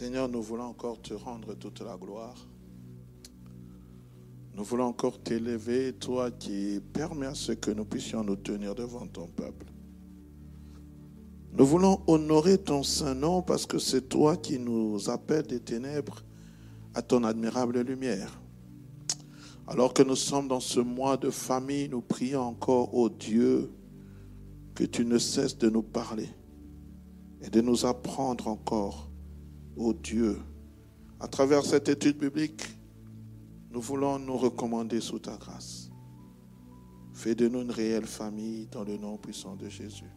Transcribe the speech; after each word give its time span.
Seigneur, 0.00 0.30
nous 0.30 0.40
voulons 0.40 0.64
encore 0.64 1.02
te 1.02 1.12
rendre 1.12 1.52
toute 1.52 1.82
la 1.82 1.94
gloire. 1.94 2.48
Nous 4.54 4.64
voulons 4.64 4.86
encore 4.86 5.22
t'élever, 5.22 5.92
toi 5.92 6.30
qui 6.30 6.80
permets 6.94 7.26
à 7.26 7.34
ce 7.34 7.52
que 7.52 7.70
nous 7.70 7.84
puissions 7.84 8.24
nous 8.24 8.36
tenir 8.36 8.74
devant 8.74 9.06
ton 9.06 9.26
peuple. 9.26 9.66
Nous 11.52 11.66
voulons 11.66 12.00
honorer 12.06 12.56
ton 12.56 12.82
saint 12.82 13.14
nom 13.14 13.42
parce 13.42 13.66
que 13.66 13.78
c'est 13.78 14.08
toi 14.08 14.38
qui 14.38 14.58
nous 14.58 15.10
appelles 15.10 15.46
des 15.46 15.60
ténèbres 15.60 16.24
à 16.94 17.02
ton 17.02 17.22
admirable 17.22 17.80
lumière. 17.82 18.40
Alors 19.66 19.92
que 19.92 20.02
nous 20.02 20.16
sommes 20.16 20.48
dans 20.48 20.60
ce 20.60 20.80
mois 20.80 21.18
de 21.18 21.28
famille, 21.28 21.90
nous 21.90 22.00
prions 22.00 22.40
encore 22.40 22.94
au 22.94 23.10
Dieu 23.10 23.70
que 24.74 24.84
tu 24.84 25.04
ne 25.04 25.18
cesses 25.18 25.58
de 25.58 25.68
nous 25.68 25.82
parler 25.82 26.30
et 27.42 27.50
de 27.50 27.60
nous 27.60 27.84
apprendre 27.84 28.48
encore, 28.48 29.09
ô 29.80 29.94
Dieu, 29.94 30.38
à 31.18 31.26
travers 31.26 31.64
cette 31.64 31.88
étude 31.88 32.18
biblique, 32.18 32.68
nous 33.70 33.80
voulons 33.80 34.18
nous 34.18 34.36
recommander 34.36 35.00
sous 35.00 35.18
ta 35.18 35.36
grâce. 35.38 35.90
Fais 37.14 37.34
de 37.34 37.48
nous 37.48 37.62
une 37.62 37.70
réelle 37.70 38.06
famille 38.06 38.66
dans 38.66 38.84
le 38.84 38.98
nom 38.98 39.16
puissant 39.16 39.56
de 39.56 39.68
Jésus. 39.68 40.12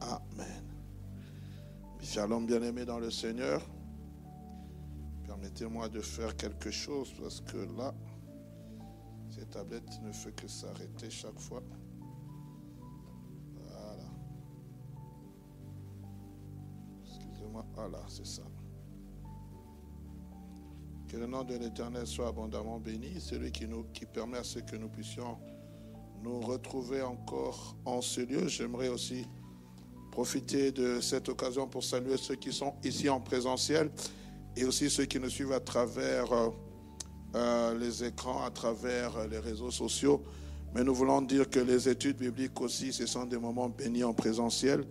Amen. 0.00 0.74
Shalom 2.02 2.46
bien-aimé 2.46 2.84
dans 2.84 2.98
le 2.98 3.10
Seigneur. 3.10 3.62
Permettez-moi 5.24 5.88
de 5.88 6.00
faire 6.00 6.36
quelque 6.36 6.70
chose 6.70 7.14
parce 7.20 7.40
que 7.40 7.56
là, 7.78 7.94
cette 9.30 9.50
tablette 9.50 10.02
ne 10.02 10.12
fait 10.12 10.32
que 10.32 10.46
s'arrêter 10.48 11.08
chaque 11.08 11.38
fois. 11.40 11.62
Voilà. 13.54 14.10
Excusez-moi. 17.06 17.64
Voilà, 17.74 18.02
c'est 18.08 18.26
ça. 18.26 18.42
Que 21.08 21.16
le 21.16 21.26
nom 21.26 21.44
de 21.44 21.54
l'Éternel 21.54 22.04
soit 22.06 22.28
abondamment 22.28 22.80
béni, 22.80 23.20
celui 23.20 23.52
qui, 23.52 23.68
nous, 23.68 23.84
qui 23.92 24.06
permet 24.06 24.38
à 24.38 24.44
ce 24.44 24.58
que 24.58 24.74
nous 24.74 24.88
puissions 24.88 25.38
nous 26.24 26.40
retrouver 26.40 27.00
encore 27.02 27.76
en 27.84 28.00
ce 28.00 28.22
lieu. 28.22 28.48
J'aimerais 28.48 28.88
aussi 28.88 29.24
profiter 30.10 30.72
de 30.72 31.00
cette 31.00 31.28
occasion 31.28 31.68
pour 31.68 31.84
saluer 31.84 32.16
ceux 32.16 32.34
qui 32.34 32.52
sont 32.52 32.74
ici 32.82 33.08
en 33.08 33.20
présentiel 33.20 33.90
et 34.56 34.64
aussi 34.64 34.90
ceux 34.90 35.04
qui 35.04 35.20
nous 35.20 35.30
suivent 35.30 35.52
à 35.52 35.60
travers 35.60 36.32
euh, 36.32 36.48
euh, 37.36 37.78
les 37.78 38.02
écrans, 38.02 38.42
à 38.44 38.50
travers 38.50 39.16
euh, 39.16 39.26
les 39.28 39.38
réseaux 39.38 39.70
sociaux. 39.70 40.24
Mais 40.74 40.82
nous 40.82 40.94
voulons 40.94 41.22
dire 41.22 41.48
que 41.48 41.60
les 41.60 41.88
études 41.88 42.16
bibliques 42.16 42.60
aussi, 42.60 42.92
ce 42.92 43.06
sont 43.06 43.26
des 43.26 43.38
moments 43.38 43.68
bénis 43.68 44.02
en 44.02 44.12
présentiel. 44.12 44.84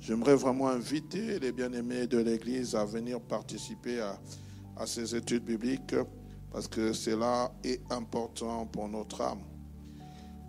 J'aimerais 0.00 0.34
vraiment 0.34 0.68
inviter 0.68 1.38
les 1.38 1.52
bien-aimés 1.52 2.08
de 2.08 2.18
l'Église 2.18 2.74
à 2.74 2.84
venir 2.84 3.20
participer 3.20 4.00
à, 4.00 4.18
à 4.78 4.86
ces 4.86 5.14
études 5.14 5.44
bibliques 5.44 5.94
parce 6.52 6.68
que 6.68 6.92
cela 6.92 7.52
est 7.64 7.80
important 7.92 8.66
pour 8.66 8.88
notre 8.88 9.20
âme. 9.20 9.42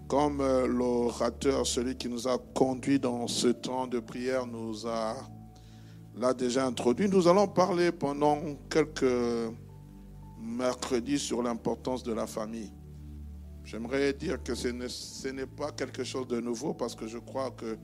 Comme 0.07 0.41
euh, 0.41 0.65
l'orateur, 0.65 1.67
celui 1.67 1.95
qui 1.95 2.07
nous 2.09 2.27
a 2.27 2.37
conduit 2.55 2.99
dans 2.99 3.27
ce 3.27 3.49
temps 3.49 3.85
de 3.85 3.99
prière, 3.99 4.47
nous 4.47 4.87
a 4.87 5.15
l'a 6.15 6.33
déjà 6.33 6.65
introduit, 6.65 7.07
nous 7.07 7.27
allons 7.27 7.47
parler 7.47 7.91
pendant 7.91 8.39
quelques 8.69 9.53
mercredis 10.41 11.19
sur 11.19 11.41
l'importance 11.41 12.03
de 12.03 12.13
la 12.13 12.27
famille. 12.27 12.71
J'aimerais 13.63 14.13
dire 14.13 14.41
que 14.41 14.55
ce 14.55 15.27
n'est 15.27 15.45
pas 15.45 15.71
quelque 15.71 16.03
chose 16.03 16.27
de 16.27 16.41
nouveau 16.41 16.73
parce 16.73 16.95
que 16.95 17.07
je 17.07 17.19
crois 17.19 17.51
que 17.51 17.77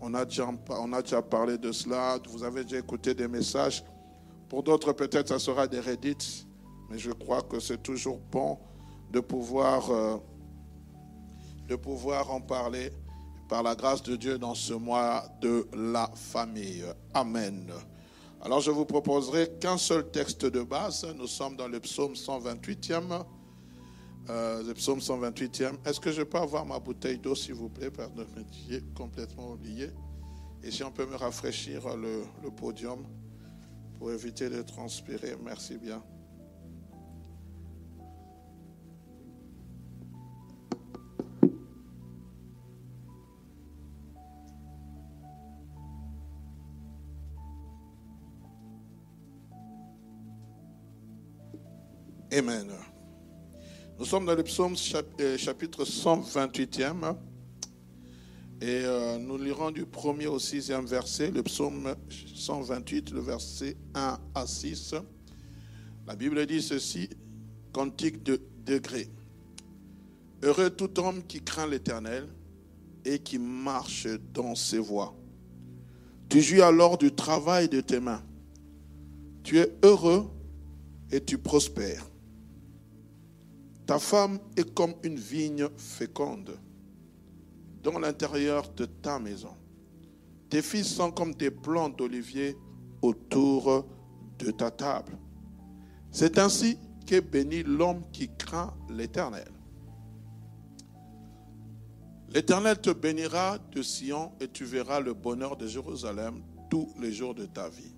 on 0.00 0.14
a, 0.14 0.24
déjà, 0.24 0.48
on 0.70 0.92
a 0.92 1.02
déjà 1.02 1.22
parlé 1.22 1.58
de 1.58 1.70
cela. 1.70 2.18
Vous 2.28 2.42
avez 2.42 2.64
déjà 2.64 2.78
écouté 2.78 3.14
des 3.14 3.28
messages 3.28 3.84
pour 4.52 4.62
d'autres, 4.62 4.92
peut-être, 4.92 5.28
ça 5.28 5.38
sera 5.38 5.66
des 5.66 5.80
reddits, 5.80 6.46
mais 6.90 6.98
je 6.98 7.10
crois 7.10 7.40
que 7.40 7.58
c'est 7.58 7.82
toujours 7.82 8.18
bon 8.30 8.58
de 9.10 9.18
pouvoir, 9.18 9.90
euh, 9.90 10.18
de 11.66 11.74
pouvoir 11.74 12.30
en 12.30 12.42
parler 12.42 12.92
par 13.48 13.62
la 13.62 13.74
grâce 13.74 14.02
de 14.02 14.14
Dieu 14.14 14.36
dans 14.36 14.54
ce 14.54 14.74
mois 14.74 15.24
de 15.40 15.66
la 15.72 16.10
famille. 16.14 16.84
Amen. 17.14 17.72
Alors 18.42 18.60
je 18.60 18.70
vous 18.70 18.84
proposerai 18.84 19.52
qu'un 19.58 19.78
seul 19.78 20.10
texte 20.10 20.44
de 20.44 20.60
base. 20.60 21.06
Nous 21.16 21.28
sommes 21.28 21.56
dans 21.56 21.68
le 21.68 21.80
psaume 21.80 22.12
128e. 22.12 23.24
Euh, 24.28 24.62
le 24.64 24.74
psaume 24.74 24.98
128e. 24.98 25.76
Est-ce 25.86 25.98
que 25.98 26.12
je 26.12 26.20
peux 26.20 26.36
avoir 26.36 26.66
ma 26.66 26.78
bouteille 26.78 27.16
d'eau, 27.16 27.34
s'il 27.34 27.54
vous 27.54 27.70
plaît, 27.70 27.90
Pardon, 27.90 28.26
j'ai 28.68 28.82
complètement 28.94 29.52
oublié? 29.52 29.88
Et 30.62 30.70
si 30.70 30.84
on 30.84 30.90
peut 30.90 31.06
me 31.06 31.16
rafraîchir 31.16 31.96
le 31.96 32.50
podium 32.50 33.06
pour 34.02 34.10
éviter 34.10 34.50
de 34.50 34.62
transpirer. 34.62 35.36
Merci 35.44 35.78
bien. 35.78 36.02
Amen. 52.32 52.72
Nous 54.00 54.04
sommes 54.04 54.26
dans 54.26 54.34
le 54.34 54.42
psaume 54.42 54.74
chapitre 54.76 55.84
128e. 55.84 57.31
Et 58.62 58.84
euh, 58.84 59.18
nous 59.18 59.38
lirons 59.38 59.72
du 59.72 59.84
premier 59.84 60.28
au 60.28 60.38
sixième 60.38 60.86
verset, 60.86 61.32
le 61.32 61.42
psaume 61.42 61.96
128, 62.32 63.10
le 63.10 63.18
verset 63.18 63.76
1 63.92 64.20
à 64.36 64.46
6. 64.46 64.94
La 66.06 66.14
Bible 66.14 66.46
dit 66.46 66.62
ceci, 66.62 67.10
cantique 67.72 68.22
de 68.22 68.40
degré. 68.64 69.10
Heureux 70.44 70.70
tout 70.70 71.00
homme 71.00 71.24
qui 71.24 71.42
craint 71.42 71.66
l'Éternel 71.66 72.28
et 73.04 73.18
qui 73.18 73.36
marche 73.36 74.06
dans 74.32 74.54
ses 74.54 74.78
voies. 74.78 75.12
Tu 76.28 76.40
jouis 76.40 76.62
alors 76.62 76.98
du 76.98 77.10
travail 77.10 77.68
de 77.68 77.80
tes 77.80 77.98
mains. 77.98 78.22
Tu 79.42 79.58
es 79.58 79.74
heureux 79.82 80.30
et 81.10 81.20
tu 81.20 81.36
prospères. 81.36 82.06
Ta 83.86 83.98
femme 83.98 84.38
est 84.56 84.72
comme 84.72 84.94
une 85.02 85.18
vigne 85.18 85.68
féconde 85.76 86.56
dans 87.82 87.98
l'intérieur 87.98 88.68
de 88.74 88.84
ta 88.84 89.18
maison. 89.18 89.56
Tes 90.48 90.62
fils 90.62 90.94
sont 90.94 91.10
comme 91.10 91.34
des 91.34 91.50
plantes 91.50 91.98
d'olivier 91.98 92.56
autour 93.00 93.86
de 94.38 94.50
ta 94.50 94.70
table. 94.70 95.18
C'est 96.10 96.38
ainsi 96.38 96.78
qu'est 97.06 97.20
béni 97.20 97.62
l'homme 97.62 98.02
qui 98.12 98.30
craint 98.36 98.74
l'Éternel. 98.90 99.50
L'Éternel 102.28 102.80
te 102.80 102.90
bénira 102.90 103.58
de 103.72 103.82
Sion 103.82 104.32
et 104.40 104.48
tu 104.48 104.64
verras 104.64 105.00
le 105.00 105.12
bonheur 105.12 105.56
de 105.56 105.66
Jérusalem 105.66 106.42
tous 106.70 106.88
les 107.00 107.12
jours 107.12 107.34
de 107.34 107.44
ta 107.44 107.68
vie. 107.68 107.94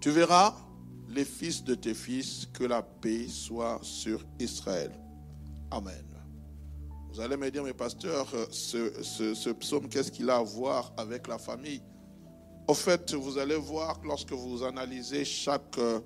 Tu 0.00 0.10
verras 0.10 0.54
les 1.08 1.24
fils 1.24 1.64
de 1.64 1.74
tes 1.74 1.94
fils, 1.94 2.46
que 2.52 2.64
la 2.64 2.82
paix 2.82 3.26
soit 3.28 3.80
sur 3.82 4.24
Israël. 4.38 4.92
Amen. 5.70 6.07
Vous 7.12 7.20
allez 7.20 7.36
me 7.36 7.50
dire, 7.50 7.64
mes 7.64 7.72
pasteurs, 7.72 8.28
euh, 8.34 8.46
ce, 8.50 9.50
psaume, 9.52 9.88
qu'est-ce 9.88 10.12
qu'il 10.12 10.28
a 10.30 10.36
à 10.36 10.42
voir 10.42 10.92
avec 10.96 11.26
la 11.26 11.38
famille? 11.38 11.82
Au 12.66 12.74
fait, 12.74 13.14
vous 13.14 13.38
allez 13.38 13.56
voir, 13.56 14.00
lorsque 14.04 14.32
vous 14.32 14.62
analysez 14.62 15.24
chaque 15.24 15.78
euh, 15.78 16.00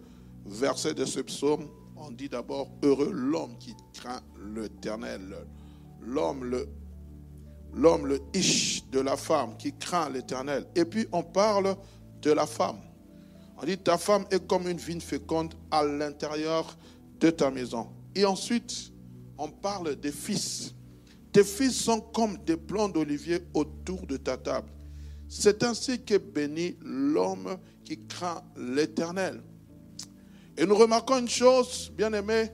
verset 0.47 0.95
de 0.95 1.05
ce 1.05 1.21
psaume, 1.21 1.69
on 1.97 2.11
dit 2.11 2.29
d'abord, 2.29 2.69
heureux 2.83 3.11
l'homme 3.13 3.57
qui 3.59 3.75
craint 3.93 4.21
l'éternel. 4.55 5.37
L'homme, 6.01 6.45
le, 6.45 6.69
l'homme, 7.75 8.07
le 8.07 8.21
ish 8.35 8.89
de 8.91 9.01
la 9.01 9.17
femme 9.17 9.57
qui 9.57 9.73
craint 9.73 10.09
l'éternel. 10.11 10.67
Et 10.75 10.85
puis 10.85 11.07
on 11.13 11.23
parle 11.23 11.77
de 12.21 12.33
la 12.33 12.47
femme. 12.47 12.79
On 13.61 13.65
dit, 13.65 13.79
ta 13.79 13.99
femme 13.99 14.25
est 14.31 14.45
comme 14.47 14.69
une 14.69 14.79
vigne 14.79 15.01
féconde 15.01 15.55
à 15.71 15.85
l'intérieur 15.85 16.77
de 17.21 17.31
ta 17.31 17.51
maison. 17.51 17.89
Et 18.15 18.25
ensuite, 18.25 18.93
on 19.39 19.49
parle 19.49 19.95
des 19.97 20.11
fils. 20.11 20.75
Tes 21.33 21.45
fils 21.45 21.75
sont 21.75 22.01
comme 22.01 22.37
des 22.45 22.57
plants 22.57 22.89
d'olivier 22.89 23.41
autour 23.55 24.07
de 24.07 24.19
ta 24.19 24.37
table. 24.37 24.71
C'est 25.29 25.63
ainsi 25.63 26.01
qu'est 26.03 26.19
béni 26.19 26.77
l'homme 26.83 27.57
qui 27.85 27.99
craint 28.07 28.43
l'Éternel. 28.55 29.43
Et 30.59 30.67
nous 30.67 30.75
remarquons 30.75 31.19
une 31.19 31.29
chose, 31.31 31.91
bien 31.97 32.13
aimé, 32.13 32.51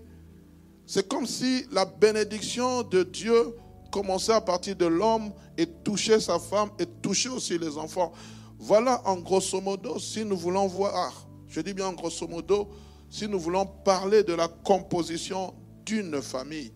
c'est 0.86 1.08
comme 1.08 1.26
si 1.26 1.66
la 1.72 1.84
bénédiction 1.84 2.82
de 2.84 3.02
Dieu 3.02 3.56
commençait 3.90 4.32
à 4.32 4.40
partir 4.40 4.76
de 4.76 4.86
l'homme 4.86 5.32
et 5.56 5.66
touchait 5.66 6.20
sa 6.20 6.38
femme 6.38 6.70
et 6.78 6.86
touchait 6.86 7.28
aussi 7.28 7.58
les 7.58 7.76
enfants. 7.76 8.12
Voilà 8.58 9.02
en 9.06 9.16
grosso 9.16 9.60
modo, 9.60 9.98
si 9.98 10.25
nous 10.25 10.36
voulons 10.36 10.69
voir, 10.69 11.26
je 11.48 11.60
dis 11.60 11.75
bien 11.75 11.88
en 11.88 11.92
grosso 11.94 12.28
modo, 12.28 12.69
si 13.10 13.26
nous 13.26 13.40
voulons 13.40 13.66
parler 13.66 14.22
de 14.22 14.34
la 14.34 14.46
composition 14.48 15.52
d'une 15.84 16.22
famille. 16.22 16.72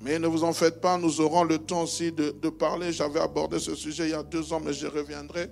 Mais 0.00 0.18
ne 0.18 0.26
vous 0.26 0.44
en 0.44 0.52
faites 0.52 0.80
pas, 0.80 0.98
nous 0.98 1.20
aurons 1.20 1.44
le 1.44 1.58
temps 1.58 1.82
aussi 1.82 2.12
de, 2.12 2.30
parler. 2.50 2.92
J'avais 2.92 3.20
abordé 3.20 3.58
ce 3.58 3.74
sujet 3.74 4.04
il 4.04 4.10
y 4.10 4.14
a 4.14 4.22
deux 4.22 4.52
ans, 4.52 4.60
mais 4.60 4.72
je 4.72 4.86
reviendrai. 4.86 5.50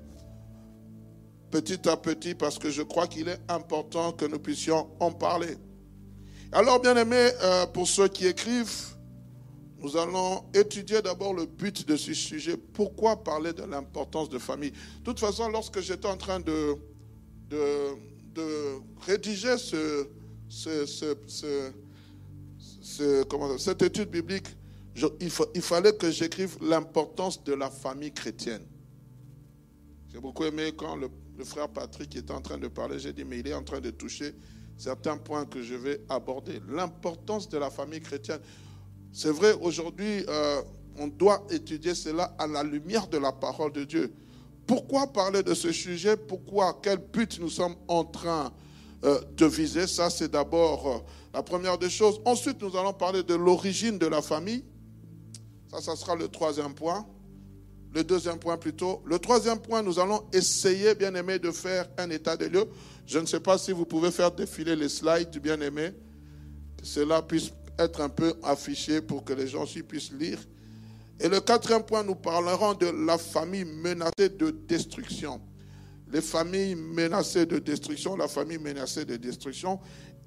petit 1.51 1.89
à 1.89 1.97
petit 1.97 2.35
parce 2.35 2.59
que 2.59 2.71
je 2.71 2.83
crois 2.83 3.07
qu'il 3.07 3.29
est 3.29 3.41
important 3.49 4.13
que 4.13 4.25
nous 4.25 4.39
puissions 4.39 4.89
en 5.01 5.11
parler. 5.13 5.57
Alors, 6.53 6.81
bien 6.81 6.97
aimés, 6.97 7.31
euh, 7.43 7.67
pour 7.67 7.89
ceux 7.89 8.09
qui 8.09 8.27
écrivent, 8.27 8.93
nous 9.83 9.97
allons 9.97 10.45
étudier 10.55 11.03
d'abord 11.03 11.35
le 11.35 11.45
but 11.47 11.89
de 11.89 11.97
ce 11.97 12.15
sujet. 12.15 12.57
Pourquoi 12.57 13.17
parler 13.25 13.53
de 13.53 13.65
l'importance 13.65 14.29
de 14.29 14.39
famille? 14.39 14.71
De 14.71 15.05
toute 15.05 15.19
façon, 15.19 15.49
lorsque 15.49 15.81
j'étais 15.81 16.07
en 16.07 16.17
train 16.17 16.39
de, 16.39 16.77
de, 17.51 18.79
rédiger 19.07 19.59
ce, 19.59 20.07
cette 23.59 23.83
étude 23.83 24.11
biblique, 24.11 24.49
il, 25.21 25.31
fallait 25.63 25.95
que 25.95 26.11
j'écrive 26.11 26.57
l'importance 26.61 27.43
de 27.45 27.55
la 27.55 27.71
famille 27.71 28.13
chrétienne. 28.13 28.63
J'ai 30.13 30.21
beaucoup 30.21 30.45
aimé 30.45 30.73
quand 30.77 30.97
le, 30.97 31.09
frère 31.45 31.69
Patrick 31.69 32.15
était 32.15 32.33
en 32.33 32.41
train 32.41 32.59
de 32.59 32.69
parler, 32.69 32.99
j'ai 32.99 33.13
dit, 33.13 33.25
mais 33.25 33.41
il 33.41 33.49
est 33.49 33.55
en 33.55 33.65
train 33.65 33.81
de 33.81 33.91
toucher 33.91 34.35
certains 34.77 35.17
points 35.17 35.45
que 35.45 35.63
je 35.63 35.75
vais 35.75 36.01
aborder. 36.09 36.61
L'importance 36.69 37.49
de 37.49 37.59
la 37.59 37.71
famille 37.71 38.01
chrétienne. 38.01 38.41
C'est 39.13 39.31
vrai, 39.31 39.53
aujourd'hui, 39.61 40.25
euh, 40.29 40.63
on 40.99 41.09
doit 41.09 41.45
étudier 41.51 41.95
cela 41.95 42.35
à 42.39 42.47
la 42.47 42.63
lumière 42.63 43.09
de 43.09 43.19
la 43.19 43.33
parole 43.33 43.73
de 43.73 43.85
Dieu. 43.85 44.13
Pourquoi 44.67 45.07
parler 45.07 45.43
de 45.43 45.55
ce 45.55 45.73
sujet? 45.73 46.17
Pourquoi? 46.17 46.79
Quel 46.83 46.99
but 46.99 47.41
nous 47.41 47.51
sommes 47.51 47.77
en 47.89 48.05
train 48.05 48.53
de 49.03 49.47
viser 49.47 49.87
Ça, 49.87 50.11
c'est 50.11 50.31
d'abord 50.31 50.87
euh, 50.87 50.99
la 51.35 51.43
première 51.43 51.79
des 51.79 51.91
choses. 51.91 52.21
Ensuite, 52.25 52.63
nous 52.63 52.77
allons 52.77 52.93
parler 52.93 53.23
de 53.23 53.35
l'origine 53.35 53.99
de 53.99 54.07
la 54.07 54.23
famille. 54.23 54.65
Ça, 55.71 55.81
ça 55.81 55.97
sera 55.97 56.15
le 56.15 56.29
troisième 56.29 56.75
point. 56.75 57.07
Le 57.95 58.05
deuxième 58.05 58.39
point 58.39 58.57
plutôt. 58.57 59.03
Le 59.05 59.19
troisième 59.19 59.59
point, 59.59 59.83
nous 59.83 59.99
allons 59.99 60.23
essayer, 60.33 60.95
bien 60.95 61.15
aimé, 61.15 61.39
de 61.39 61.51
faire 61.51 61.89
un 61.99 62.09
état 62.11 62.37
des 62.37 62.49
lieux. 62.49 62.67
Je 63.07 63.19
ne 63.19 63.27
sais 63.27 63.41
pas 63.41 63.59
si 63.59 63.73
vous 63.73 63.85
pouvez 63.85 64.11
faire 64.11 64.31
défiler 64.31 64.77
les 64.77 64.89
slides 64.89 65.37
bien 65.39 65.61
aimé. 65.61 65.91
Que 66.79 66.87
cela 66.87 67.23
puisse 67.23 67.51
être 67.79 68.01
un 68.01 68.09
peu 68.09 68.35
affiché 68.43 69.03
pour 69.03 69.25
que 69.25 69.33
les 69.33 69.49
gens 69.49 69.65
puissent 69.87 70.13
lire. 70.13 70.39
Et 71.21 71.29
le 71.29 71.41
quatrième 71.41 71.83
point, 71.83 72.03
nous 72.03 72.15
parlerons 72.15 72.75
de 72.75 72.87
la 73.07 73.19
famille 73.19 73.65
menacée 73.65 74.29
de 74.29 74.51
destruction. 74.51 75.41
Les 76.13 76.21
familles 76.21 76.75
menacées 76.75 77.47
de 77.47 77.59
destruction, 77.59 78.17
la 78.17 78.29
famille 78.29 78.59
menacée 78.59 79.05
de 79.07 79.17
destruction. 79.17 79.81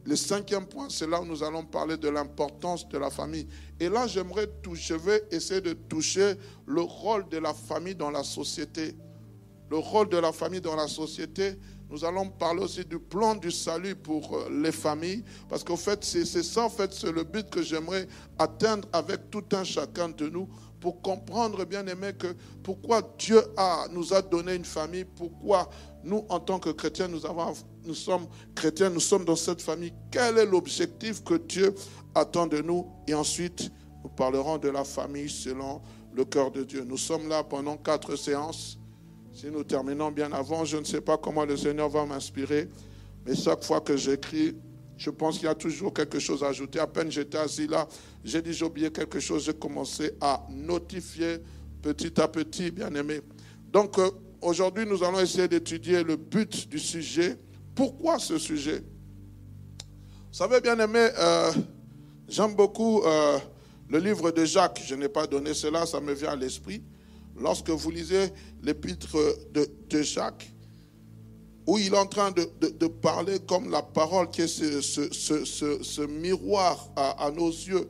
Le 0.04 0.16
cinquième 0.16 0.66
point, 0.66 0.88
c'est 0.90 1.08
là 1.08 1.22
où 1.22 1.26
nous 1.26 1.44
allons 1.44 1.64
parler 1.64 1.98
de 1.98 2.10
l'importance 2.10 2.88
de 2.90 2.98
la 2.98 3.10
famille. 3.10 3.48
Et 3.80 3.90
là, 3.90 4.08
j'aimerais 4.08 4.48
toucher, 4.64 4.94
je 4.94 4.94
vais 4.96 5.24
essayer 5.32 5.62
de 5.62 5.74
toucher 5.74 6.36
le 6.66 6.82
rôle 6.82 7.30
de 7.30 7.38
la 7.38 7.54
famille 7.54 7.96
dans 7.96 8.12
la 8.12 8.24
société. 8.24 8.96
Le 9.70 9.78
rôle 9.78 10.10
de 10.10 10.18
la 10.18 10.32
famille 10.32 10.62
dans 10.62 10.76
la 10.76 10.88
société, 10.88 11.58
nous 11.90 12.04
allons 12.04 12.30
parler 12.30 12.62
aussi 12.62 12.84
du 12.84 13.00
plan 13.00 13.36
du 13.36 13.52
salut 13.52 13.96
pour 13.96 14.36
euh, 14.36 14.50
les 14.50 14.72
familles, 14.72 15.24
parce 15.48 15.64
qu'en 15.64 15.78
fait, 15.78 16.04
c'est 16.04 16.26
ça, 16.26 16.66
en 16.66 16.70
fait, 16.70 16.94
c'est 16.94 17.12
le 17.12 17.24
but 17.24 17.50
que 17.50 17.62
j'aimerais 17.62 18.08
atteindre 18.38 18.88
avec 18.92 19.30
tout 19.30 19.44
un 19.54 19.64
chacun 19.64 20.10
de 20.10 20.28
nous, 20.30 20.50
pour 20.86 21.02
comprendre, 21.02 21.66
bien 21.66 21.88
aimé, 21.88 22.12
que 22.14 22.28
pourquoi 22.62 23.02
Dieu 23.18 23.42
a, 23.58 23.88
nous 23.92 24.14
a 24.14 24.22
donné 24.22 24.54
une 24.54 24.66
famille, 24.66 25.04
pourquoi 25.04 25.68
nous, 26.04 26.24
en 26.30 26.40
tant 26.40 26.60
que 26.60 26.70
chrétiens, 26.70 27.08
nous, 27.08 27.26
avons, 27.26 27.54
nous 27.86 27.96
sommes 27.96 28.28
chrétiens, 28.54 28.92
nous 28.92 29.00
sommes 29.00 29.26
dans 29.26 29.36
cette 29.36 29.64
famille, 29.64 29.92
quel 30.12 30.38
est 30.38 30.46
l'objectif 30.46 31.24
que 31.24 31.34
Dieu 31.34 31.74
attend 32.14 32.46
de 32.46 32.62
nous, 32.62 32.86
et 33.08 33.16
ensuite, 33.16 33.72
nous 34.04 34.12
parlerons 34.12 34.60
de 34.60 34.70
la 34.70 34.84
famille 34.84 35.28
selon 35.28 35.82
le 36.14 36.24
cœur 36.24 36.52
de 36.52 36.64
Dieu. 36.64 36.84
Nous 36.84 37.00
sommes 37.00 37.30
là 37.30 37.44
pendant 37.44 37.78
quatre 37.78 38.16
séances. 38.16 38.78
Si 39.34 39.48
nous 39.48 39.64
terminons 39.64 40.12
bien 40.12 40.32
avant, 40.34 40.66
je 40.66 40.78
ne 40.78 40.84
sais 40.84 41.02
pas 41.02 41.18
comment 41.18 41.46
le 41.46 41.58
Seigneur 41.58 41.90
va 41.90 42.06
m'inspirer, 42.06 42.70
mais 43.26 43.34
chaque 43.34 43.64
fois 43.64 43.82
que 43.82 43.98
j'écris, 43.98 44.56
je 44.98 45.10
pense 45.10 45.38
qu'il 45.38 45.46
y 45.46 45.50
a 45.50 45.56
toujours 45.56 45.94
quelque 45.94 46.20
chose 46.20 46.44
à 46.44 46.48
ajouter. 46.48 46.80
À 46.80 46.88
peine 46.88 47.12
j'étais 47.12 47.38
assis 47.38 47.68
là, 47.68 47.88
j'ai 48.24 48.42
dit 48.42 48.54
j'ai 48.54 48.92
quelque 48.92 49.20
chose, 49.20 49.46
j'ai 49.46 49.54
commencé 49.54 50.14
à 50.22 50.46
notifier 50.50 51.40
petit 51.82 52.20
à 52.20 52.28
petit, 52.28 52.72
bien 52.72 52.94
aimé. 52.96 53.22
Donc 53.72 54.00
euh, 54.00 54.10
aujourd'hui, 54.42 54.86
nous 54.86 55.04
allons 55.04 55.20
essayer 55.20 55.48
d'étudier 55.48 56.04
le 56.04 56.16
but 56.16 56.68
du 56.70 56.80
sujet. 56.80 57.38
Pourquoi 57.76 58.18
ce 58.20 58.38
sujet? 58.38 58.84
Vous 60.32 60.40
savez, 60.40 60.60
bien 60.62 60.80
aimé, 60.80 61.10
euh, 61.18 61.52
j'aime 62.28 62.56
beaucoup 62.56 63.04
euh, 63.04 63.38
le 63.90 64.00
livre 64.00 64.32
de 64.32 64.46
Jacques. 64.46 64.82
Je 64.86 64.96
n'ai 64.96 65.10
pas 65.10 65.28
donné 65.28 65.54
cela, 65.54 65.86
ça 65.86 66.00
me 66.00 66.14
vient 66.14 66.32
à 66.32 66.36
l'esprit. 66.36 66.82
Lorsque 67.38 67.70
vous 67.70 67.92
lisez 67.92 68.30
l'épître 68.64 69.18
de, 69.52 70.02
Jacques, 70.02 70.52
où 71.68 71.78
il 71.78 71.94
est 71.94 71.98
en 71.98 72.06
train 72.06 72.32
de, 72.32 72.88
parler 72.88 73.40
comme 73.48 73.72
la 73.72 73.82
parole 73.82 74.30
qui 74.30 74.42
est 74.42 74.48
ce, 74.48 76.06
miroir 76.06 76.90
à, 76.96 77.32
nos 77.32 77.50
yeux. 77.50 77.90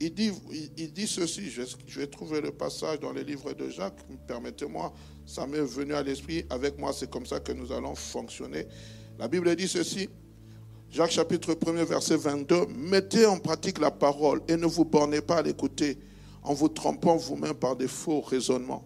Il 0.00 0.12
dit, 0.12 0.32
il, 0.76 0.92
dit 0.92 1.06
ceci, 1.06 1.48
je, 1.48 1.62
vais 2.00 2.08
trouver 2.08 2.40
le 2.40 2.50
passage 2.50 2.98
dans 2.98 3.12
les 3.12 3.22
livres 3.22 3.52
de 3.52 3.68
Jacques, 3.68 4.00
permettez-moi, 4.26 4.92
ça 5.24 5.46
m'est 5.46 5.60
venu 5.60 5.94
à 5.94 6.02
l'esprit, 6.02 6.44
avec 6.50 6.76
moi 6.78 6.92
c'est 6.92 7.08
comme 7.08 7.26
ça 7.26 7.38
que 7.38 7.52
nous 7.52 7.70
allons 7.70 7.94
fonctionner. 7.94 8.66
La 9.18 9.28
Bible 9.28 9.54
dit 9.54 9.68
ceci, 9.68 10.08
Jacques 10.90 11.12
chapitre 11.12 11.56
1 11.64 11.84
verset 11.84 12.16
22, 12.16 12.66
mettez 12.76 13.24
en 13.26 13.38
pratique 13.38 13.78
la 13.78 13.92
parole 13.92 14.42
et 14.48 14.56
ne 14.56 14.66
vous 14.66 14.84
bornez 14.84 15.20
pas 15.20 15.36
à 15.36 15.42
l'écouter 15.42 15.96
en 16.42 16.54
vous 16.54 16.68
trompant 16.68 17.16
vous-même 17.16 17.54
par 17.54 17.76
des 17.76 17.86
faux 17.86 18.20
raisonnements. 18.20 18.84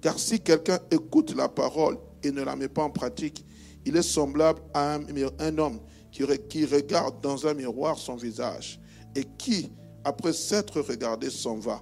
Car 0.00 0.18
si 0.18 0.40
quelqu'un 0.40 0.80
écoute 0.90 1.34
la 1.36 1.48
parole 1.48 1.98
et 2.24 2.32
ne 2.32 2.42
la 2.42 2.56
met 2.56 2.68
pas 2.68 2.82
en 2.82 2.90
pratique, 2.90 3.45
il 3.86 3.96
est 3.96 4.02
semblable 4.02 4.60
à 4.74 4.96
un, 4.96 5.58
homme 5.58 5.78
qui, 6.10 6.64
regarde 6.64 7.20
dans 7.22 7.46
un 7.46 7.54
miroir 7.54 7.96
son 7.96 8.16
visage 8.16 8.80
et 9.14 9.24
qui, 9.38 9.70
après 10.04 10.32
s'être 10.32 10.80
regardé, 10.80 11.30
s'en 11.30 11.56
va. 11.56 11.80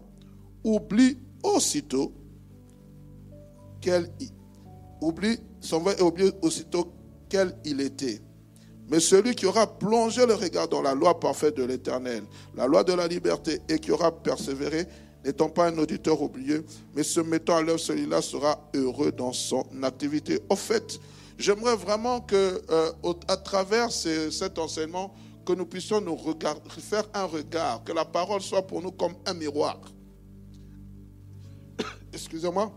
Oublie 0.62 1.16
aussitôt 1.42 2.12
quel 3.80 4.10
oublie, 5.00 5.38
oublie 6.00 6.30
aussitôt 6.42 6.92
quel 7.28 7.56
il 7.64 7.80
était. 7.80 8.20
Mais 8.88 9.00
celui 9.00 9.34
qui 9.34 9.46
aura 9.46 9.66
plongé 9.66 10.26
le 10.26 10.34
regard 10.34 10.68
dans 10.68 10.82
la 10.82 10.94
loi 10.94 11.18
parfaite 11.18 11.56
de 11.56 11.64
l'Éternel, 11.64 12.24
la 12.54 12.66
loi 12.66 12.84
de 12.84 12.92
la 12.92 13.08
liberté, 13.08 13.60
et 13.68 13.78
qui 13.78 13.90
aura 13.90 14.12
persévéré, 14.12 14.86
n'étant 15.24 15.48
pas 15.48 15.68
un 15.68 15.78
auditeur 15.78 16.20
oublieux, 16.20 16.66
mais 16.94 17.02
se 17.02 17.20
mettant 17.20 17.56
à 17.56 17.62
l'œuvre, 17.62 17.80
celui-là 17.80 18.20
sera 18.20 18.70
heureux 18.74 19.10
dans 19.10 19.32
son 19.32 19.64
activité. 19.82 20.38
Au 20.50 20.56
fait, 20.56 21.00
j'aimerais 21.38 21.76
vraiment 21.76 22.20
que, 22.20 22.62
euh, 22.70 22.92
à 23.28 23.36
travers 23.36 23.90
cet 23.92 24.58
enseignement, 24.58 25.14
que 25.44 25.52
nous 25.52 25.66
puissions 25.66 26.00
nous 26.00 26.18
faire 26.78 27.04
un 27.12 27.24
regard, 27.24 27.84
que 27.84 27.92
la 27.92 28.04
parole 28.04 28.40
soit 28.40 28.66
pour 28.66 28.80
nous 28.80 28.92
comme 28.92 29.14
un 29.26 29.34
miroir. 29.34 29.78
Excusez-moi. 32.12 32.72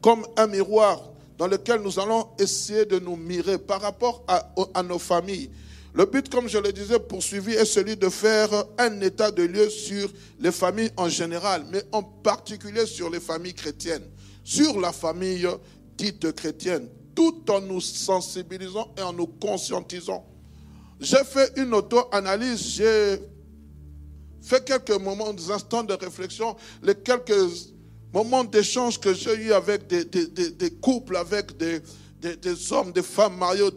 Comme 0.00 0.26
un 0.36 0.46
miroir 0.46 1.10
dans 1.36 1.46
lequel 1.46 1.82
nous 1.82 1.98
allons 1.98 2.28
essayer 2.38 2.86
de 2.86 2.98
nous 2.98 3.16
mirer 3.16 3.58
par 3.58 3.82
rapport 3.82 4.24
à 4.26 4.82
nos 4.82 4.98
familles, 4.98 5.50
le 5.94 6.06
but, 6.06 6.30
comme 6.30 6.48
je 6.48 6.56
le 6.56 6.72
disais, 6.72 6.98
poursuivi 6.98 7.52
est 7.52 7.66
celui 7.66 7.96
de 7.96 8.08
faire 8.08 8.48
un 8.78 9.00
état 9.02 9.30
de 9.30 9.42
lieu 9.42 9.68
sur 9.68 10.10
les 10.40 10.50
familles 10.50 10.90
en 10.96 11.10
général, 11.10 11.66
mais 11.70 11.82
en 11.92 12.02
particulier 12.02 12.86
sur 12.86 13.10
les 13.10 13.20
familles 13.20 13.52
chrétiennes, 13.52 14.06
sur 14.42 14.80
la 14.80 14.92
famille 14.92 15.46
dite 15.98 16.32
chrétienne, 16.32 16.88
tout 17.14 17.42
en 17.50 17.60
nous 17.60 17.80
sensibilisant 17.80 18.92
et 18.96 19.02
en 19.02 19.12
nous 19.12 19.26
conscientisant. 19.26 20.24
J'ai 21.00 21.24
fait 21.24 21.52
une 21.56 21.74
auto-analyse, 21.74 22.76
j'ai 22.76 23.18
fait 24.42 24.64
quelques 24.64 25.00
moments, 25.00 25.32
des 25.32 25.50
instants 25.50 25.82
de 25.82 25.94
réflexion, 25.94 26.56
les 26.82 26.94
quelques 26.94 27.32
moments 28.12 28.44
d'échange 28.44 29.00
que 29.00 29.14
j'ai 29.14 29.34
eu 29.34 29.52
avec 29.52 29.86
des, 29.86 30.70
couples, 30.80 31.16
avec 31.16 31.56
des, 31.56 31.80
des, 32.22 32.72
hommes, 32.72 32.92
des 32.92 33.02
femmes 33.02 33.36
mariés 33.36 33.68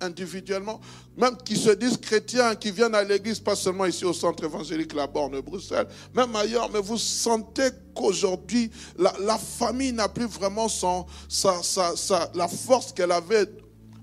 individuellement, 0.00 0.80
même 1.16 1.36
qui 1.44 1.56
se 1.56 1.70
disent 1.70 1.96
chrétiens, 1.96 2.54
qui 2.56 2.70
viennent 2.70 2.94
à 2.94 3.04
l'église, 3.04 3.38
pas 3.38 3.54
seulement 3.54 3.86
ici 3.86 4.04
au 4.04 4.12
centre 4.12 4.44
évangélique 4.44 4.92
La 4.92 5.06
Borne, 5.06 5.40
Bruxelles, 5.40 5.86
même 6.14 6.34
ailleurs, 6.34 6.68
mais 6.72 6.80
vous 6.80 6.98
sentez 6.98 7.68
qu'aujourd'hui, 7.94 8.70
la, 8.98 9.38
famille 9.38 9.92
n'a 9.92 10.08
plus 10.08 10.26
vraiment 10.26 10.68
son, 10.68 11.06
la 12.34 12.48
force 12.48 12.92
qu'elle 12.92 13.12
avait 13.12 13.46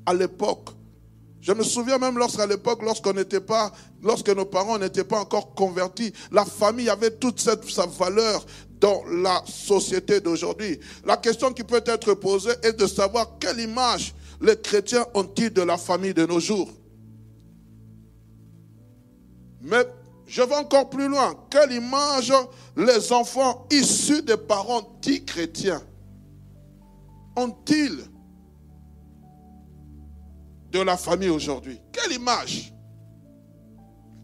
à 0.05 0.13
l'époque. 0.13 0.69
Je 1.41 1.51
me 1.51 1.63
souviens 1.63 1.97
même 1.97 2.17
lorsqu'à 2.17 2.47
l'époque, 2.47 2.81
lorsque 2.81 4.29
nos 4.29 4.45
parents 4.45 4.79
n'étaient 4.79 5.03
pas 5.03 5.19
encore 5.19 5.53
convertis, 5.53 6.13
la 6.31 6.45
famille 6.45 6.89
avait 6.89 7.11
toute 7.11 7.41
cette, 7.41 7.69
sa 7.69 7.85
valeur 7.85 8.45
dans 8.83 9.05
la 9.05 9.41
société 9.45 10.19
d'aujourd'hui. 10.19 10.77
La 11.05 11.15
question 11.15 11.53
qui 11.53 11.63
peut 11.63 11.83
être 11.85 12.15
posée 12.15 12.51
est 12.63 12.73
de 12.73 12.85
savoir 12.85 13.37
quelle 13.39 13.61
image 13.61 14.13
les 14.41 14.59
chrétiens 14.59 15.05
ont-ils 15.13 15.53
de 15.53 15.61
la 15.61 15.77
famille 15.77 16.13
de 16.13 16.25
nos 16.25 16.41
jours. 16.41 16.69
Mais 19.61 19.87
je 20.27 20.41
vais 20.41 20.55
encore 20.55 20.89
plus 20.89 21.07
loin. 21.07 21.33
Quelle 21.49 21.71
image 21.71 22.33
les 22.75 23.13
enfants 23.13 23.65
issus 23.71 24.21
des 24.21 24.35
parents 24.35 24.97
dits 25.01 25.23
chrétiens 25.23 25.81
ont-ils 27.37 28.03
de 30.71 30.81
la 30.81 30.97
famille 30.97 31.29
aujourd'hui? 31.29 31.79
Quelle 31.93 32.11
image? 32.11 32.72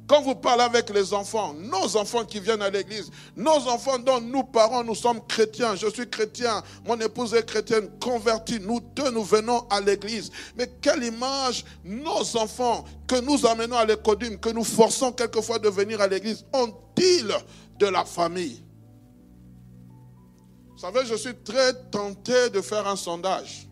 Quand 0.09 0.23
vous 0.23 0.33
parlez 0.33 0.63
avec 0.63 0.89
les 0.89 1.13
enfants, 1.13 1.53
nos 1.53 1.95
enfants 1.95 2.25
qui 2.25 2.39
viennent 2.39 2.63
à 2.63 2.71
l'église, 2.71 3.11
nos 3.37 3.67
enfants 3.67 3.99
dont 3.99 4.19
nous 4.19 4.43
parents, 4.43 4.83
nous 4.83 4.95
sommes 4.95 5.21
chrétiens, 5.27 5.75
je 5.75 5.87
suis 5.87 6.09
chrétien, 6.09 6.63
mon 6.83 6.99
épouse 6.99 7.35
est 7.35 7.45
chrétienne, 7.45 7.87
convertie, 7.99 8.59
nous 8.59 8.79
deux, 8.79 9.11
nous 9.11 9.23
venons 9.23 9.67
à 9.69 9.79
l'église. 9.79 10.31
Mais 10.57 10.67
quelle 10.81 11.03
image 11.03 11.63
nos 11.85 12.35
enfants 12.37 12.85
que 13.07 13.21
nous 13.21 13.45
amenons 13.45 13.77
à 13.77 13.85
l'écodime, 13.85 14.39
que 14.39 14.49
nous 14.49 14.63
forçons 14.63 15.11
quelquefois 15.11 15.59
de 15.59 15.69
venir 15.69 16.01
à 16.01 16.07
l'église, 16.07 16.43
ont-ils 16.53 17.31
de 17.77 17.85
la 17.85 18.03
famille? 18.03 18.63
Vous 20.71 20.79
savez, 20.79 21.05
je 21.05 21.13
suis 21.13 21.35
très 21.35 21.73
tenté 21.91 22.49
de 22.49 22.61
faire 22.61 22.87
un 22.87 22.95
sondage. 22.95 23.69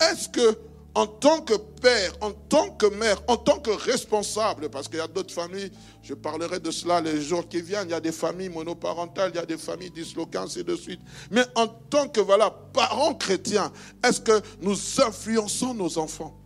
Est-ce 0.00 0.28
que 0.28 0.71
en 0.94 1.06
tant 1.06 1.40
que 1.40 1.54
père, 1.54 2.12
en 2.20 2.32
tant 2.32 2.70
que 2.70 2.86
mère, 2.86 3.20
en 3.26 3.36
tant 3.36 3.58
que 3.58 3.70
responsable, 3.70 4.68
parce 4.68 4.88
qu'il 4.88 4.98
y 4.98 5.02
a 5.02 5.06
d'autres 5.06 5.32
familles, 5.32 5.70
je 6.02 6.12
parlerai 6.14 6.60
de 6.60 6.70
cela 6.70 7.00
les 7.00 7.20
jours 7.22 7.48
qui 7.48 7.62
viennent, 7.62 7.88
il 7.88 7.92
y 7.92 7.94
a 7.94 8.00
des 8.00 8.12
familles 8.12 8.50
monoparentales, 8.50 9.30
il 9.34 9.36
y 9.36 9.40
a 9.40 9.46
des 9.46 9.56
familles 9.56 9.90
disloquées, 9.90 10.38
ainsi 10.38 10.62
de 10.62 10.76
suite. 10.76 11.00
Mais 11.30 11.44
en 11.54 11.66
tant 11.66 12.08
que 12.08 12.20
voilà, 12.20 12.50
parents 12.50 13.14
chrétiens, 13.14 13.72
est-ce 14.04 14.20
que 14.20 14.40
nous 14.60 14.76
influençons 15.00 15.72
nos 15.72 15.96
enfants? 15.98 16.38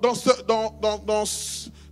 Dans, 0.00 0.14
ce, 0.14 0.42
dans, 0.42 0.78
dans, 0.80 0.98
dans 0.98 1.24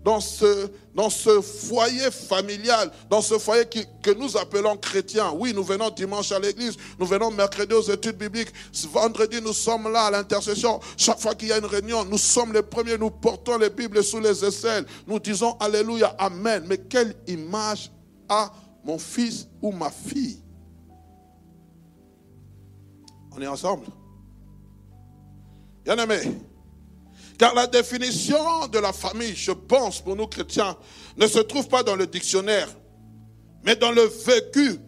dans 0.02 0.20
ce, 0.20 0.70
dans 0.94 1.10
ce 1.10 1.40
foyer 1.40 2.10
familial, 2.10 2.90
dans 3.10 3.20
ce 3.20 3.38
foyer 3.38 3.64
que 3.66 4.10
nous 4.12 4.36
appelons 4.36 4.76
chrétien. 4.76 5.32
Oui, 5.34 5.52
nous 5.54 5.62
venons 5.62 5.90
dimanche 5.90 6.32
à 6.32 6.38
l'église, 6.38 6.76
nous 6.98 7.06
venons 7.06 7.30
mercredi 7.30 7.74
aux 7.74 7.82
études 7.82 8.16
bibliques, 8.16 8.52
vendredi 8.90 9.40
nous 9.42 9.52
sommes 9.52 9.92
là 9.92 10.06
à 10.06 10.10
l'intercession. 10.10 10.80
Chaque 10.96 11.20
fois 11.20 11.34
qu'il 11.34 11.48
y 11.48 11.52
a 11.52 11.58
une 11.58 11.66
réunion, 11.66 12.04
nous 12.04 12.18
sommes 12.18 12.52
les 12.52 12.62
premiers, 12.62 12.96
nous 12.96 13.10
portons 13.10 13.58
les 13.58 13.70
Bibles 13.70 14.02
sous 14.02 14.20
les 14.20 14.44
aisselles, 14.44 14.86
nous 15.06 15.18
disons 15.18 15.56
Alléluia, 15.60 16.14
Amen. 16.18 16.64
Mais 16.66 16.78
quelle 16.78 17.14
image 17.26 17.90
a 18.28 18.52
mon 18.84 18.98
fils 18.98 19.46
ou 19.60 19.70
ma 19.70 19.90
fille? 19.90 20.42
On 23.32 23.40
est 23.40 23.46
ensemble? 23.46 23.86
Bien 25.84 25.96
aimé, 25.98 26.20
car 27.40 27.54
la 27.54 27.66
définition 27.66 28.66
de 28.66 28.78
la 28.78 28.92
famille, 28.92 29.34
je 29.34 29.52
pense, 29.52 30.02
pour 30.02 30.14
nous 30.14 30.26
chrétiens, 30.26 30.76
ne 31.16 31.26
se 31.26 31.38
trouve 31.38 31.68
pas 31.68 31.82
dans 31.82 31.96
le 31.96 32.06
dictionnaire, 32.06 32.68
mais 33.64 33.74
dans 33.74 33.92
le 33.92 34.02
vécu 34.02 34.78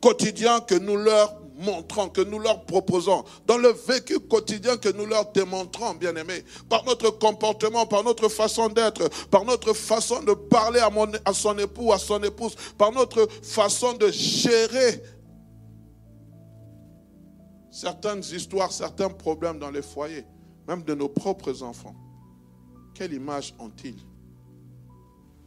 quotidien 0.00 0.58
que 0.58 0.74
nous 0.74 0.96
leur 0.96 1.40
montrons, 1.58 2.08
que 2.08 2.22
nous 2.22 2.40
leur 2.40 2.64
proposons, 2.64 3.22
dans 3.46 3.56
le 3.56 3.68
vécu 3.68 4.18
quotidien 4.18 4.78
que 4.78 4.88
nous 4.88 5.06
leur 5.06 5.30
démontrons, 5.30 5.94
bien 5.94 6.16
aimés, 6.16 6.42
par 6.68 6.84
notre 6.86 7.10
comportement, 7.10 7.86
par 7.86 8.02
notre 8.02 8.28
façon 8.28 8.68
d'être, 8.68 9.08
par 9.28 9.44
notre 9.44 9.72
façon 9.72 10.24
de 10.24 10.34
parler 10.34 10.80
à, 10.80 10.90
à 11.24 11.32
son 11.32 11.56
époux, 11.56 11.92
à 11.92 12.00
son 12.00 12.20
épouse, 12.24 12.56
par 12.76 12.90
notre 12.90 13.28
façon 13.44 13.92
de 13.92 14.10
gérer 14.10 15.00
certaines 17.70 18.24
histoires, 18.24 18.72
certains 18.72 19.08
problèmes 19.08 19.60
dans 19.60 19.70
les 19.70 19.82
foyers 19.82 20.26
même 20.66 20.82
de 20.82 20.94
nos 20.94 21.08
propres 21.08 21.62
enfants. 21.62 21.94
Quelle 22.94 23.12
image 23.12 23.54
ont-ils 23.58 24.04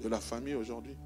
de 0.02 0.08
la 0.08 0.20
famille 0.20 0.56
aujourd'hui? 0.56 0.98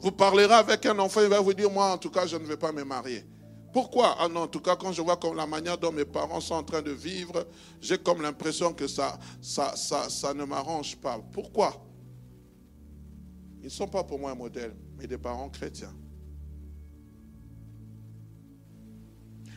Vous 0.00 0.12
parlerez 0.12 0.52
avec 0.54 0.84
un 0.86 0.98
enfant, 0.98 1.22
il 1.22 1.28
va 1.28 1.40
vous 1.40 1.54
dire, 1.54 1.70
moi 1.70 1.92
en 1.92 1.98
tout 1.98 2.10
cas, 2.10 2.26
je 2.26 2.36
ne 2.36 2.44
vais 2.44 2.56
pas 2.56 2.72
me 2.72 2.84
marier. 2.84 3.24
Pourquoi? 3.72 4.14
Ah 4.20 4.28
non, 4.28 4.42
en 4.42 4.46
tout 4.46 4.60
cas, 4.60 4.76
quand 4.76 4.92
je 4.92 5.02
vois 5.02 5.16
comme 5.16 5.34
la 5.34 5.46
manière 5.46 5.76
dont 5.78 5.90
mes 5.90 6.04
parents 6.04 6.40
sont 6.40 6.54
en 6.54 6.62
train 6.62 6.82
de 6.82 6.92
vivre, 6.92 7.46
j'ai 7.80 7.98
comme 7.98 8.22
l'impression 8.22 8.72
que 8.72 8.86
ça, 8.86 9.18
ça, 9.40 9.74
ça, 9.74 10.08
ça 10.08 10.32
ne 10.32 10.44
m'arrange 10.44 10.96
pas. 10.96 11.18
Pourquoi? 11.32 11.84
Ils 13.60 13.64
ne 13.64 13.70
sont 13.70 13.88
pas 13.88 14.04
pour 14.04 14.18
moi 14.18 14.30
un 14.30 14.36
modèle, 14.36 14.76
mais 14.96 15.06
des 15.06 15.18
parents 15.18 15.48
chrétiens. 15.48 15.92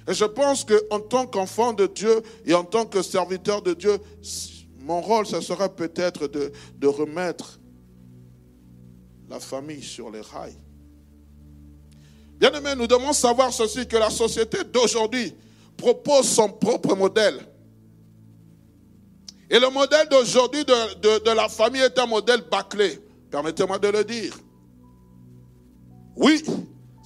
Et 0.08 0.14
je 0.14 0.26
pense 0.26 0.64
qu'en 0.64 1.00
tant 1.00 1.26
qu'enfant 1.26 1.74
de 1.74 1.86
Dieu 1.88 2.22
et 2.46 2.54
en 2.54 2.64
tant 2.64 2.86
que 2.86 3.02
serviteur 3.02 3.62
de 3.62 3.74
Dieu, 3.74 3.98
mon 4.80 5.02
rôle, 5.02 5.26
ce 5.26 5.42
sera 5.42 5.68
peut-être 5.68 6.28
de, 6.28 6.52
de 6.76 6.88
remettre 6.88 7.60
la 9.30 9.40
famille 9.40 9.84
sur 9.84 10.10
les 10.10 10.22
rails. 10.22 10.56
Bien 12.40 12.52
aimé, 12.54 12.74
nous 12.78 12.88
devons 12.88 13.14
savoir 13.14 13.52
ceci, 13.52 13.88
que 13.88 13.98
la 13.98 14.10
société 14.10 14.64
d'aujourd'hui 14.64 15.34
propose 15.76 16.30
son 16.30 16.50
propre 16.50 16.96
modèle. 16.96 17.40
Et 19.50 19.60
le 19.60 19.70
modèle 19.70 20.08
d'aujourd'hui 20.10 20.64
de, 20.66 21.20
de, 21.20 21.32
la 21.32 21.50
famille 21.50 21.82
est 21.82 21.98
un 21.98 22.06
modèle 22.06 22.42
bâclé. 22.50 23.00
Permettez-moi 23.32 23.80
de 23.80 23.88
le 23.88 24.04
dire. 24.04 24.38
Oui, 26.16 26.44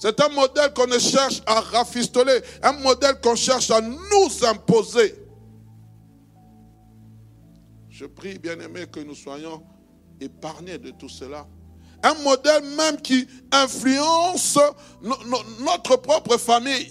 c'est 0.02 0.18
un 0.20 0.30
modèle 0.30 0.72
qu'on 0.74 0.98
cherche 0.98 1.42
à 1.46 1.60
rafistoler, 1.60 2.40
un 2.60 2.72
modèle 2.72 3.20
qu'on 3.20 3.36
cherche 3.36 3.70
à 3.70 3.80
nous 3.80 4.44
imposer. 4.44 5.14
Je 7.88 8.06
prie, 8.06 8.36
bien 8.36 8.58
aimé, 8.58 8.86
que 8.90 8.98
nous 8.98 9.14
soyons 9.14 9.62
épargnés 10.20 10.76
de 10.78 10.90
tout 10.90 11.08
cela. 11.08 11.46
Un 12.02 12.14
modèle 12.14 12.64
même 12.76 13.00
qui 13.00 13.28
influence 13.52 14.58
notre 15.60 15.94
propre 15.98 16.36
famille. 16.36 16.90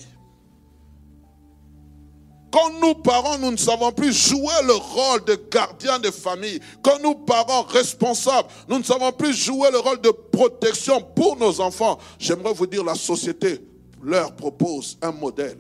Quand 2.52 2.70
nous, 2.82 2.96
parents, 2.96 3.38
nous 3.38 3.52
ne 3.52 3.58
savons 3.58 3.92
plus 3.92 4.12
jouer 4.12 4.54
le 4.66 4.74
rôle 4.74 5.24
de 5.26 5.40
gardien 5.50 6.00
de 6.00 6.12
famille, 6.12 6.60
quand 6.84 7.02
nous, 7.02 7.16
parents 7.16 7.64
responsables, 7.64 8.50
nous 8.68 8.78
ne 8.78 8.84
savons 8.84 9.12
plus 9.14 9.34
jouer 9.34 9.70
le 9.72 9.80
rôle 9.80 10.02
de 10.02 10.10
protection 10.10 11.02
pour 11.02 11.38
nos 11.38 11.62
enfants, 11.62 11.98
j'aimerais 12.20 12.54
vous 12.54 12.68
dire, 12.68 12.84
la 12.84 12.96
société 12.96 13.66
leur 14.04 14.36
propose 14.36 14.98
un 15.02 15.12
modèle 15.12 15.60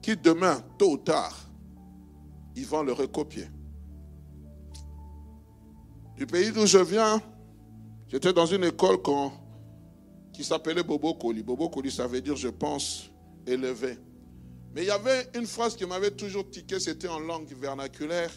qui 0.00 0.16
demain, 0.16 0.62
tôt 0.78 0.92
ou 0.92 0.96
tard, 0.96 1.36
ils 2.54 2.66
vont 2.66 2.82
le 2.82 2.92
recopier. 2.92 3.48
Du 6.16 6.26
pays 6.26 6.52
d'où 6.52 6.66
je 6.66 6.78
viens, 6.78 7.20
j'étais 8.08 8.32
dans 8.32 8.46
une 8.46 8.64
école 8.64 8.98
qui 10.32 10.44
s'appelait 10.44 10.82
Bobo 10.82 11.14
Koli. 11.14 11.42
Bobo 11.42 11.68
Koli, 11.68 11.90
ça 11.90 12.06
veut 12.06 12.20
dire, 12.20 12.36
je 12.36 12.48
pense, 12.48 13.10
élevé. 13.46 13.98
Mais 14.74 14.82
il 14.82 14.86
y 14.86 14.90
avait 14.90 15.28
une 15.34 15.46
phrase 15.46 15.74
qui 15.74 15.84
m'avait 15.84 16.12
toujours 16.12 16.48
tiqué, 16.48 16.78
c'était 16.78 17.08
en 17.08 17.18
langue 17.18 17.48
vernaculaire. 17.48 18.30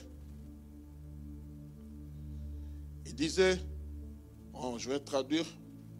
Il 3.06 3.14
disait, 3.14 3.60
oh, 4.54 4.76
je 4.78 4.90
vais 4.90 5.00
traduire, 5.00 5.46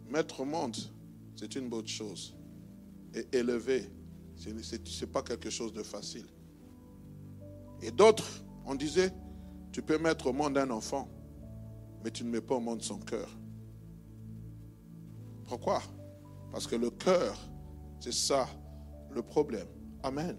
mettre 0.08 0.40
au 0.40 0.44
monde, 0.44 0.76
c'est 1.36 1.54
une 1.54 1.68
bonne 1.68 1.86
chose. 1.86 2.34
Et 3.14 3.36
élever, 3.36 3.88
ce 4.34 4.50
n'est 4.50 5.12
pas 5.12 5.22
quelque 5.22 5.50
chose 5.50 5.72
de 5.72 5.84
facile. 5.84 6.26
Et 7.80 7.92
d'autres, 7.92 8.44
on 8.66 8.74
disait, 8.74 9.12
tu 9.70 9.82
peux 9.82 9.98
mettre 9.98 10.26
au 10.26 10.32
monde 10.32 10.58
un 10.58 10.70
enfant, 10.70 11.08
mais 12.02 12.10
tu 12.10 12.24
ne 12.24 12.30
mets 12.30 12.40
pas 12.40 12.56
au 12.56 12.60
monde 12.60 12.82
son 12.82 12.98
cœur. 12.98 13.28
Pourquoi? 15.46 15.80
Parce 16.50 16.66
que 16.66 16.74
le 16.74 16.90
cœur, 16.90 17.38
c'est 18.00 18.12
ça 18.12 18.48
le 19.10 19.22
problème. 19.22 19.68
Amen. 20.04 20.36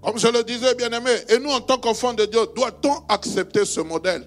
Comme 0.00 0.18
je 0.18 0.28
le 0.28 0.42
disais, 0.42 0.74
bien 0.74 0.90
aimé, 0.90 1.10
et 1.28 1.38
nous 1.38 1.50
en 1.50 1.60
tant 1.60 1.78
qu'enfants 1.78 2.14
de 2.14 2.24
Dieu, 2.24 2.40
doit-on 2.56 3.04
accepter 3.08 3.66
ce 3.66 3.80
modèle? 3.80 4.26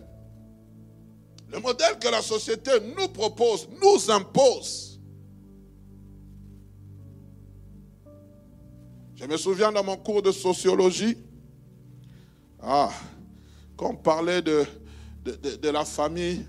Le 1.51 1.59
modèle 1.59 1.97
que 1.99 2.07
la 2.07 2.21
société 2.21 2.71
nous 2.95 3.07
propose, 3.07 3.67
nous 3.81 4.11
impose. 4.11 5.01
Je 9.15 9.25
me 9.25 9.35
souviens 9.35 9.71
dans 9.71 9.83
mon 9.83 9.97
cours 9.97 10.21
de 10.21 10.31
sociologie, 10.31 11.17
ah, 12.61 12.91
quand 13.75 13.89
on 13.89 13.95
parlait 13.95 14.43
de, 14.43 14.65
de, 15.23 15.69
la 15.69 15.83
famille, 15.83 16.45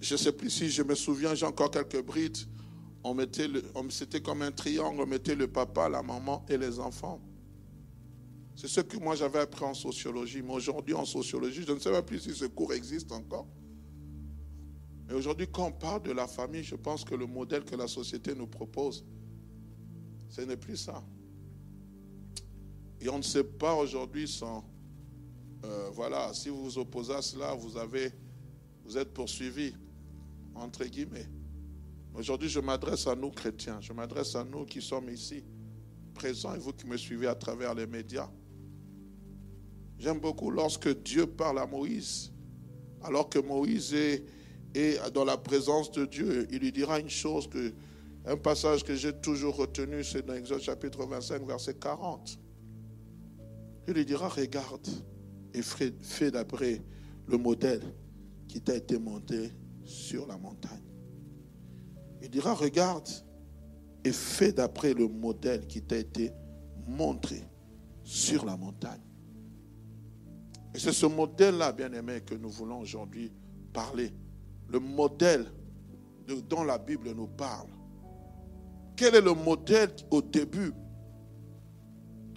je 0.00 0.14
ne 0.14 0.18
sais 0.18 0.32
plus 0.32 0.48
si 0.48 0.70
je 0.70 0.82
me 0.82 0.94
souviens, 0.94 1.34
j'ai 1.34 1.44
encore 1.44 1.70
quelques 1.70 2.02
brides, 2.02 2.38
on 3.02 3.14
mettait 3.14 3.48
le, 3.48 3.62
c'était 3.88 4.20
comme 4.20 4.42
un 4.42 4.52
triangle, 4.52 5.00
on 5.00 5.06
mettait 5.06 5.34
le 5.34 5.48
papa, 5.48 5.88
la 5.88 6.02
maman 6.02 6.44
et 6.48 6.58
les 6.58 6.78
enfants. 6.78 7.20
C'est 8.56 8.68
ce 8.68 8.80
que 8.82 8.98
moi 8.98 9.14
j'avais 9.14 9.38
appris 9.38 9.64
en 9.64 9.72
sociologie. 9.72 10.42
Mais 10.42 10.52
aujourd'hui, 10.52 10.94
en 10.94 11.06
sociologie, 11.06 11.64
je 11.66 11.72
ne 11.72 11.78
sais 11.78 11.90
pas 11.90 12.02
plus 12.02 12.20
si 12.20 12.34
ce 12.34 12.44
cours 12.44 12.74
existe 12.74 13.10
encore. 13.10 13.46
Mais 15.08 15.14
aujourd'hui, 15.14 15.48
quand 15.50 15.68
on 15.68 15.72
parle 15.72 16.02
de 16.02 16.12
la 16.12 16.26
famille, 16.26 16.62
je 16.62 16.76
pense 16.76 17.04
que 17.04 17.14
le 17.14 17.26
modèle 17.26 17.64
que 17.64 17.74
la 17.74 17.88
société 17.88 18.34
nous 18.34 18.46
propose, 18.46 19.04
ce 20.28 20.42
n'est 20.42 20.58
plus 20.58 20.76
ça. 20.76 21.02
Et 23.00 23.08
on 23.08 23.16
ne 23.16 23.22
sait 23.22 23.44
pas 23.44 23.74
aujourd'hui 23.74 24.28
sans. 24.28 24.62
Euh, 25.64 25.90
voilà, 25.92 26.32
si 26.34 26.48
vous 26.48 26.62
vous 26.62 26.78
opposez 26.78 27.14
à 27.14 27.22
cela, 27.22 27.54
vous, 27.54 27.76
avez, 27.76 28.12
vous 28.84 28.96
êtes 28.98 29.12
poursuivi, 29.12 29.74
entre 30.54 30.84
guillemets. 30.84 31.28
Aujourd'hui, 32.14 32.48
je 32.48 32.60
m'adresse 32.60 33.06
à 33.06 33.14
nous 33.14 33.30
chrétiens, 33.30 33.80
je 33.80 33.92
m'adresse 33.92 34.34
à 34.34 34.44
nous 34.44 34.64
qui 34.64 34.82
sommes 34.82 35.08
ici, 35.08 35.44
présents 36.14 36.54
et 36.54 36.58
vous 36.58 36.72
qui 36.72 36.86
me 36.86 36.96
suivez 36.96 37.26
à 37.26 37.34
travers 37.34 37.74
les 37.74 37.86
médias. 37.86 38.28
J'aime 39.98 40.18
beaucoup 40.18 40.50
lorsque 40.50 40.88
Dieu 41.02 41.26
parle 41.26 41.58
à 41.58 41.66
Moïse, 41.66 42.32
alors 43.02 43.28
que 43.28 43.38
Moïse 43.38 43.94
est, 43.94 44.24
dans 45.12 45.24
la 45.24 45.36
présence 45.36 45.90
de 45.92 46.04
Dieu, 46.04 46.46
il 46.50 46.58
lui 46.58 46.72
dira 46.72 47.00
une 47.00 47.10
chose 47.10 47.48
un 48.26 48.36
passage 48.36 48.84
que 48.84 48.94
j'ai 48.94 49.12
toujours 49.14 49.56
retenu, 49.56 50.04
c'est 50.04 50.24
dans 50.26 50.34
Exode 50.34 50.60
chapitre 50.60 51.06
25, 51.06 51.42
verset 51.46 51.74
40. 51.74 52.38
Il 53.88 53.94
lui 53.94 54.04
dira, 54.04 54.28
regarde 54.28 54.86
et 55.54 55.62
fais 55.62 56.30
d'après 56.30 56.82
le 57.26 57.38
modèle 57.38 57.82
qui 58.46 58.60
t'a 58.60 58.76
été 58.76 58.98
monté 58.98 59.52
sur 59.84 60.26
la 60.26 60.36
montagne. 60.36 60.89
Il 62.22 62.28
dira, 62.28 62.54
regarde 62.54 63.08
et 64.04 64.12
fais 64.12 64.52
d'après 64.52 64.94
le 64.94 65.08
modèle 65.08 65.66
qui 65.66 65.82
t'a 65.82 65.96
été 65.96 66.32
montré 66.86 67.42
sur 68.02 68.44
la 68.44 68.56
montagne. 68.56 69.00
Et 70.74 70.78
c'est 70.78 70.92
ce 70.92 71.06
modèle-là, 71.06 71.72
bien 71.72 71.92
aimé, 71.92 72.20
que 72.24 72.34
nous 72.34 72.50
voulons 72.50 72.80
aujourd'hui 72.80 73.32
parler. 73.72 74.12
Le 74.68 74.78
modèle 74.78 75.46
dont 76.48 76.62
la 76.62 76.78
Bible 76.78 77.12
nous 77.12 77.26
parle. 77.26 77.68
Quel 78.96 79.16
est 79.16 79.20
le 79.20 79.34
modèle 79.34 79.90
au 80.10 80.22
début? 80.22 80.72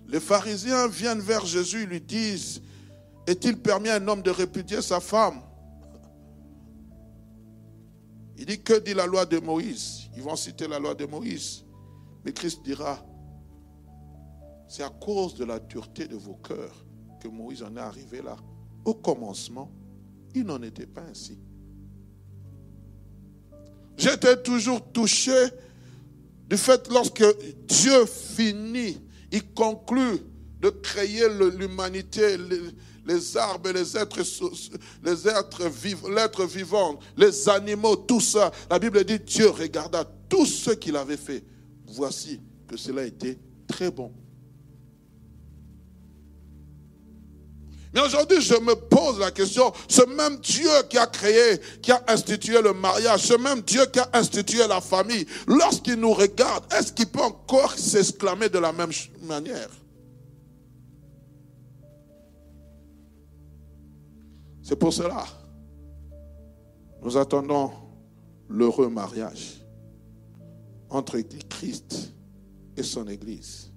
Les 0.08 0.20
pharisiens 0.20 0.88
viennent 0.88 1.20
vers 1.20 1.46
Jésus, 1.46 1.86
lui 1.86 2.02
disent, 2.02 2.62
est-il 3.28 3.58
permis 3.62 3.90
à 3.90 3.96
un 3.96 4.08
homme 4.08 4.22
de 4.22 4.32
répudier 4.32 4.82
sa 4.82 5.00
femme? 5.00 5.42
Il 8.38 8.46
dit, 8.46 8.62
que 8.62 8.80
dit 8.80 8.94
la 8.94 9.06
loi 9.06 9.26
de 9.26 9.40
Moïse? 9.40 10.10
Ils 10.16 10.24
vont 10.24 10.36
citer 10.36 10.68
la 10.68 10.80
loi 10.80 10.96
de 10.96 11.06
Moïse. 11.06 11.64
Mais 12.26 12.34
Christ 12.34 12.64
dira, 12.64 13.06
c'est 14.68 14.84
à 14.84 14.90
cause 14.90 15.36
de 15.36 15.46
la 15.46 15.60
dureté 15.60 16.08
de 16.08 16.16
vos 16.16 16.36
cœurs 16.36 16.86
que 17.22 17.28
Moïse 17.28 17.62
en 17.62 17.76
est 17.76 17.80
arrivé 17.80 18.22
là. 18.22 18.36
Au 18.86 18.96
commencement, 18.96 19.72
il 20.34 20.44
n'en 20.44 20.62
était 20.62 20.88
pas 20.88 21.04
ainsi. 21.10 21.38
J'étais 23.98 24.42
toujours 24.42 24.92
touché 24.92 25.50
du 26.50 26.58
fait 26.58 26.90
lorsque 26.90 27.24
Dieu 27.68 28.06
finit, 28.06 29.00
il 29.32 29.54
conclut 29.54 30.20
de 30.60 30.70
créer 30.70 31.28
l'humanité, 31.30 32.38
les, 33.06 33.38
arbres, 33.38 33.72
les 33.72 33.98
êtres, 33.98 34.22
les 35.04 35.28
êtres 35.28 36.46
vivants, 36.46 37.00
les 37.18 37.50
animaux, 37.50 37.96
tout 37.96 38.22
ça. 38.22 38.52
La 38.70 38.80
Bible 38.80 39.04
dit 39.04 39.20
Dieu 39.20 39.50
regarda 39.50 40.06
tout 40.30 40.46
ce 40.46 40.72
qu'il 40.72 40.96
avait 40.96 41.18
fait. 41.18 41.44
Voici 41.88 42.40
que 42.68 42.78
cela 42.78 43.04
était 43.04 43.38
très 43.68 43.92
bon. 43.92 44.12
Mais 47.94 48.02
aujourd'hui, 48.02 48.42
je 48.42 48.56
me 48.56 48.74
pose 48.74 49.20
la 49.20 49.30
question, 49.30 49.72
ce 49.88 50.02
même 50.02 50.40
Dieu 50.40 50.70
qui 50.90 50.98
a 50.98 51.06
créé, 51.06 51.60
qui 51.80 51.92
a 51.92 52.04
institué 52.08 52.60
le 52.60 52.74
mariage, 52.74 53.22
ce 53.22 53.36
même 53.36 53.62
Dieu 53.62 53.86
qui 53.86 54.00
a 54.00 54.10
institué 54.14 54.66
la 54.68 54.82
famille, 54.82 55.28
lorsqu'il 55.46 55.96
nous 55.96 56.14
regarde, 56.14 56.66
est-ce 56.74 56.92
qu'il 56.92 57.06
peut 57.06 57.22
encore 57.22 57.74
s'exclamer 57.78 58.50
de 58.50 58.58
la 58.58 58.74
même 58.74 58.90
manière? 59.22 59.70
C'est 64.64 64.78
pour 64.78 64.94
cela, 64.94 65.26
nous 67.04 67.18
attendons 67.18 67.72
l'heureux 68.48 68.90
mariage 68.90 69.62
entre 70.90 71.20
Christ 71.50 72.14
et 72.78 72.82
son 72.82 73.08
Église. 73.10 73.72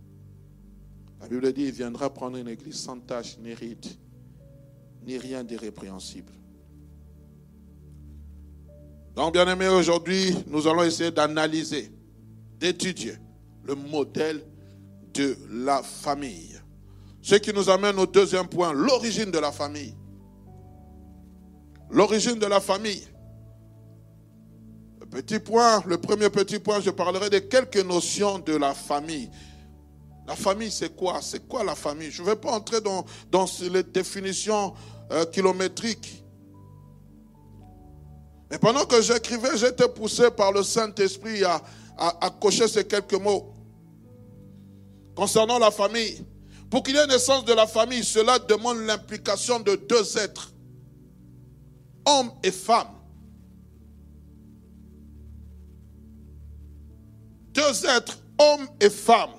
La 1.21 1.27
Bible 1.27 1.53
dit, 1.53 1.65
il 1.65 1.73
viendra 1.73 2.09
prendre 2.09 2.37
une 2.37 2.47
église 2.47 2.77
sans 2.77 3.01
tache 3.01 3.37
ni 3.39 3.53
ride, 3.53 3.85
ni 5.05 5.19
rien 5.19 5.43
d'irrépréhensible. 5.43 6.33
Donc, 9.17 9.33
bien 9.33 9.49
aimé, 9.49 9.67
aujourd'hui, 9.67 10.37
nous 10.47 10.69
allons 10.69 10.85
essayer 10.85 11.11
d'analyser, 11.11 11.91
d'étudier 12.61 13.15
le 13.65 13.75
modèle 13.75 14.45
de 15.15 15.37
la 15.51 15.83
famille. 15.83 16.61
Ce 17.23 17.35
qui 17.35 17.53
nous 17.53 17.69
amène 17.71 17.99
au 17.99 18.07
deuxième 18.07 18.47
point, 18.47 18.73
l'origine 18.73 19.33
de 19.33 19.39
la 19.39 19.51
famille. 19.51 19.95
L'origine 21.91 22.39
de 22.39 22.47
la 22.47 22.61
famille. 22.61 23.07
Le 25.01 25.07
petit 25.07 25.39
point, 25.39 25.83
le 25.87 25.99
premier 25.99 26.31
petit 26.31 26.59
point, 26.59 26.81
je 26.81 26.91
parlerai 26.91 27.31
de 27.31 27.39
quelques 27.39 27.85
notions 27.85 28.39
de 28.39 28.57
la 28.57 28.75
famille. 28.75 29.31
La 30.27 30.35
famille, 30.35 30.73
c'est 30.73 30.95
quoi? 30.97 31.21
C'est 31.23 31.47
quoi 31.47 31.63
la 31.63 31.77
famille? 31.77 32.11
Je 32.11 32.23
ne 32.23 32.27
vais 32.27 32.37
pas 32.37 32.51
entrer 32.51 32.81
dans, 32.81 33.05
les 33.71 33.85
définitions 33.85 34.75
euh, 35.13 35.25
kilométriques. 35.27 36.25
Mais 38.51 38.59
pendant 38.59 38.85
que 38.85 39.01
j'écrivais, 39.01 39.57
j'étais 39.57 39.89
poussé 39.89 40.31
par 40.31 40.53
le 40.53 40.63
Saint-Esprit 40.63 41.45
à, 41.45 41.63
à, 41.97 42.31
cocher 42.31 42.69
ces 42.69 42.85
quelques 42.85 43.15
mots 43.15 43.53
concernant 45.15 45.59
la 45.59 45.71
famille. 45.71 46.25
Pour 46.71 46.83
qu'il 46.83 46.97
y 46.97 46.99
ait 46.99 47.07
naissance 47.07 47.45
de 47.45 47.53
la 47.53 47.67
famille, 47.67 48.05
cela 48.05 48.39
demande 48.39 48.79
l'implication 48.79 49.61
de 49.61 49.77
deux 49.77 50.19
êtres, 50.19 50.53
homme 52.07 52.31
et 52.43 52.51
femme. 52.51 52.89
Deux 57.53 57.87
êtres, 57.87 58.19
homme 58.39 58.69
et 58.81 58.91
femme. 58.91 59.31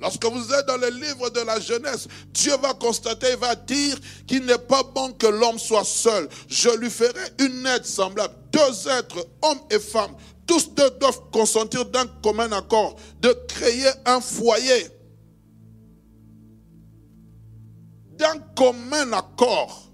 Lorsque 0.00 0.24
vous 0.24 0.52
êtes 0.52 0.66
dans 0.66 0.76
le 0.76 0.90
livre 0.90 1.28
de 1.30 1.40
la 1.40 1.58
jeunesse, 1.58 2.06
Dieu 2.32 2.56
va 2.62 2.72
constater, 2.74 3.32
il 3.32 3.36
va 3.36 3.54
dire 3.54 3.98
qu'il 4.26 4.44
n'est 4.44 4.58
pas 4.58 4.82
bon 4.82 5.12
que 5.12 5.26
l'homme 5.26 5.58
soit 5.58 5.84
seul. 5.84 6.28
Je 6.48 6.68
lui 6.78 6.88
ferai 6.88 7.32
une 7.40 7.66
aide 7.66 7.84
semblable. 7.84 8.34
Deux 8.52 8.88
êtres, 8.88 9.26
homme 9.42 9.58
et 9.70 9.80
femme, 9.80 10.12
tous 10.46 10.72
deux 10.72 10.90
doivent 11.00 11.20
consentir 11.32 11.84
d'un 11.84 12.06
commun 12.22 12.50
accord 12.52 12.96
de 13.20 13.32
créer 13.48 13.90
un 14.06 14.20
foyer. 14.20 14.86
D'un 18.16 18.38
commun 18.56 19.12
accord. 19.12 19.87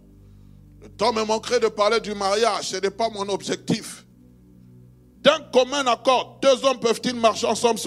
Temps 0.97 1.13
me 1.13 1.25
manquerait 1.25 1.61
de 1.61 1.69
parler 1.69 2.01
du 2.01 2.15
mariage, 2.15 2.69
ce 2.69 2.77
n'est 2.77 2.91
pas 2.91 3.09
mon 3.11 3.29
objectif 3.29 4.05
d'un 5.25 5.41
commun 5.53 5.87
accord, 5.87 6.39
deux 6.43 6.65
hommes 6.67 6.79
peuvent-ils 6.79 7.15
marcher 7.15 7.47
ensemble 7.47 7.81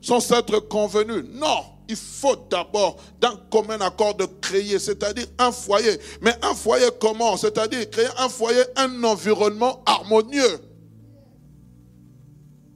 sans, 0.00 0.20
s'être 0.20 0.60
convenus? 0.60 1.24
Non, 1.32 1.64
il 1.88 1.96
faut 1.96 2.36
d'abord 2.48 2.96
d'un 3.20 3.36
commun 3.50 3.80
accord 3.80 4.14
de 4.14 4.24
créer, 4.40 4.78
c'est-à-dire 4.78 5.26
un 5.38 5.50
foyer. 5.50 5.98
Mais 6.22 6.32
un 6.42 6.54
foyer 6.54 6.86
comment? 7.00 7.36
C'est-à-dire 7.36 7.90
créer 7.90 8.06
un 8.18 8.28
foyer, 8.28 8.62
un 8.76 9.02
environnement 9.02 9.82
harmonieux. 9.84 10.60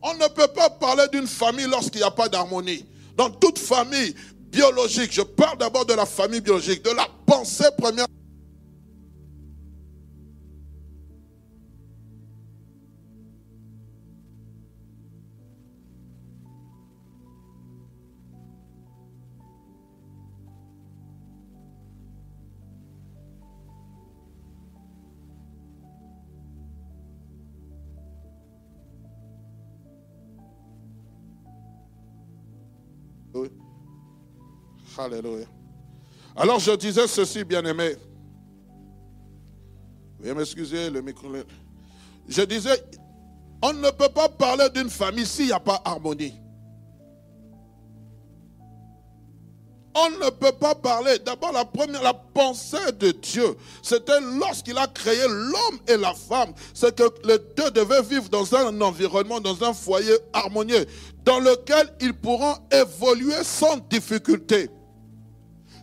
On 0.02 0.14
ne 0.14 0.26
peut 0.26 0.48
pas 0.48 0.70
parler 0.70 1.04
d'une 1.12 1.28
famille 1.28 1.68
lorsqu'il 1.68 2.00
n'y 2.00 2.06
a 2.06 2.10
pas 2.10 2.28
d'harmonie. 2.28 2.84
Dans 3.16 3.30
toute 3.30 3.60
famille 3.60 4.12
biologique, 4.50 5.12
je 5.12 5.22
parle 5.22 5.56
d'abord 5.56 5.86
de 5.86 5.94
la 5.94 6.04
famille 6.04 6.40
biologique, 6.40 6.84
de 6.84 6.90
la 6.90 7.06
pensée 7.24 7.70
première. 7.78 8.06
Alléluia. 34.98 35.46
Alors 36.36 36.58
je 36.58 36.72
disais 36.72 37.06
ceci, 37.06 37.44
bien-aimé. 37.44 37.96
Veuillez 40.18 40.34
m'excuser, 40.34 40.90
le 40.90 41.02
micro. 41.02 41.28
Je 42.28 42.42
disais, 42.42 42.82
on 43.62 43.72
ne 43.72 43.90
peut 43.90 44.08
pas 44.08 44.28
parler 44.28 44.68
d'une 44.70 44.90
famille 44.90 45.26
s'il 45.26 45.46
n'y 45.46 45.52
a 45.52 45.60
pas 45.60 45.80
harmonie. 45.84 46.34
On 49.96 50.10
ne 50.10 50.30
peut 50.30 50.52
pas 50.52 50.74
parler. 50.74 51.18
D'abord, 51.20 51.52
la 51.52 51.64
première, 51.64 52.02
la 52.02 52.14
pensée 52.14 52.92
de 52.98 53.12
Dieu, 53.12 53.56
c'était 53.80 54.20
lorsqu'il 54.40 54.76
a 54.76 54.88
créé 54.88 55.22
l'homme 55.28 55.78
et 55.86 55.96
la 55.96 56.12
femme, 56.14 56.52
c'est 56.72 56.96
que 56.96 57.04
les 57.24 57.38
deux 57.56 57.70
devaient 57.70 58.02
vivre 58.02 58.28
dans 58.28 58.54
un 58.56 58.80
environnement, 58.80 59.40
dans 59.40 59.62
un 59.62 59.72
foyer 59.72 60.16
harmonieux, 60.32 60.84
dans 61.24 61.38
lequel 61.38 61.94
ils 62.00 62.12
pourront 62.12 62.56
évoluer 62.72 63.44
sans 63.44 63.76
difficulté. 63.88 64.68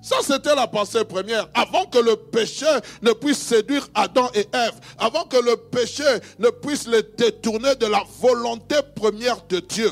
Ça, 0.01 0.17
c'était 0.23 0.55
la 0.55 0.67
pensée 0.67 1.05
première. 1.05 1.47
Avant 1.53 1.85
que 1.85 1.99
le 1.99 2.15
péché 2.15 2.65
ne 3.03 3.11
puisse 3.11 3.37
séduire 3.37 3.87
Adam 3.93 4.29
et 4.33 4.47
Ève, 4.51 4.79
avant 4.97 5.25
que 5.25 5.37
le 5.37 5.55
péché 5.55 6.03
ne 6.39 6.49
puisse 6.49 6.87
les 6.87 7.03
détourner 7.03 7.75
de 7.75 7.85
la 7.85 8.03
volonté 8.19 8.75
première 8.95 9.45
de 9.47 9.59
Dieu. 9.59 9.91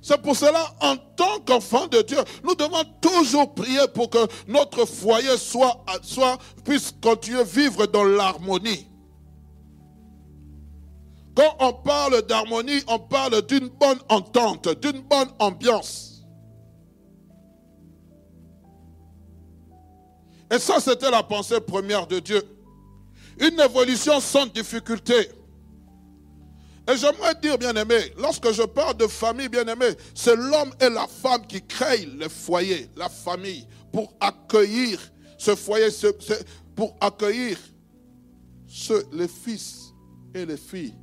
C'est 0.00 0.20
pour 0.20 0.34
cela, 0.34 0.74
en 0.80 0.96
tant 0.96 1.38
qu'enfant 1.46 1.86
de 1.86 2.02
Dieu, 2.02 2.18
nous 2.42 2.56
devons 2.56 2.82
toujours 3.00 3.54
prier 3.54 3.86
pour 3.94 4.10
que 4.10 4.26
notre 4.48 4.84
foyer 4.84 5.36
soit, 5.36 5.84
puisse 6.64 6.92
continuer 7.00 7.40
à 7.40 7.44
vivre 7.44 7.86
dans 7.86 8.02
l'harmonie. 8.02 8.88
Quand 11.34 11.56
on 11.60 11.72
parle 11.72 12.22
d'harmonie, 12.26 12.82
on 12.88 12.98
parle 12.98 13.40
d'une 13.46 13.68
bonne 13.68 14.00
entente, 14.08 14.68
d'une 14.80 15.00
bonne 15.00 15.30
ambiance. 15.38 16.24
Et 20.50 20.58
ça, 20.58 20.78
c'était 20.80 21.10
la 21.10 21.22
pensée 21.22 21.60
première 21.60 22.06
de 22.06 22.18
Dieu. 22.18 22.42
Une 23.40 23.58
évolution 23.58 24.20
sans 24.20 24.44
difficulté. 24.46 25.30
Et 26.86 26.96
j'aimerais 26.96 27.34
dire, 27.40 27.56
bien 27.56 27.74
aimé, 27.76 28.12
lorsque 28.18 28.52
je 28.52 28.62
parle 28.62 28.96
de 28.98 29.06
famille, 29.06 29.48
bien 29.48 29.66
aimé, 29.66 29.86
c'est 30.14 30.36
l'homme 30.36 30.74
et 30.80 30.90
la 30.90 31.06
femme 31.06 31.46
qui 31.46 31.62
créent 31.62 32.04
le 32.04 32.28
foyer, 32.28 32.90
la 32.96 33.08
famille, 33.08 33.66
pour 33.90 34.12
accueillir 34.20 35.00
ce 35.38 35.54
foyer, 35.54 35.88
pour 36.76 36.94
accueillir 37.00 37.56
les 39.12 39.28
fils 39.28 39.94
et 40.34 40.44
les 40.44 40.56
filles 40.56 40.94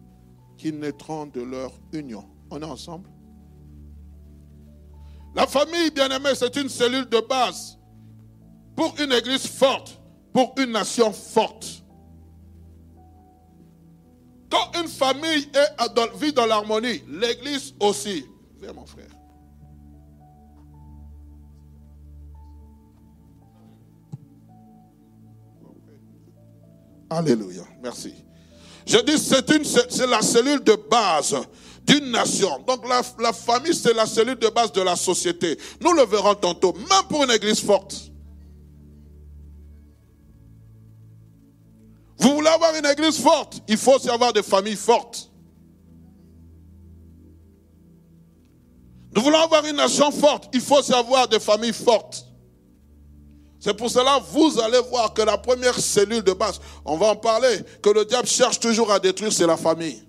qui 0.60 0.74
naîtront 0.74 1.26
de 1.26 1.42
leur 1.42 1.72
union. 1.94 2.26
On 2.52 2.62
est 2.62 2.66
ensemble 2.66 3.10
La 5.34 5.48
famille, 5.48 5.90
bien 5.90 6.10
aimé, 6.10 6.30
c'est 6.36 6.56
une 6.58 6.70
cellule 6.70 7.08
de 7.08 7.22
base 7.28 7.80
pour 8.76 8.94
une 9.00 9.12
église 9.14 9.48
forte, 9.48 10.00
pour 10.34 10.54
une 10.58 10.72
nation 10.72 11.12
forte. 11.12 11.84
Quand 14.50 14.80
une 14.82 14.88
famille 14.88 15.50
vit 16.16 16.34
dans 16.34 16.46
l'harmonie, 16.46 17.04
l'église 17.08 17.74
aussi. 17.80 18.26
Viens 18.60 18.74
mon 18.74 18.86
frère. 18.86 19.06
Alléluia. 27.12 27.64
Merci. 27.82 28.14
Je 28.90 28.98
dis, 29.02 29.20
c'est 29.20 30.08
la 30.08 30.24
cellule 30.24 30.64
de 30.64 30.76
base 30.90 31.36
d'une 31.86 32.10
nation. 32.10 32.60
Donc 32.68 32.88
la, 32.90 33.34
famille, 33.34 33.76
c'est 33.76 33.94
la 33.94 34.08
cellule 34.08 34.40
de 34.40 34.48
base 34.48 34.72
de 34.72 34.82
la 34.82 34.96
société. 34.96 35.60
Nous 35.80 35.94
le 35.94 36.06
verrons 36.08 36.34
tantôt, 36.34 36.74
même 36.74 37.08
pour 37.08 37.24
une 37.24 37.30
église 37.30 37.62
forte. 37.62 38.10
Vous 42.18 42.34
voulez 42.34 42.50
avoir 42.50 42.74
une 42.76 42.86
église 42.88 43.20
forte, 43.20 43.62
il 43.68 43.78
faut 43.78 43.94
aussi 43.94 44.10
avoir 44.10 44.34
des 44.34 44.42
familles 44.42 44.76
fortes. 44.76 45.30
Nous 49.16 49.22
voulons 49.22 49.40
avoir 49.40 49.64
une 49.66 49.76
nation 49.76 50.10
forte, 50.12 50.50
il 50.52 50.62
faut 50.62 50.80
aussi 50.80 50.94
avoir 50.94 51.28
des 51.28 51.40
familles 51.40 51.74
fortes. 51.74 52.26
C'est 53.60 53.74
pour 53.74 53.90
cela, 53.90 54.20
vous 54.32 54.58
allez 54.60 54.80
voir 54.90 55.14
que 55.14 55.22
la 55.22 55.38
première 55.38 55.78
cellule 55.78 56.24
de 56.24 56.32
base, 56.32 56.62
on 56.86 56.96
va 56.96 57.08
en 57.08 57.16
parler, 57.16 57.60
que 57.82 57.90
le 57.90 58.06
diable 58.06 58.28
cherche 58.28 58.60
toujours 58.60 58.92
à 58.92 59.00
détruire, 59.00 59.34
c'est 59.34 59.48
la 59.48 59.58
famille. 59.58 60.02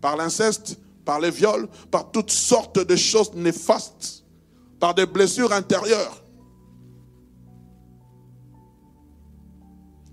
Par 0.00 0.16
l'inceste, 0.16 0.78
par 1.04 1.20
les 1.20 1.30
viols, 1.30 1.68
par 1.90 2.10
toutes 2.10 2.30
sortes 2.30 2.78
de 2.78 2.96
choses 2.96 3.32
néfastes, 3.34 4.24
par 4.80 4.94
des 4.94 5.04
blessures 5.04 5.52
intérieures. 5.52 6.24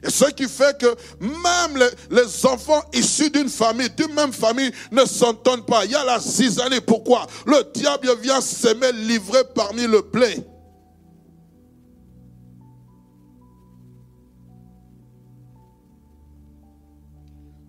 Et 0.04 0.10
ce 0.10 0.26
qui 0.26 0.48
fait 0.48 0.78
que 0.78 0.96
même 1.20 1.90
les, 2.10 2.46
enfants 2.46 2.82
issus 2.92 3.30
d'une 3.30 3.50
famille, 3.50 3.90
d'une 3.92 4.14
même 4.14 4.34
famille, 4.34 4.72
ne 4.92 5.06
s'entendent 5.06 5.66
pas. 5.66 5.86
Il 5.86 5.92
y 5.92 5.96
a 5.96 6.04
la 6.04 6.20
zizanie. 6.20 6.82
Pourquoi? 6.82 7.28
Le 7.46 7.64
diable 7.72 8.10
vient 8.20 8.42
s'aimer 8.42 8.92
livré 8.94 9.44
parmi 9.54 9.86
le 9.86 10.02
blé. 10.02 10.44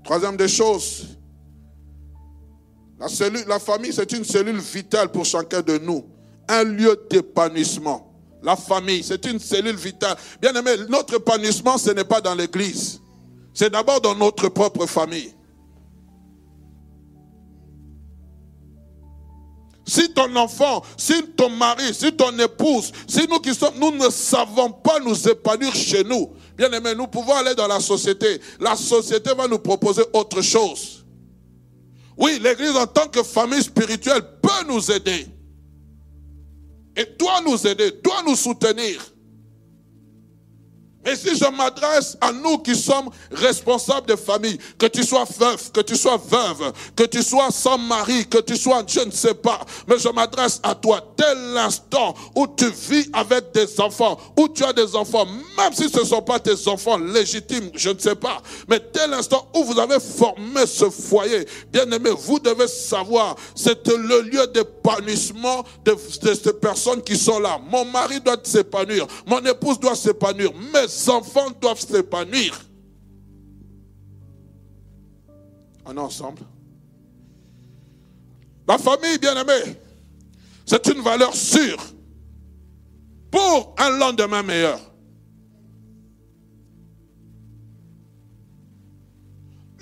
Troisième 0.04 0.36
des 0.36 0.48
choses, 0.48 1.06
la, 3.48 3.58
famille, 3.58 3.92
c'est 3.92 4.12
une 4.12 4.24
cellule 4.24 4.58
vitale 4.58 5.10
pour 5.10 5.24
chacun 5.24 5.60
de 5.60 5.78
nous. 5.78 6.04
Un 6.48 6.64
lieu 6.64 7.00
d'épanouissement. 7.10 8.08
La 8.42 8.56
famille, 8.56 9.02
c'est 9.02 9.24
une 9.26 9.38
cellule 9.38 9.76
vitale. 9.76 10.16
Bien 10.40 10.52
aimé, 10.54 10.70
notre 10.88 11.14
épanouissement, 11.14 11.78
ce 11.78 11.90
n'est 11.90 12.04
pas 12.04 12.20
dans 12.20 12.34
l'église. 12.34 13.00
C'est 13.54 13.70
d'abord 13.70 14.00
dans 14.00 14.14
notre 14.14 14.48
propre 14.48 14.86
famille. 14.86 15.32
Si 19.84 20.12
ton 20.12 20.34
enfant, 20.36 20.82
si 20.96 21.22
ton 21.36 21.50
mari, 21.50 21.92
si 21.92 22.12
ton 22.12 22.36
épouse, 22.38 22.92
si 23.06 23.26
nous 23.28 23.40
qui 23.40 23.54
sommes, 23.54 23.74
nous 23.78 23.90
ne 23.90 24.10
savons 24.10 24.70
pas 24.70 25.00
nous 25.00 25.28
épanouir 25.28 25.74
chez 25.74 26.04
nous, 26.04 26.30
bien 26.56 26.70
aimé, 26.72 26.94
nous 26.94 27.06
pouvons 27.06 27.34
aller 27.34 27.54
dans 27.54 27.66
la 27.66 27.80
société. 27.80 28.40
La 28.60 28.76
société 28.76 29.34
va 29.34 29.46
nous 29.48 29.58
proposer 29.58 30.02
autre 30.12 30.40
chose. 30.42 31.04
Oui, 32.16 32.38
l'église 32.42 32.76
en 32.76 32.86
tant 32.86 33.08
que 33.08 33.22
famille 33.22 33.62
spirituelle 33.62 34.22
peut 34.42 34.66
nous 34.68 34.90
aider 34.90 35.26
et 36.96 37.06
doit 37.18 37.40
nous 37.40 37.66
aider, 37.66 37.90
doit 38.02 38.22
nous 38.26 38.36
soutenir. 38.36 39.11
Mais 41.04 41.16
si 41.16 41.36
je 41.36 41.44
m'adresse 41.56 42.16
à 42.20 42.32
nous 42.32 42.58
qui 42.58 42.76
sommes 42.76 43.10
responsables 43.32 44.06
de 44.06 44.16
famille, 44.16 44.58
que 44.78 44.86
tu 44.86 45.02
sois 45.02 45.24
veuf, 45.38 45.72
que 45.72 45.80
tu 45.80 45.96
sois 45.96 46.16
veuve, 46.16 46.72
que 46.94 47.04
tu 47.04 47.22
sois 47.22 47.50
sans 47.50 47.78
mari, 47.78 48.26
que 48.26 48.38
tu 48.38 48.56
sois, 48.56 48.82
je 48.86 49.00
ne 49.00 49.10
sais 49.10 49.34
pas, 49.34 49.60
mais 49.88 49.98
je 49.98 50.08
m'adresse 50.08 50.60
à 50.62 50.74
toi 50.74 51.00
dès 51.16 51.34
l'instant 51.54 52.14
où 52.36 52.46
tu 52.46 52.70
vis 52.70 53.08
avec 53.12 53.52
des 53.52 53.80
enfants, 53.80 54.18
où 54.38 54.48
tu 54.48 54.64
as 54.64 54.72
des 54.72 54.94
enfants, 54.94 55.26
même 55.26 55.72
si 55.72 55.88
ce 55.88 56.00
ne 56.00 56.04
sont 56.04 56.22
pas 56.22 56.38
tes 56.38 56.68
enfants 56.68 56.98
légitimes, 56.98 57.70
je 57.74 57.90
ne 57.90 57.98
sais 57.98 58.14
pas, 58.14 58.40
mais 58.68 58.80
dès 58.92 59.06
l'instant 59.08 59.48
où 59.54 59.64
vous 59.64 59.78
avez 59.78 59.98
formé 59.98 60.66
ce 60.66 60.88
foyer, 60.88 61.46
bien 61.72 61.90
aimé, 61.90 62.10
vous 62.16 62.38
devez 62.38 62.68
savoir, 62.68 63.36
c'est 63.54 63.86
le 63.88 64.20
lieu 64.22 64.46
d'épanouissement 64.48 65.64
de, 65.84 65.92
de 66.22 66.34
ces 66.34 66.52
personnes 66.52 67.02
qui 67.02 67.16
sont 67.16 67.40
là. 67.40 67.58
Mon 67.70 67.84
mari 67.84 68.20
doit 68.20 68.36
s'épanouir, 68.42 69.06
mon 69.26 69.40
épouse 69.40 69.80
doit 69.80 69.96
s'épanouir, 69.96 70.50
mais 70.72 70.86
enfants 71.08 71.50
doivent 71.60 71.80
s'épanouir. 71.80 72.64
On 75.84 75.96
est 75.96 76.00
ensemble. 76.00 76.42
La 78.68 78.78
famille, 78.78 79.18
bien 79.18 79.36
aimée, 79.36 79.76
c'est 80.64 80.86
une 80.86 81.00
valeur 81.02 81.34
sûre 81.34 81.82
pour 83.30 83.74
un 83.78 83.90
lendemain 83.98 84.42
meilleur. 84.42 84.80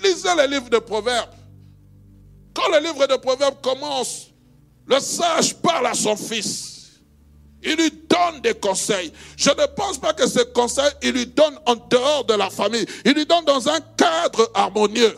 Lisez 0.01 0.35
les 0.35 0.47
livres 0.47 0.69
de 0.69 0.79
Proverbes. 0.79 1.35
Quand 2.53 2.69
le 2.71 2.79
livre 2.79 3.05
de 3.07 3.15
Proverbes 3.17 3.61
commence, 3.61 4.31
le 4.87 4.99
sage 4.99 5.55
parle 5.57 5.87
à 5.87 5.93
son 5.93 6.15
fils. 6.15 6.70
Il 7.63 7.75
lui 7.75 7.91
donne 8.09 8.41
des 8.41 8.55
conseils. 8.55 9.11
Je 9.37 9.49
ne 9.49 9.65
pense 9.75 9.97
pas 9.97 10.13
que 10.13 10.27
ces 10.27 10.45
conseils, 10.53 10.91
il 11.03 11.11
lui 11.11 11.27
donne 11.27 11.59
en 11.65 11.75
dehors 11.75 12.25
de 12.25 12.33
la 12.33 12.49
famille. 12.49 12.85
Il 13.05 13.13
lui 13.13 13.25
donne 13.25 13.45
dans 13.45 13.69
un 13.69 13.79
cadre 13.97 14.49
harmonieux. 14.53 15.15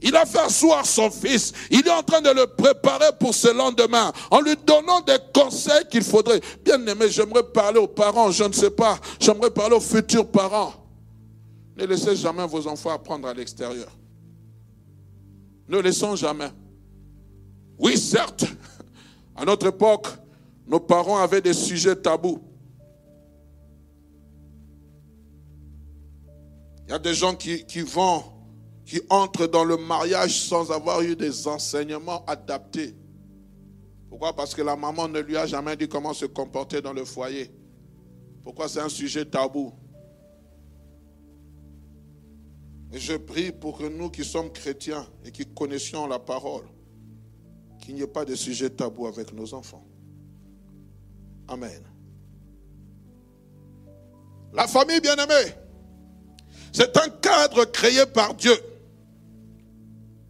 Il 0.00 0.14
a 0.14 0.24
fait 0.26 0.38
asseoir 0.38 0.86
son 0.86 1.10
fils. 1.10 1.52
Il 1.70 1.86
est 1.86 1.90
en 1.90 2.02
train 2.02 2.20
de 2.20 2.30
le 2.30 2.46
préparer 2.46 3.10
pour 3.18 3.34
ce 3.34 3.52
lendemain 3.52 4.12
en 4.30 4.40
lui 4.40 4.54
donnant 4.64 5.00
des 5.00 5.16
conseils 5.34 5.86
qu'il 5.90 6.04
faudrait. 6.04 6.40
Bien 6.64 6.84
aimé, 6.86 7.06
j'aimerais 7.08 7.42
parler 7.42 7.78
aux 7.78 7.88
parents, 7.88 8.30
je 8.30 8.44
ne 8.44 8.52
sais 8.52 8.70
pas. 8.70 8.98
J'aimerais 9.18 9.50
parler 9.50 9.74
aux 9.74 9.80
futurs 9.80 10.28
parents. 10.28 10.74
Ne 11.76 11.86
laissez 11.86 12.14
jamais 12.16 12.46
vos 12.46 12.66
enfants 12.66 12.90
apprendre 12.90 13.26
à 13.26 13.34
l'extérieur. 13.34 13.88
Ne 15.68 15.78
laissons 15.78 16.14
jamais. 16.16 16.50
Oui, 17.78 17.96
certes, 17.96 18.44
à 19.38 19.44
notre 19.44 19.68
époque, 19.68 20.08
nos 20.66 20.80
parents 20.80 21.18
avaient 21.18 21.40
des 21.40 21.54
sujets 21.54 21.94
tabous. 21.94 22.40
Il 26.86 26.90
y 26.90 26.92
a 26.92 26.98
des 26.98 27.14
gens 27.14 27.36
qui, 27.36 27.80
vont, 27.82 28.24
qui 28.84 29.00
entrent 29.08 29.46
dans 29.46 29.64
le 29.64 29.76
mariage 29.76 30.40
sans 30.40 30.72
avoir 30.72 31.02
eu 31.02 31.14
des 31.14 31.46
enseignements 31.46 32.24
adaptés. 32.26 32.96
Pourquoi? 34.08 34.34
Parce 34.34 34.54
que 34.54 34.62
la 34.62 34.74
maman 34.74 35.06
ne 35.06 35.20
lui 35.20 35.36
a 35.36 35.46
jamais 35.46 35.76
dit 35.76 35.86
comment 35.86 36.14
se 36.14 36.24
comporter 36.26 36.80
dans 36.80 36.92
le 36.92 37.04
foyer. 37.04 37.52
Pourquoi 38.42 38.68
c'est 38.68 38.80
un 38.80 38.88
sujet 38.88 39.24
tabou? 39.24 39.72
Et 42.92 42.98
je 42.98 43.14
prie 43.14 43.52
pour 43.52 43.78
que 43.78 43.84
nous 43.84 44.10
qui 44.10 44.24
sommes 44.24 44.50
chrétiens 44.50 45.06
et 45.24 45.30
qui 45.30 45.46
connaissions 45.46 46.08
la 46.08 46.18
parole, 46.18 46.64
qu'il 47.88 47.94
n'y 47.94 48.02
ait 48.02 48.06
pas 48.06 48.26
de 48.26 48.34
sujet 48.34 48.68
tabou 48.68 49.06
avec 49.06 49.32
nos 49.32 49.54
enfants. 49.54 49.82
Amen. 51.48 51.82
La 54.52 54.68
famille 54.68 55.00
bien-aimée, 55.00 55.54
c'est 56.70 56.94
un 56.98 57.08
cadre 57.08 57.64
créé 57.64 58.04
par 58.04 58.34
Dieu. 58.34 58.54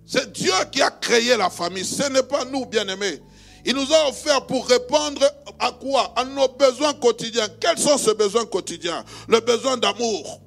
C'est 0.06 0.30
Dieu 0.30 0.52
qui 0.70 0.80
a 0.80 0.92
créé 0.92 1.36
la 1.36 1.50
famille. 1.50 1.84
Ce 1.84 2.08
n'est 2.08 2.22
pas 2.22 2.44
nous, 2.44 2.64
bien-aimés. 2.64 3.20
Il 3.64 3.74
nous 3.74 3.92
a 3.92 4.08
offert 4.08 4.46
pour 4.46 4.64
répondre 4.68 5.28
à 5.58 5.72
quoi? 5.72 6.12
À 6.14 6.24
nos 6.24 6.46
besoins 6.46 6.94
quotidiens. 6.94 7.48
Quels 7.60 7.78
sont 7.78 7.98
ces 7.98 8.14
besoins 8.14 8.46
quotidiens? 8.46 9.04
Le 9.26 9.40
besoin 9.40 9.76
d'amour. 9.76 10.42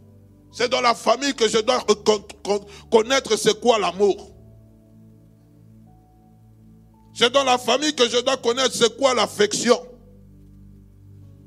C'est 0.54 0.70
dans 0.70 0.80
la 0.80 0.96
famille 0.96 1.34
que 1.34 1.50
je 1.50 1.58
dois 1.58 1.84
connaître 2.90 3.36
c'est 3.36 3.60
quoi 3.60 3.80
l'amour. 3.80 4.31
C'est 7.22 7.30
dans 7.30 7.44
la 7.44 7.60
famille 7.60 7.94
que 7.94 8.10
je 8.10 8.18
dois 8.18 8.36
connaître 8.38 8.74
c'est 8.74 8.98
quoi 8.98 9.14
l'affection. 9.14 9.80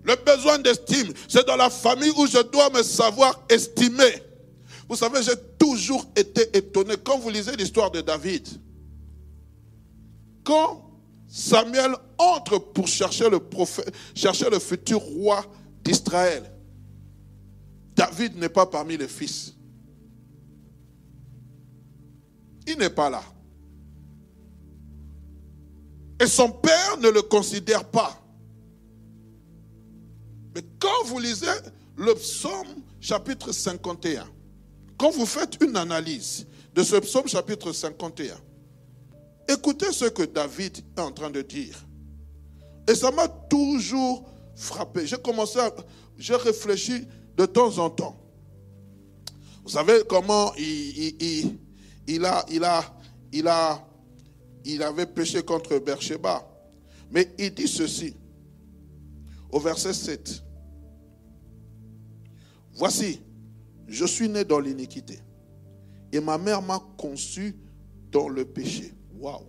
Le 0.04 0.14
besoin 0.24 0.56
d'estime, 0.60 1.12
c'est 1.26 1.44
dans 1.48 1.56
la 1.56 1.68
famille 1.68 2.12
où 2.16 2.28
je 2.28 2.40
dois 2.44 2.70
me 2.70 2.80
savoir 2.84 3.44
estimer. 3.48 4.22
Vous 4.88 4.94
savez, 4.94 5.20
j'ai 5.24 5.34
toujours 5.58 6.06
été 6.14 6.56
étonné 6.56 6.94
quand 7.02 7.18
vous 7.18 7.28
lisez 7.28 7.56
l'histoire 7.56 7.90
de 7.90 8.02
David. 8.02 8.46
Quand 10.44 10.88
Samuel 11.26 11.96
entre 12.18 12.58
pour 12.58 12.86
chercher 12.86 13.28
le, 13.28 13.40
prophète, 13.40 13.92
chercher 14.14 14.48
le 14.50 14.60
futur 14.60 15.00
roi 15.00 15.44
d'Israël, 15.82 16.52
David 17.96 18.36
n'est 18.36 18.48
pas 18.48 18.66
parmi 18.66 18.96
les 18.96 19.08
fils. 19.08 19.54
Il 22.64 22.78
n'est 22.78 22.90
pas 22.90 23.10
là. 23.10 23.24
Et 26.24 26.26
son 26.26 26.48
père 26.50 26.96
ne 27.00 27.10
le 27.10 27.20
considère 27.20 27.84
pas. 27.84 28.18
Mais 30.54 30.62
quand 30.78 31.04
vous 31.04 31.18
lisez 31.18 31.46
le 31.98 32.14
psaume 32.14 32.82
chapitre 32.98 33.52
51, 33.52 34.26
quand 34.96 35.10
vous 35.10 35.26
faites 35.26 35.62
une 35.62 35.76
analyse 35.76 36.46
de 36.72 36.82
ce 36.82 36.96
psaume 36.96 37.28
chapitre 37.28 37.72
51, 37.72 38.36
écoutez 39.50 39.92
ce 39.92 40.06
que 40.06 40.22
David 40.22 40.78
est 40.96 41.00
en 41.02 41.12
train 41.12 41.28
de 41.28 41.42
dire. 41.42 41.84
Et 42.88 42.94
ça 42.94 43.10
m'a 43.10 43.28
toujours 43.28 44.24
frappé. 44.56 45.06
J'ai 45.06 45.18
commencé 45.18 45.58
à, 45.58 45.70
j'ai 46.16 46.36
réfléchi 46.36 47.06
de 47.36 47.44
temps 47.44 47.76
en 47.76 47.90
temps. 47.90 48.16
Vous 49.62 49.70
savez 49.72 50.02
comment 50.08 50.54
il, 50.56 51.58
il, 52.06 52.24
a, 52.24 52.46
il, 52.48 52.64
a, 52.64 52.82
il, 53.30 53.46
a, 53.46 53.86
il 54.64 54.82
avait 54.82 55.06
péché 55.06 55.42
contre 55.42 55.78
Bersheba. 55.78 56.46
Mais 57.10 57.34
il 57.38 57.54
dit 57.54 57.68
ceci 57.68 58.16
au 59.50 59.60
verset 59.60 59.92
7. 59.92 60.42
Voici, 62.72 63.22
je 63.86 64.04
suis 64.04 64.28
né 64.28 64.44
dans 64.44 64.58
l'iniquité. 64.58 65.20
Et 66.12 66.20
ma 66.20 66.38
mère 66.38 66.62
m'a 66.62 66.80
conçu 66.96 67.56
dans 68.10 68.28
le 68.28 68.44
péché. 68.44 68.94
Waouh. 69.18 69.46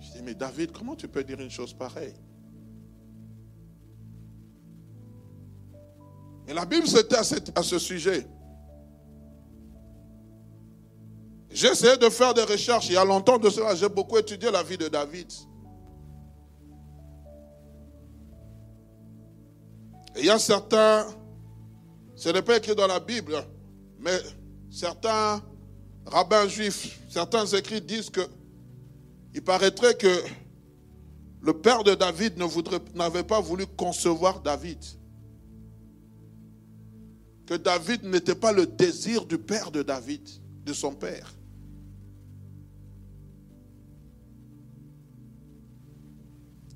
Je 0.00 0.12
dis, 0.12 0.22
mais 0.24 0.34
David, 0.34 0.72
comment 0.72 0.96
tu 0.96 1.06
peux 1.06 1.22
dire 1.22 1.40
une 1.40 1.50
chose 1.50 1.72
pareille? 1.74 2.14
Et 6.48 6.52
la 6.52 6.64
Bible 6.64 6.88
c'était 6.88 7.16
à 7.16 7.62
ce 7.62 7.78
sujet. 7.78 8.26
J'ai 11.60 11.68
essayé 11.68 11.94
de 11.98 12.08
faire 12.08 12.32
des 12.32 12.42
recherches. 12.42 12.88
Il 12.88 12.94
y 12.94 12.96
a 12.96 13.04
longtemps 13.04 13.36
de 13.36 13.50
cela, 13.50 13.74
j'ai 13.74 13.90
beaucoup 13.90 14.16
étudié 14.16 14.50
la 14.50 14.62
vie 14.62 14.78
de 14.78 14.88
David. 14.88 15.30
il 20.16 20.24
y 20.24 20.30
a 20.30 20.38
certains, 20.38 21.06
ce 22.16 22.30
n'est 22.30 22.40
pas 22.40 22.56
écrit 22.56 22.74
dans 22.74 22.86
la 22.86 22.98
Bible, 22.98 23.44
mais 23.98 24.18
certains 24.70 25.42
rabbins 26.06 26.48
juifs, 26.48 26.98
certains 27.10 27.44
écrits 27.44 27.82
disent 27.82 28.08
que 28.08 28.26
il 29.34 29.42
paraîtrait 29.42 29.94
que 29.94 30.22
le 31.42 31.52
père 31.52 31.84
de 31.84 31.94
David 31.94 32.42
n'avait 32.94 33.22
pas 33.22 33.40
voulu 33.40 33.66
concevoir 33.66 34.40
David. 34.40 34.82
Que 37.46 37.54
David 37.54 38.04
n'était 38.04 38.34
pas 38.34 38.52
le 38.52 38.66
désir 38.66 39.26
du 39.26 39.36
père 39.36 39.70
de 39.70 39.82
David, 39.82 40.26
de 40.64 40.72
son 40.72 40.94
père. 40.94 41.34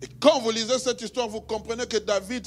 Et 0.04 0.08
quand 0.20 0.38
vous 0.40 0.50
lisez 0.50 0.78
cette 0.78 1.00
histoire, 1.00 1.28
vous 1.28 1.40
comprenez 1.40 1.86
que 1.86 1.96
David 1.96 2.46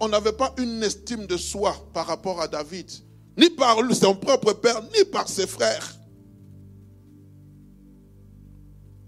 on 0.00 0.08
n'avait 0.08 0.32
pas 0.32 0.52
une 0.58 0.82
estime 0.82 1.26
de 1.26 1.36
soi 1.36 1.76
par 1.92 2.06
rapport 2.06 2.40
à 2.40 2.48
David, 2.48 2.90
ni 3.36 3.50
par 3.50 3.76
son 3.92 4.16
propre 4.16 4.52
père, 4.52 4.82
ni 4.96 5.04
par 5.04 5.28
ses 5.28 5.46
frères. 5.46 5.96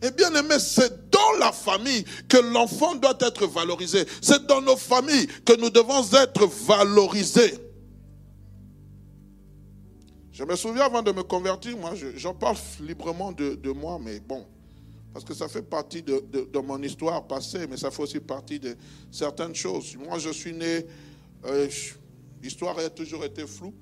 Et 0.03 0.11
bien 0.13 0.33
aimé, 0.35 0.57
c'est 0.59 1.11
dans 1.11 1.33
la 1.39 1.53
famille 1.53 2.05
que 2.29 2.39
l'enfant 2.39 2.95
doit 2.97 3.17
être 3.21 3.47
valorisé. 3.47 4.05
C'est 4.21 4.47
dans 4.47 4.61
nos 4.61 4.77
familles 4.77 5.29
que 5.45 5.57
nous 5.61 5.71
devons 5.71 6.05
être 6.13 6.47
valorisés. 6.67 7.55
Je 10.33 10.45
me 10.45 10.57
souviens 10.57 10.85
avant 10.85 11.03
de 11.03 11.13
me 11.13 11.23
convertir, 11.23 11.77
moi, 11.77 11.93
j'en 12.17 12.35
parle 12.35 12.57
librement 12.81 13.33
de, 13.33 13.55
de 13.55 13.71
moi, 13.71 14.01
mais 14.01 14.19
bon, 14.19 14.45
parce 15.13 15.25
que 15.25 15.35
ça 15.35 15.49
fait 15.49 15.63
partie 15.63 16.03
de, 16.03 16.59
mon 16.61 16.83
histoire 16.83 17.27
passée, 17.27 17.67
mais 17.67 17.77
ça 17.77 17.91
fait 17.91 18.03
aussi 18.03 18.21
partie 18.21 18.59
de 18.59 18.77
certaines 19.11 19.55
choses. 19.55 19.97
Moi, 19.97 20.19
je 20.19 20.31
suis 20.31 20.53
né, 20.53 20.87
euh, 21.45 21.69
l'histoire 22.43 22.79
a 22.79 22.89
toujours 22.89 23.25
été 23.25 23.47
floue. 23.47 23.75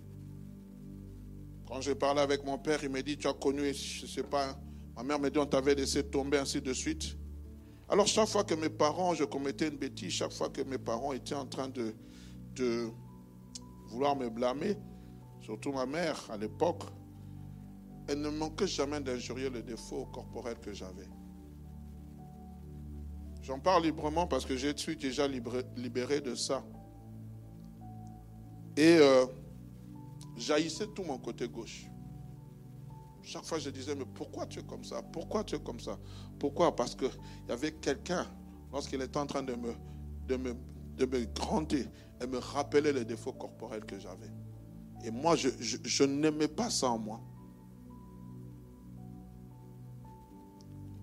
Quand 1.68 1.80
j'ai 1.80 1.94
parlé 1.94 2.20
avec 2.20 2.44
mon 2.44 2.58
père, 2.58 2.82
il 2.82 2.90
m'a 2.90 3.02
dit, 3.02 3.16
tu 3.16 3.28
as 3.28 3.32
connu, 3.32 3.72
je 3.72 4.02
ne 4.02 4.08
sais 4.08 4.24
pas, 4.24 4.58
ma 4.96 5.04
mère 5.04 5.20
m'a 5.20 5.30
dit, 5.30 5.38
on 5.38 5.46
t'avait 5.46 5.76
laissé 5.76 6.02
tomber, 6.02 6.38
ainsi 6.38 6.60
de 6.60 6.72
suite. 6.72 7.16
Alors, 7.88 8.08
chaque 8.08 8.28
fois 8.28 8.42
que 8.42 8.54
mes 8.54 8.68
parents, 8.68 9.14
je 9.14 9.24
commettais 9.24 9.68
une 9.68 9.76
bêtise, 9.76 10.12
chaque 10.12 10.32
fois 10.32 10.48
que 10.48 10.62
mes 10.62 10.78
parents 10.78 11.12
étaient 11.12 11.34
en 11.34 11.46
train 11.46 11.68
de, 11.68 11.94
de 12.56 12.88
vouloir 13.88 14.16
me 14.16 14.28
blâmer, 14.28 14.76
surtout 15.42 15.72
ma 15.72 15.86
mère 15.86 16.20
à 16.28 16.36
l'époque, 16.36 16.82
elle 18.08 18.20
ne 18.20 18.30
manquait 18.30 18.66
jamais 18.66 19.00
d'injurier 19.00 19.50
le 19.50 19.62
défaut 19.62 20.06
corporel 20.06 20.58
que 20.58 20.72
j'avais. 20.72 21.06
J'en 23.50 23.58
parle 23.58 23.82
librement 23.82 24.28
parce 24.28 24.46
que 24.46 24.56
j'ai 24.56 24.76
suis 24.76 24.96
déjà 24.96 25.26
libéré 25.26 26.20
de 26.20 26.36
ça. 26.36 26.64
Et 28.76 28.96
euh, 29.00 29.26
jaillissait 30.36 30.86
tout 30.94 31.02
mon 31.02 31.18
côté 31.18 31.48
gauche. 31.48 31.86
Chaque 33.24 33.44
fois, 33.44 33.58
je 33.58 33.70
disais, 33.70 33.96
mais 33.96 34.04
pourquoi 34.14 34.46
tu 34.46 34.60
es 34.60 34.62
comme 34.62 34.84
ça? 34.84 35.02
Pourquoi 35.02 35.42
tu 35.42 35.56
es 35.56 35.58
comme 35.58 35.80
ça? 35.80 35.98
Pourquoi? 36.38 36.76
Parce 36.76 36.94
qu'il 36.94 37.10
y 37.48 37.50
avait 37.50 37.72
quelqu'un, 37.72 38.24
lorsqu'il 38.72 39.02
était 39.02 39.18
en 39.18 39.26
train 39.26 39.42
de 39.42 39.56
me, 39.56 39.74
de 40.28 40.36
me, 40.36 40.54
de 40.96 41.06
me 41.06 41.18
et 41.18 42.26
me 42.28 42.38
rappeler 42.38 42.92
les 42.92 43.04
défauts 43.04 43.32
corporels 43.32 43.84
que 43.84 43.98
j'avais. 43.98 44.30
Et 45.04 45.10
moi, 45.10 45.34
je, 45.34 45.48
je 45.58 46.04
n'aimais 46.04 46.46
pas 46.46 46.70
ça 46.70 46.88
en 46.88 47.00
moi. 47.00 47.20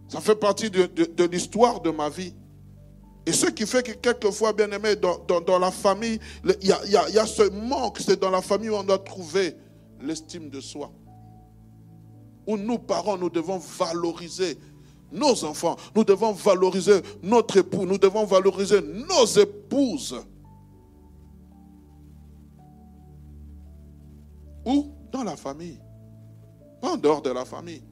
Ça 0.08 0.22
fait 0.22 0.36
partie 0.36 0.70
de, 0.70 1.24
l'histoire 1.26 1.82
de 1.82 1.90
ma 1.90 2.10
vie. 2.10 2.34
Et 3.26 3.34
ce 3.34 3.48
qui 3.48 3.66
fait 3.68 3.84
que 3.84 3.92
quelquefois, 3.92 4.54
bien 4.54 4.72
aimé, 4.72 4.96
dans, 4.96 5.60
la 5.60 5.72
famille, 5.72 6.20
il 6.62 6.68
y 6.68 6.72
a, 7.18 7.26
ce 7.26 7.50
manque. 7.50 8.00
C'est 8.00 8.20
dans 8.20 8.30
la 8.30 8.42
famille 8.42 8.70
où 8.70 8.76
on 8.76 8.84
doit 8.84 9.00
trouver 9.00 9.56
l'estime 10.02 10.50
de 10.50 10.62
soi. 10.62 10.92
Où 12.46 12.56
nous, 12.56 12.80
parents, 12.80 13.18
nous 13.18 13.30
devons 13.30 13.58
valoriser 13.58 14.58
nos 15.12 15.44
enfants. 15.44 15.76
Nous 15.94 16.06
devons 16.06 16.32
valoriser 16.32 17.02
notre 17.22 17.58
époux. 17.58 17.86
Nous 17.86 17.98
devons 17.98 18.24
valoriser 18.24 18.80
nos 18.82 19.26
épouses. 19.26 20.16
Où 24.66 24.94
Dans 25.12 25.24
la 25.26 25.36
famille. 25.36 25.82
Pas 26.80 26.94
en 26.94 26.98
dehors 26.98 27.22
de 27.22 27.32
la 27.32 27.44
famille. 27.44 27.84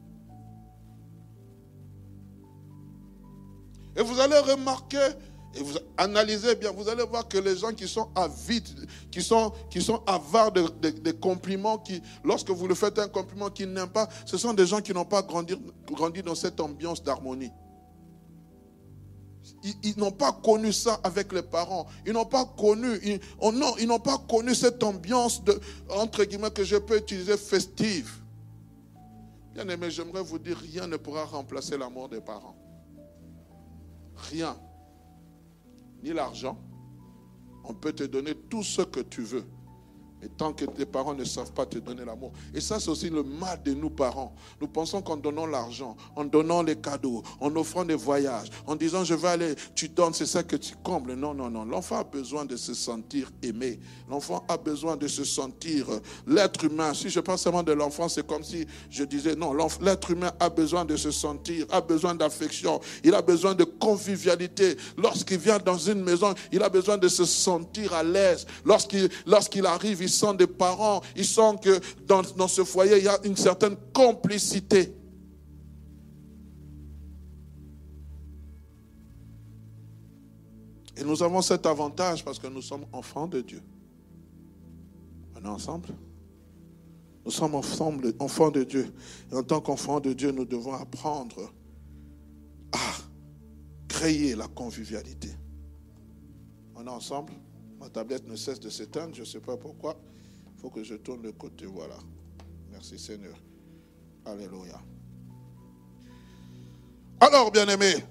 Et 3.96 4.02
vous 4.02 4.20
allez 4.20 4.38
remarquer, 4.40 5.10
et 5.56 5.64
vous 5.64 5.78
analysez 5.98 6.56
bien, 6.56 6.72
vous 6.72 6.90
allez 6.90 7.04
voir 7.06 7.28
que 7.28 7.38
les 7.38 7.56
gens 7.56 7.72
qui 7.72 7.88
sont 7.88 8.10
avides, 8.14 8.88
qui 9.10 9.22
sont, 9.22 9.54
avares 10.06 10.52
de, 10.52 11.12
compliments, 11.12 11.78
qui, 11.78 12.02
lorsque 12.24 12.50
vous 12.50 12.68
le 12.68 12.76
faites 12.76 13.00
un 13.00 13.08
compliment 13.08 13.50
qu'ils 13.50 13.72
n'aiment 13.72 13.88
pas, 13.88 14.10
ce 14.26 14.38
sont 14.38 14.54
des 14.54 14.66
gens 14.68 14.82
qui 14.82 14.94
n'ont 14.94 15.06
pas 15.06 15.22
grandi, 15.22 15.56
grandi 15.92 16.22
dans 16.22 16.36
cette 16.36 16.60
ambiance 16.60 17.02
d'harmonie. 17.02 17.52
Ils, 19.84 19.98
n'ont 19.98 20.12
pas 20.12 20.32
connu 20.32 20.74
ça 20.74 21.00
avec 21.04 21.32
les 21.32 21.44
parents. 21.44 21.86
Ils 22.06 22.14
n'ont 22.14 22.26
pas 22.26 22.46
connu, 22.46 23.00
ils, 23.04 23.20
oh 23.40 23.52
non, 23.52 23.76
ils 23.80 23.88
n'ont 23.88 24.00
pas 24.00 24.18
connu 24.18 24.56
cette 24.56 24.84
ambiance 24.84 25.44
de, 25.44 25.60
entre 25.90 26.24
guillemets, 26.24 26.52
que 26.52 26.64
je 26.64 26.78
peux 26.78 26.98
utiliser 26.98 27.38
festive. 27.38 28.12
Bien 29.54 29.70
aimé, 29.70 29.90
j'aimerais 29.90 30.24
vous 30.24 30.40
dire, 30.40 30.58
rien 30.58 30.88
ne 30.88 30.98
pourra 30.98 31.24
remplacer 31.24 31.78
l'amour 31.78 32.10
des 32.10 32.22
parents. 32.22 32.58
Rien. 34.30 34.58
Ni 36.04 36.14
l'argent. 36.14 36.58
On 37.64 37.74
peut 37.74 37.94
te 37.94 38.04
donner 38.04 38.36
tout 38.36 38.64
ce 38.64 38.82
que 38.82 39.00
tu 39.00 39.22
veux. 39.22 39.46
Tant 40.38 40.54
que 40.54 40.66
tes 40.66 40.86
parents 40.86 41.14
ne 41.14 41.24
savent 41.24 41.52
pas 41.52 41.66
te 41.66 41.78
donner 41.78 42.06
l'amour. 42.06 42.32
Et 42.54 42.62
ça, 42.62 42.80
c'est 42.80 42.90
aussi 42.90 43.10
le 43.10 43.24
mal 43.24 43.62
de 43.64 43.74
nous 43.74 43.90
parents. 43.90 44.34
Nous 44.62 44.68
pensons 44.68 45.02
qu'en 45.02 45.18
donnant 45.18 45.46
l'argent, 45.46 45.96
en 46.16 46.26
donnant 46.26 46.64
les 46.64 46.76
cadeaux, 46.76 47.24
en 47.40 47.56
offrant 47.56 47.86
des 47.86 47.96
voyages, 47.96 48.50
en 48.66 48.76
disant 48.76 49.04
je 49.04 49.14
vais 49.14 49.28
aller, 49.28 49.56
tu 49.74 49.90
donnes, 49.90 50.14
c'est 50.14 50.26
ça 50.26 50.44
que 50.44 50.56
tu 50.56 50.76
combles. 50.84 51.14
Non, 51.14 51.34
non, 51.34 51.50
non. 51.50 51.66
L'enfant 51.66 52.00
a 52.00 52.04
besoin 52.04 52.46
de 52.46 52.56
se 52.56 52.74
sentir 52.74 53.32
aimé. 53.42 53.80
L'enfant 54.10 54.44
a 54.48 54.58
besoin 54.58 54.96
de 54.96 55.08
se 55.08 55.24
sentir 55.24 55.90
euh, 55.90 56.00
l'être 56.28 56.64
humain. 56.66 56.94
Si 56.94 57.10
je 57.10 57.20
parle 57.20 57.38
seulement 57.38 57.64
de 57.64 57.74
l'enfant, 57.74 58.10
c'est 58.10 58.26
comme 58.26 58.44
si 58.44 58.66
je 58.90 59.04
disais 59.04 59.36
non, 59.36 59.54
l'être 59.82 60.12
humain 60.12 60.32
a 60.40 60.50
besoin 60.50 60.86
de 60.86 60.96
se 60.96 61.12
sentir, 61.12 61.66
a 61.72 61.82
besoin 61.82 62.16
d'affection, 62.16 62.80
il 63.04 63.14
a 63.14 63.22
besoin 63.22 63.54
de 63.54 63.64
convivialité. 63.64 64.78
Lorsqu'il 64.98 65.38
vient 65.38 65.60
dans 65.60 65.78
une 65.78 66.04
maison, 66.04 66.34
il 66.52 66.62
a 66.64 66.70
besoin 66.70 66.98
de 66.98 67.08
se 67.08 67.26
sentir 67.26 67.94
à 67.94 68.04
l'aise. 68.04 68.46
Lorsqu'il 68.64 69.10
lorsqu'il 69.26 69.66
arrive, 69.66 70.02
il 70.02 70.10
sont 70.16 70.34
des 70.34 70.48
parents, 70.48 71.02
ils 71.16 71.26
sentent 71.26 71.62
que 71.62 71.80
dans, 72.06 72.22
dans 72.36 72.48
ce 72.48 72.64
foyer, 72.64 72.98
il 72.98 73.04
y 73.04 73.08
a 73.08 73.20
une 73.24 73.36
certaine 73.36 73.76
complicité. 73.94 74.96
Et 80.98 81.04
nous 81.04 81.22
avons 81.22 81.42
cet 81.42 81.66
avantage 81.66 82.24
parce 82.24 82.40
que 82.40 82.48
nous 82.48 82.62
sommes 82.62 82.86
enfants 82.94 83.28
de 83.28 83.42
Dieu. 83.42 83.62
On 85.36 85.44
est 85.44 85.48
ensemble 85.48 85.90
Nous 87.26 87.32
sommes 87.32 87.56
ensemble, 87.56 88.14
enfants 88.20 88.50
de 88.50 88.64
Dieu. 88.64 88.94
Et 89.32 89.36
en 89.36 89.44
tant 89.44 89.60
qu'enfants 89.60 90.00
de 90.00 90.14
Dieu, 90.14 90.32
nous 90.32 90.46
devons 90.46 90.74
apprendre 90.74 91.52
à 92.72 92.78
créer 93.88 94.36
la 94.36 94.48
convivialité. 94.48 95.30
On 96.76 96.86
est 96.86 96.90
ensemble 96.90 97.34
Ma 97.86 97.92
tablette 97.92 98.28
ne 98.28 98.36
cesse 98.36 98.60
de 98.60 98.72
s'éteindre, 98.72 99.14
je 99.14 99.20
ne 99.20 99.26
sais 99.26 99.40
pas 99.40 99.58
pourquoi. 99.58 99.96
Il 100.56 100.60
faut 100.60 100.72
que 100.72 100.84
je 100.84 100.96
tourne 100.96 101.22
le 101.22 101.34
côté, 101.34 101.68
voilà. 101.68 101.94
Merci 102.72 102.98
Seigneur. 102.98 103.36
Alléluia. 104.26 104.82
Alors, 107.20 107.52
bien-aimés, 107.52 108.04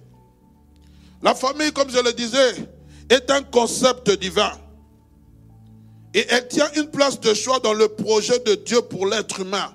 la 1.20 1.34
famille, 1.34 1.72
comme 1.72 1.90
je 1.90 1.98
le 1.98 2.12
disais, 2.12 2.68
est 3.10 3.28
un 3.32 3.42
concept 3.42 4.12
divin. 4.12 4.52
Et 6.14 6.24
elle 6.28 6.46
tient 6.46 6.70
une 6.76 6.88
place 6.92 7.18
de 7.18 7.34
choix 7.34 7.58
dans 7.58 7.74
le 7.74 7.88
projet 7.88 8.38
de 8.38 8.54
Dieu 8.54 8.80
pour 8.80 9.08
l'être 9.08 9.40
humain. 9.40 9.74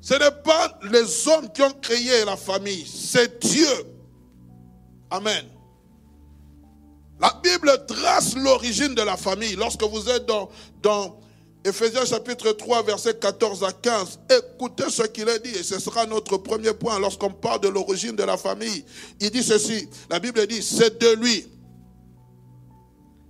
Ce 0.00 0.14
n'est 0.14 0.42
pas 0.42 0.76
les 0.90 1.28
hommes 1.28 1.52
qui 1.52 1.62
ont 1.62 1.78
créé 1.80 2.24
la 2.24 2.36
famille, 2.36 2.84
c'est 2.84 3.40
Dieu. 3.40 3.86
Amen. 5.08 5.46
La 7.22 7.40
Bible 7.40 7.72
trace 7.86 8.34
l'origine 8.34 8.96
de 8.96 9.02
la 9.02 9.16
famille. 9.16 9.54
Lorsque 9.54 9.84
vous 9.84 10.08
êtes 10.08 10.26
dans, 10.26 10.50
dans 10.82 11.20
Ephésiens 11.64 12.04
chapitre 12.04 12.50
3, 12.50 12.82
verset 12.82 13.14
14 13.14 13.62
à 13.62 13.70
15, 13.70 14.18
écoutez 14.28 14.90
ce 14.90 15.04
qu'il 15.04 15.28
a 15.28 15.38
dit 15.38 15.50
et 15.50 15.62
ce 15.62 15.78
sera 15.78 16.04
notre 16.06 16.36
premier 16.38 16.72
point 16.72 16.98
lorsqu'on 16.98 17.30
parle 17.30 17.60
de 17.60 17.68
l'origine 17.68 18.16
de 18.16 18.24
la 18.24 18.36
famille. 18.36 18.84
Il 19.20 19.30
dit 19.30 19.44
ceci, 19.44 19.88
la 20.10 20.18
Bible 20.18 20.44
dit, 20.48 20.64
c'est 20.64 21.00
de 21.00 21.14
lui, 21.14 21.46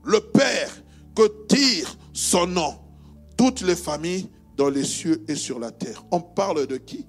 le 0.04 0.20
Père, 0.20 0.70
que 1.14 1.46
tire 1.46 1.94
son 2.14 2.46
nom 2.46 2.78
toutes 3.36 3.60
les 3.60 3.76
familles 3.76 4.30
dans 4.56 4.70
les 4.70 4.84
cieux 4.84 5.22
et 5.28 5.34
sur 5.34 5.58
la 5.58 5.70
terre. 5.70 6.02
On 6.10 6.20
parle 6.20 6.66
de 6.66 6.78
qui? 6.78 7.06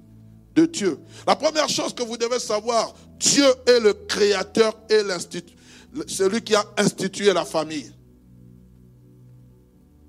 De 0.54 0.66
Dieu. 0.66 1.00
La 1.26 1.38
première 1.38 1.70
chose 1.70 1.96
que 1.96 2.04
vous 2.04 2.18
devez 2.18 2.40
savoir, 2.40 2.94
Dieu 3.18 3.46
est 3.68 3.80
le 3.80 3.94
créateur 3.94 4.78
et 4.90 5.02
l'instituteur 5.02 5.63
celui 6.08 6.42
qui 6.42 6.56
a 6.56 6.66
institué 6.78 7.34
la 7.34 7.46
famille. 7.46 7.94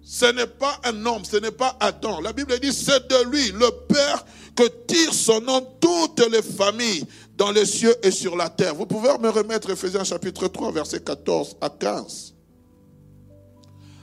Ce 0.03 0.27
n'est 0.27 0.47
pas 0.47 0.79
un 0.85 1.07
homme, 1.07 1.25
ce 1.25 1.38
n'est 1.38 1.51
pas 1.51 1.77
Adam. 1.81 2.20
La 2.20 2.33
Bible 2.33 2.59
dit, 2.61 2.73
c'est 2.73 3.09
de 3.09 3.31
lui, 3.31 3.53
le 3.53 3.70
Père, 3.88 4.25
que 4.55 4.68
tire 4.87 5.12
son 5.12 5.40
nom 5.40 5.66
toutes 5.81 6.31
les 6.31 6.42
familles 6.42 7.05
dans 7.37 7.51
les 7.51 7.66
cieux 7.66 7.94
et 8.03 8.11
sur 8.11 8.37
la 8.37 8.49
terre. 8.51 8.75
Vous 8.75 8.87
pouvez 8.87 9.16
me 9.18 9.31
remettre 9.31 9.70
Ephésiens 9.70 10.05
chapitre 10.05 10.47
3, 10.49 10.73
verset 10.73 11.01
14 11.01 11.57
à 11.61 11.70
15. 11.70 12.35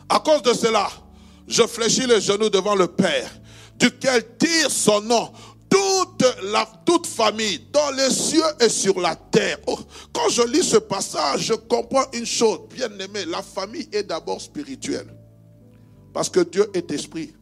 À 0.10 0.20
cause 0.20 0.42
de 0.42 0.54
cela, 0.54 0.90
je 1.48 1.64
fléchis 1.64 2.08
les 2.08 2.20
genoux 2.20 2.50
devant 2.50 2.76
le 2.76 2.88
Père, 2.88 3.30
duquel 3.78 4.38
tire 4.38 4.70
son 4.70 5.02
nom 5.02 5.32
toute, 6.86 7.08
famille 7.08 7.68
dans 7.72 7.92
les 7.92 8.10
cieux 8.10 8.42
et 8.60 8.70
sur 8.70 9.00
la 9.00 9.16
terre. 9.16 9.58
Oh, 9.68 9.80
quand 10.14 10.30
je 10.30 10.42
lis 10.44 10.64
ce 10.64 10.78
passage, 10.78 11.42
je 11.42 11.54
comprends 11.54 12.06
une 12.14 12.26
chose, 12.26 12.60
bien 12.74 12.90
aimé, 13.00 13.26
la 13.28 13.42
famille 13.42 13.88
est 13.92 14.04
d'abord 14.04 14.42
spirituelle. 14.42 15.14
Parce 16.14 16.30
que 16.30 16.42
Dieu 16.42 16.70
est 16.74 16.92
esprit. 16.92 17.34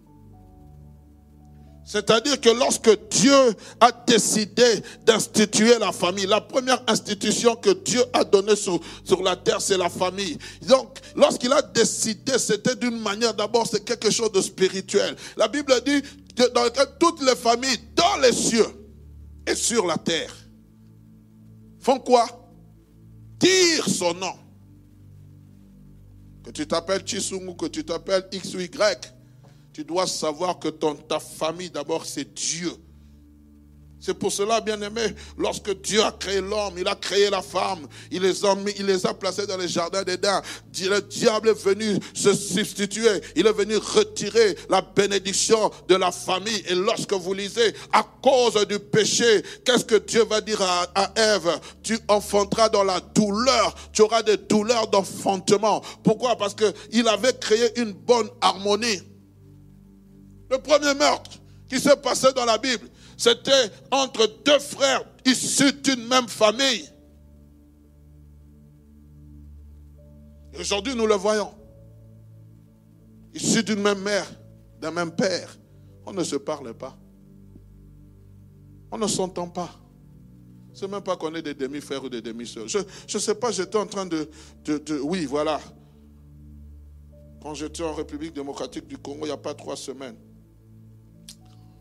C'est-à-dire 1.90 2.40
que 2.40 2.50
lorsque 2.50 3.10
Dieu 3.10 3.34
a 3.80 3.92
décidé 4.06 4.64
d'instituer 5.08 5.80
la 5.80 5.92
famille, 5.92 6.28
la 6.28 6.40
première 6.40 6.84
institution 6.88 7.56
que 7.56 7.72
Dieu 7.72 8.04
a 8.14 8.24
donnée 8.24 8.56
sur, 8.56 8.80
la 9.24 9.36
terre, 9.36 9.60
c'est 9.60 9.76
la 9.76 9.90
famille. 9.90 10.38
Donc, 10.68 11.00
lorsqu'il 11.16 11.52
a 11.52 11.64
décidé, 11.64 12.38
c'était 12.38 12.76
d'une 12.76 13.00
manière, 13.00 13.34
d'abord, 13.34 13.66
c'est 13.66 13.84
quelque 13.84 14.12
chose 14.12 14.32
de 14.32 14.40
spirituel. 14.40 15.16
La 15.36 15.48
Bible 15.48 15.74
dit, 15.84 16.04
dans 16.54 16.70
toutes 17.00 17.24
les 17.24 17.36
familles 17.36 17.80
dans 17.96 18.18
les 18.22 18.34
cieux 18.34 18.68
et 19.48 19.56
sur 19.56 19.88
la 19.88 19.98
terre 19.98 20.32
font 21.80 21.98
quoi? 22.00 22.28
Tire 23.40 23.90
son 23.90 24.14
nom. 24.14 24.36
Que 26.44 26.52
tu 26.52 26.68
t'appelles 26.68 27.02
Chisungu, 27.04 27.56
que 27.56 27.66
tu 27.66 27.84
t'appelles 27.84 28.28
X 28.32 28.54
ou 28.54 28.60
Y, 28.60 29.19
tu 29.74 29.84
dois 29.84 30.08
savoir 30.08 30.60
que 30.60 30.70
ton, 30.70 30.96
ta 30.96 31.20
famille 31.20 31.70
d'abord 31.70 32.06
c'est 32.06 32.34
Dieu. 32.34 32.74
C'est 34.02 34.14
pour 34.14 34.32
cela, 34.32 34.62
bien 34.62 34.82
aimé, 34.82 35.14
lorsque 35.38 35.82
Dieu 35.82 36.02
a 36.02 36.14
créé 36.14 36.40
l'homme, 36.40 36.76
il 36.78 36.88
a 36.88 36.96
créé 36.96 37.30
la 37.30 37.42
femme, 37.42 37.86
il 38.10 38.22
les 38.22 38.46
a, 38.46 38.56
mis, 38.56 38.72
il 38.80 38.86
les 38.86 39.06
a 39.06 39.14
placés 39.14 39.46
dans 39.46 39.58
les 39.58 39.68
jardins 39.68 40.04
d'Éden. 40.04 40.42
Le 40.80 41.02
diable 41.02 41.50
est 41.50 41.64
venu 41.66 42.00
se 42.14 42.34
substituer, 42.34 43.10
il 43.36 43.46
est 43.46 43.52
venu 43.52 43.76
retirer 43.76 44.56
la 44.70 44.82
bénédiction 44.82 45.70
de 45.90 45.96
la 45.96 46.14
famille. 46.14 46.64
Et 46.70 46.76
lorsque 46.76 47.12
vous 47.12 47.34
lisez, 47.34 47.74
à 47.92 48.04
cause 48.24 48.66
du 48.68 48.80
péché, 48.80 49.44
qu'est-ce 49.66 49.84
que 49.84 49.96
Dieu 49.96 50.24
va 50.24 50.40
dire 50.40 50.62
à, 50.62 50.88
à 50.96 51.36
Ève? 51.36 51.60
Tu 51.84 52.00
enfanteras 52.08 52.70
dans 52.70 52.86
la 52.86 53.02
douleur, 53.02 53.76
tu 53.92 54.02
auras 54.02 54.24
des 54.24 54.38
douleurs 54.38 54.88
d'enfantement. 54.88 55.82
Pourquoi? 56.04 56.38
Parce 56.38 56.56
qu'il 56.56 57.08
avait 57.10 57.38
créé 57.38 57.78
une 57.82 57.92
bonne 57.92 58.30
harmonie. 58.40 59.02
Le 60.50 60.58
premier 60.58 60.94
meurtre 60.96 61.40
qui 61.68 61.80
s'est 61.80 61.98
passé 61.98 62.34
dans 62.34 62.46
la 62.46 62.58
Bible, 62.58 62.88
c'était 63.18 63.72
entre 63.92 64.28
deux 64.44 64.60
frères 64.60 65.04
issus 65.26 65.74
d'une 65.74 66.08
même 66.08 66.28
famille. 66.28 66.90
Aujourd'hui, 70.60 70.96
nous 70.96 71.06
le 71.06 71.16
voyons. 71.16 71.54
Issus 73.34 73.64
d'une 73.64 73.82
même 73.82 74.00
mère, 74.02 74.26
d'un 74.82 74.92
même 74.92 75.12
père. 75.12 75.58
On 76.06 76.14
ne 76.14 76.24
se 76.24 76.36
parle 76.36 76.74
pas. 76.74 76.98
On 78.92 78.98
ne 78.98 79.08
s'entend 79.08 79.48
pas. 79.48 79.70
C'est 80.74 80.88
même 80.88 81.02
pas 81.02 81.16
qu'on 81.18 81.34
est 81.36 81.42
des 81.42 81.54
demi-frères 81.54 82.04
ou 82.04 82.10
des 82.10 82.22
demi-sœurs. 82.22 82.68
Je 82.68 82.80
ne 82.80 83.20
sais 83.20 83.36
pas, 83.36 83.52
j'étais 83.52 83.78
en 83.78 83.86
train 83.86 84.06
de, 84.06 84.30
de, 84.66 85.00
Oui, 85.00 85.26
voilà. 85.26 85.60
Quand 87.42 87.54
j'étais 87.54 87.84
en 87.84 87.94
République 87.94 88.34
démocratique 88.34 88.88
du 88.88 88.98
Congo, 88.98 89.20
il 89.22 89.28
n'y 89.28 89.32
a 89.32 89.38
pas 89.38 89.54
trois 89.54 89.76
semaines, 89.76 90.18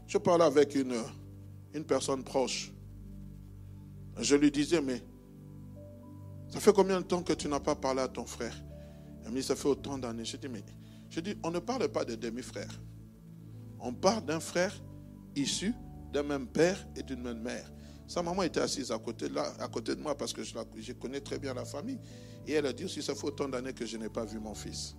je 0.08 0.16
parlais 0.16 0.44
avec 0.44 0.74
une, 0.74 0.96
une 1.74 1.84
personne 1.84 2.24
proche. 2.24 2.72
Je 4.18 4.34
lui 4.34 4.50
disais, 4.50 4.80
mais 4.80 5.02
ça 6.48 6.58
fait 6.58 6.72
combien 6.72 7.00
de 7.00 7.04
temps 7.06 7.22
que 7.22 7.34
tu 7.34 7.46
n'as 7.46 7.60
pas 7.60 7.76
parlé 7.76 8.00
à 8.00 8.08
ton 8.08 8.24
frère? 8.24 8.56
Il 9.22 9.28
m'a 9.28 9.36
dit, 9.36 9.42
ça 9.42 9.54
fait 9.54 9.68
autant 9.68 9.98
d'années. 9.98 10.24
Je 10.24 10.38
dis, 10.38 10.48
mais 10.48 10.64
je 11.10 11.20
dis, 11.20 11.36
on 11.44 11.50
ne 11.50 11.58
parle 11.58 11.86
pas 11.88 12.06
de 12.06 12.14
demi-frère. 12.14 12.70
On 13.78 13.92
parle 13.92 14.24
d'un 14.24 14.40
frère 14.40 14.74
issu 15.36 15.74
d'un 16.10 16.22
même 16.22 16.46
père 16.46 16.88
et 16.96 17.02
d'une 17.02 17.20
même 17.20 17.42
mère. 17.42 17.70
Sa 18.06 18.22
maman 18.22 18.42
était 18.42 18.60
assise 18.60 18.90
à 18.90 18.98
côté 18.98 19.28
de, 19.28 19.34
là, 19.34 19.52
à 19.60 19.68
côté 19.68 19.94
de 19.94 20.00
moi 20.00 20.16
parce 20.16 20.32
que 20.32 20.42
je, 20.42 20.54
je 20.78 20.92
connais 20.94 21.20
très 21.20 21.38
bien 21.38 21.52
la 21.52 21.66
famille. 21.66 22.00
Et 22.46 22.52
elle 22.52 22.64
a 22.64 22.72
dit 22.72 22.86
aussi, 22.86 23.02
ça 23.02 23.14
fait 23.14 23.26
autant 23.26 23.46
d'années 23.46 23.74
que 23.74 23.84
je 23.84 23.98
n'ai 23.98 24.08
pas 24.08 24.24
vu 24.24 24.40
mon 24.40 24.54
fils. 24.54 24.96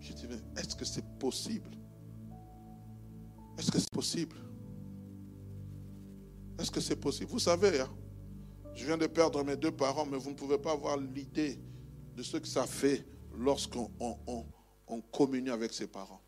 Je 0.00 0.12
dis, 0.12 0.26
mais 0.28 0.60
est-ce 0.60 0.74
que 0.74 0.84
c'est 0.84 1.04
possible 1.20 1.70
Est-ce 3.58 3.70
que 3.70 3.78
c'est 3.78 3.90
possible? 3.90 4.36
Est-ce 6.58 6.70
que 6.70 6.80
c'est 6.80 6.96
possible? 6.96 7.30
Vous 7.30 7.38
savez, 7.38 7.80
hein, 7.80 7.90
je 8.74 8.84
viens 8.84 8.98
de 8.98 9.06
perdre 9.06 9.42
mes 9.42 9.56
deux 9.56 9.70
parents, 9.70 10.06
mais 10.06 10.18
vous 10.18 10.30
ne 10.30 10.34
pouvez 10.34 10.58
pas 10.58 10.72
avoir 10.72 10.96
l'idée 10.96 11.58
de 12.14 12.22
ce 12.22 12.36
que 12.36 12.46
ça 12.46 12.66
fait 12.66 13.04
lorsqu'on 13.38 13.90
on, 13.98 15.00
communie 15.12 15.50
avec 15.50 15.72
ses 15.72 15.86
parents. 15.86 16.20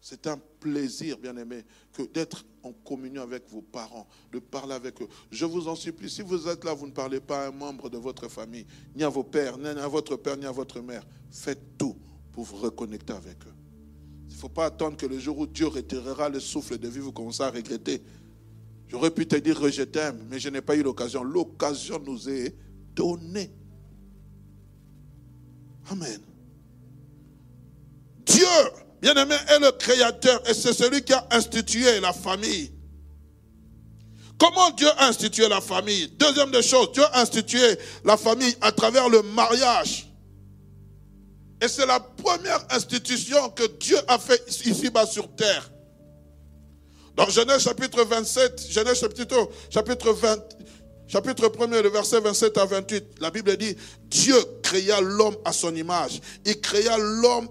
C'est 0.00 0.26
un 0.26 0.38
plaisir, 0.60 1.18
bien 1.18 1.36
aimé, 1.36 1.64
que 1.92 2.02
d'être 2.02 2.44
en 2.62 2.72
communion 2.72 3.22
avec 3.22 3.48
vos 3.50 3.60
parents, 3.60 4.06
de 4.32 4.38
parler 4.38 4.72
avec 4.72 5.00
eux. 5.02 5.08
Je 5.30 5.44
vous 5.44 5.68
en 5.68 5.74
supplie, 5.74 6.08
si 6.08 6.22
vous 6.22 6.48
êtes 6.48 6.64
là, 6.64 6.72
vous 6.72 6.86
ne 6.86 6.92
parlez 6.92 7.20
pas 7.20 7.44
à 7.44 7.48
un 7.48 7.52
membre 7.52 7.90
de 7.90 7.98
votre 7.98 8.28
famille, 8.28 8.66
ni 8.94 9.04
à 9.04 9.08
vos 9.08 9.24
pères, 9.24 9.58
ni 9.58 9.66
à 9.66 9.88
votre 9.88 10.16
père, 10.16 10.36
ni 10.36 10.46
à 10.46 10.52
votre 10.52 10.80
mère. 10.80 11.06
Faites 11.30 11.76
tout 11.76 11.96
pour 12.32 12.44
vous 12.44 12.56
reconnecter 12.56 13.12
avec 13.12 13.36
eux. 13.46 13.59
Faut 14.40 14.48
pas 14.48 14.64
attendre 14.64 14.96
que 14.96 15.04
le 15.04 15.18
jour 15.18 15.38
où 15.38 15.46
Dieu 15.46 15.66
retirera 15.66 16.30
le 16.30 16.40
souffle 16.40 16.78
de 16.78 16.88
vie, 16.88 17.00
vous 17.00 17.12
commencez 17.12 17.42
à 17.42 17.50
regretter. 17.50 18.02
J'aurais 18.88 19.10
pu 19.10 19.26
te 19.26 19.36
dire 19.36 19.70
je 19.70 19.82
t'aime, 19.82 20.26
mais 20.30 20.40
je 20.40 20.48
n'ai 20.48 20.62
pas 20.62 20.76
eu 20.76 20.82
l'occasion. 20.82 21.22
L'occasion 21.22 22.00
nous 22.04 22.26
est 22.30 22.56
donnée. 22.94 23.50
Amen. 25.90 26.20
Dieu 28.24 28.46
bien-aimé, 29.02 29.34
est 29.48 29.58
le 29.58 29.72
créateur 29.72 30.42
et 30.48 30.54
c'est 30.54 30.72
celui 30.72 31.02
qui 31.02 31.12
a 31.12 31.26
institué 31.32 32.00
la 32.00 32.14
famille. 32.14 32.72
Comment 34.38 34.70
Dieu 34.70 34.88
a 34.96 35.08
institué 35.08 35.48
la 35.48 35.60
famille? 35.60 36.08
Deuxième 36.18 36.50
des 36.50 36.62
choses, 36.62 36.92
Dieu 36.92 37.04
a 37.12 37.20
institué 37.20 37.60
la 38.06 38.16
famille 38.16 38.56
à 38.62 38.72
travers 38.72 39.10
le 39.10 39.20
mariage. 39.22 40.09
Et 41.62 41.68
c'est 41.68 41.86
la 41.86 42.00
première 42.00 42.64
institution 42.70 43.50
que 43.50 43.66
Dieu 43.78 43.98
a 44.08 44.18
fait 44.18 44.42
ici-bas 44.64 45.06
sur 45.06 45.28
terre. 45.34 45.70
Dans 47.16 47.28
Genèse 47.28 47.62
chapitre 47.62 48.02
27, 48.02 48.70
Genèse 48.70 49.00
chapitre, 49.00 49.50
chapitre 49.68 50.12
20, 50.12 50.38
chapitre 51.06 51.52
1 51.60 51.82
le 51.82 51.88
verset 51.90 52.20
27 52.20 52.56
à 52.56 52.64
28, 52.64 53.04
la 53.20 53.30
Bible 53.30 53.56
dit, 53.56 53.76
Dieu 54.04 54.36
créa 54.62 55.00
l'homme 55.00 55.36
à 55.44 55.52
son 55.52 55.74
image. 55.74 56.20
Il 56.46 56.60
créa 56.60 56.96
l'homme 56.96 57.48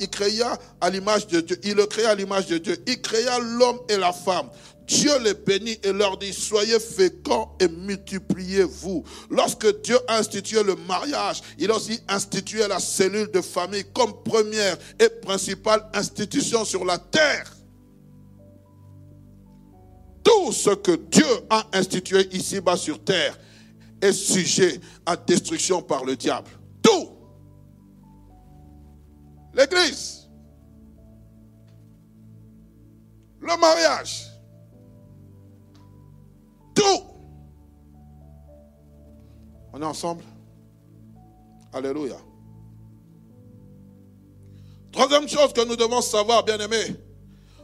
il 0.00 0.10
créa 0.10 0.58
à 0.80 0.90
l'image 0.90 1.26
de 1.26 1.40
Dieu. 1.40 1.58
Il 1.64 1.74
le 1.74 1.86
créa 1.86 2.10
à 2.10 2.14
l'image 2.14 2.46
de 2.46 2.58
Dieu. 2.58 2.76
Il 2.86 3.00
créa 3.00 3.38
l'homme 3.38 3.80
et 3.88 3.96
la 3.96 4.12
femme. 4.12 4.50
Dieu 4.90 5.16
les 5.20 5.34
bénit 5.34 5.78
et 5.84 5.92
leur 5.92 6.18
dit, 6.18 6.32
soyez 6.32 6.80
féconds 6.80 7.50
et 7.60 7.68
multipliez-vous. 7.68 9.04
Lorsque 9.30 9.82
Dieu 9.82 9.96
a 10.08 10.18
institué 10.18 10.64
le 10.64 10.74
mariage, 10.74 11.42
il 11.58 11.70
a 11.70 11.76
aussi 11.76 12.00
institué 12.08 12.66
la 12.66 12.80
cellule 12.80 13.30
de 13.30 13.40
famille 13.40 13.84
comme 13.94 14.12
première 14.24 14.76
et 14.98 15.08
principale 15.08 15.88
institution 15.94 16.64
sur 16.64 16.84
la 16.84 16.98
terre. 16.98 17.56
Tout 20.24 20.50
ce 20.50 20.70
que 20.70 20.96
Dieu 20.96 21.24
a 21.48 21.68
institué 21.72 22.28
ici-bas 22.32 22.76
sur 22.76 23.02
terre 23.04 23.38
est 24.02 24.12
sujet 24.12 24.80
à 25.06 25.16
destruction 25.16 25.82
par 25.82 26.04
le 26.04 26.16
diable. 26.16 26.50
Tout. 26.82 27.10
L'église. 29.54 30.28
Le 33.40 33.56
mariage. 33.56 34.29
Tout. 36.74 37.02
On 39.72 39.80
est 39.80 39.84
ensemble 39.84 40.24
Alléluia. 41.72 42.16
Troisième 44.92 45.28
chose 45.28 45.52
que 45.52 45.64
nous 45.64 45.76
devons 45.76 46.00
savoir, 46.00 46.44
bien 46.44 46.58
aimés, 46.58 46.96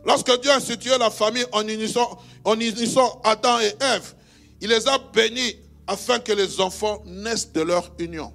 lorsque 0.05 0.41
Dieu 0.41 0.51
a 0.51 0.57
institué 0.57 0.97
la 0.99 1.11
famille 1.11 1.45
en 1.53 1.67
unissant, 1.67 2.19
en 2.45 2.55
unissant 2.55 3.21
Adam 3.25 3.59
et 3.59 3.75
Ève, 3.83 4.15
il 4.61 4.69
les 4.69 4.87
a 4.87 4.99
bénis 5.13 5.57
afin 5.87 6.21
que 6.21 6.33
les 6.33 6.61
enfants 6.61 7.03
naissent 7.05 7.53
de 7.53 7.63
leur 7.63 7.93
union. 7.99 8.33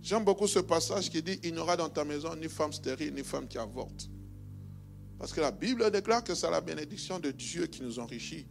J'aime 0.00 0.24
beaucoup 0.24 0.46
ce 0.46 0.58
passage 0.58 1.10
qui 1.10 1.22
dit, 1.22 1.38
il 1.42 1.54
n'y 1.54 1.58
aura 1.58 1.76
dans 1.76 1.88
ta 1.88 2.04
maison 2.04 2.34
ni 2.36 2.48
femme 2.48 2.72
stérile, 2.72 3.14
ni 3.14 3.22
femme 3.22 3.48
qui 3.48 3.58
avorte. 3.58 4.08
Parce 5.24 5.32
que 5.32 5.40
la 5.40 5.52
Bible 5.52 5.90
déclare 5.90 6.22
que 6.22 6.34
c'est 6.34 6.50
la 6.50 6.60
bénédiction 6.60 7.18
de 7.18 7.30
Dieu 7.30 7.66
qui 7.66 7.82
nous 7.82 7.98
enrichit. 7.98 8.46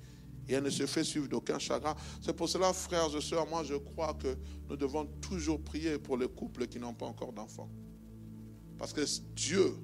Et 0.49 0.53
elle 0.53 0.63
ne 0.63 0.71
se 0.71 0.87
fait 0.87 1.03
suivre 1.03 1.27
d'aucun 1.27 1.59
chagrin. 1.59 1.93
C'est 2.19 2.33
pour 2.33 2.49
cela, 2.49 2.73
frères 2.73 3.15
et 3.15 3.21
sœurs, 3.21 3.47
moi 3.47 3.63
je 3.63 3.75
crois 3.75 4.15
que 4.15 4.35
nous 4.67 4.75
devons 4.75 5.05
toujours 5.21 5.61
prier 5.61 5.99
pour 5.99 6.17
les 6.17 6.27
couples 6.27 6.65
qui 6.65 6.79
n'ont 6.79 6.95
pas 6.95 7.05
encore 7.05 7.31
d'enfants. 7.31 7.69
Parce 8.79 8.91
que 8.91 9.01
Dieu, 9.35 9.75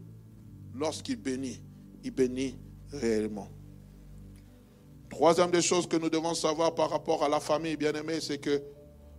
lorsqu'il 0.74 1.18
bénit, 1.18 1.62
il 2.04 2.10
bénit 2.10 2.58
réellement. 2.92 3.50
Troisième 5.12 5.52
des 5.52 5.62
choses 5.62 5.88
que 5.88 5.98
nous 5.98 6.10
devons 6.10 6.34
savoir 6.34 6.74
par 6.74 6.90
rapport 6.90 7.24
à 7.24 7.30
la 7.30 7.40
famille, 7.40 7.78
bien 7.78 7.94
aimée, 7.94 8.20
c'est 8.20 8.40
que 8.40 8.64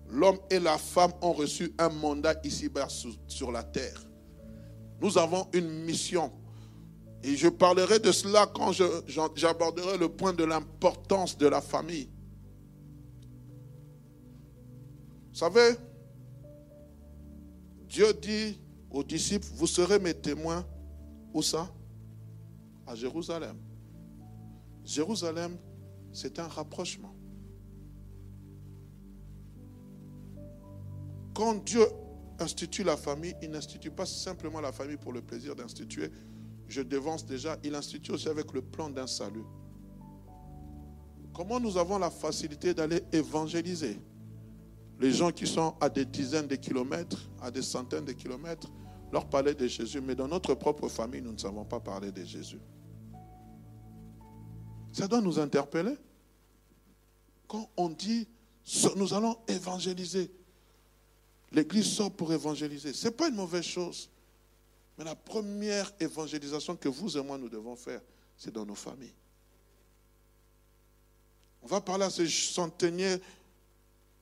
l'homme 0.08 0.40
et 0.50 0.58
la 0.58 0.76
femme 0.76 1.12
ont 1.22 1.34
reçu 1.34 1.72
un 1.78 1.88
mandat 1.88 2.34
ici-bas 2.42 2.88
sur 3.28 3.52
la 3.52 3.62
terre. 3.62 4.02
Nous 5.00 5.16
avons 5.16 5.46
une 5.52 5.70
mission. 5.84 6.32
Et 7.22 7.36
je 7.36 7.48
parlerai 7.48 7.98
de 7.98 8.12
cela 8.12 8.46
quand 8.46 8.72
j'aborderai 9.34 9.98
le 9.98 10.08
point 10.08 10.32
de 10.32 10.44
l'importance 10.44 11.36
de 11.36 11.46
la 11.46 11.60
famille. 11.60 12.08
Vous 15.28 15.38
savez, 15.38 15.76
Dieu 17.88 18.12
dit 18.14 18.58
aux 18.90 19.04
disciples, 19.04 19.46
vous 19.54 19.66
serez 19.66 19.98
mes 19.98 20.14
témoins. 20.14 20.64
Où 21.32 21.42
ça? 21.42 21.72
À 22.86 22.94
Jérusalem. 22.96 23.56
Jérusalem, 24.84 25.56
c'est 26.12 26.40
un 26.40 26.48
rapprochement. 26.48 27.14
Quand 31.34 31.64
Dieu 31.64 31.84
institue 32.40 32.82
la 32.82 32.96
famille, 32.96 33.34
il 33.42 33.50
n'institue 33.50 33.90
pas 33.90 34.06
simplement 34.06 34.60
la 34.60 34.72
famille 34.72 34.96
pour 34.96 35.12
le 35.12 35.22
plaisir 35.22 35.54
d'instituer. 35.54 36.10
Je 36.70 36.82
devance 36.82 37.26
déjà, 37.26 37.58
il 37.64 37.74
institue 37.74 38.12
aussi 38.12 38.28
avec 38.28 38.52
le 38.52 38.62
plan 38.62 38.88
d'un 38.88 39.08
salut. 39.08 39.44
Comment 41.34 41.58
nous 41.58 41.76
avons 41.76 41.98
la 41.98 42.10
facilité 42.10 42.72
d'aller 42.72 43.02
évangéliser 43.12 44.00
les 45.00 45.10
gens 45.10 45.32
qui 45.32 45.46
sont 45.46 45.74
à 45.80 45.88
des 45.88 46.04
dizaines 46.04 46.46
de 46.46 46.54
kilomètres, 46.54 47.28
à 47.40 47.50
des 47.50 47.62
centaines 47.62 48.04
de 48.04 48.12
kilomètres, 48.12 48.70
leur 49.10 49.28
parler 49.28 49.54
de 49.54 49.66
Jésus, 49.66 50.00
mais 50.00 50.14
dans 50.14 50.28
notre 50.28 50.54
propre 50.54 50.88
famille, 50.88 51.22
nous 51.22 51.32
ne 51.32 51.38
savons 51.38 51.64
pas 51.64 51.80
parler 51.80 52.12
de 52.12 52.22
Jésus. 52.22 52.60
Ça 54.92 55.08
doit 55.08 55.20
nous 55.20 55.38
interpeller. 55.40 55.96
Quand 57.48 57.68
on 57.76 57.88
dit, 57.88 58.28
nous 58.96 59.12
allons 59.12 59.36
évangéliser, 59.48 60.30
L'Église 61.52 61.86
sort 61.86 62.12
pour 62.12 62.32
évangéliser. 62.32 62.92
Ce 62.92 63.08
n'est 63.08 63.14
pas 63.14 63.28
une 63.28 63.34
mauvaise 63.34 63.64
chose. 63.64 64.08
Mais 65.00 65.06
la 65.06 65.16
première 65.16 65.90
évangélisation 65.98 66.76
que 66.76 66.90
vous 66.90 67.16
et 67.16 67.22
moi 67.22 67.38
nous 67.38 67.48
devons 67.48 67.74
faire, 67.74 68.02
c'est 68.36 68.52
dans 68.52 68.66
nos 68.66 68.74
familles. 68.74 69.14
On 71.62 71.66
va 71.68 71.80
parler 71.80 72.04
à 72.04 72.10
ce 72.10 72.26
centenier 72.26 73.16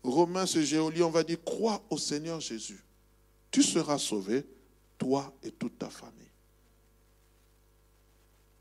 romain, 0.05 0.47
ce 0.47 0.62
géolien, 0.62 1.07
on 1.07 1.11
va 1.11 1.24
dire, 1.24 1.43
crois 1.45 1.83
au 1.91 1.99
Seigneur 1.99 2.39
Jésus. 2.39 2.81
Tu 3.51 3.64
seras 3.64 3.99
sauvé, 3.99 4.47
toi 4.99 5.35
et 5.43 5.51
toute 5.51 5.81
ta 5.81 5.91
famille. 5.91 6.31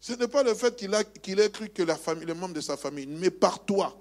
Ce 0.02 0.14
n'est 0.14 0.28
pas 0.28 0.42
le 0.42 0.56
fait 0.56 0.76
qu'il 1.22 1.40
ait 1.40 1.52
cru 1.52 1.70
que 1.70 1.84
la 1.84 1.98
famille, 1.98 2.26
les 2.26 2.34
membres 2.34 2.56
de 2.56 2.62
sa 2.62 2.78
famille, 2.78 3.06
mais 3.06 3.30
par 3.30 3.64
toi, 3.64 3.96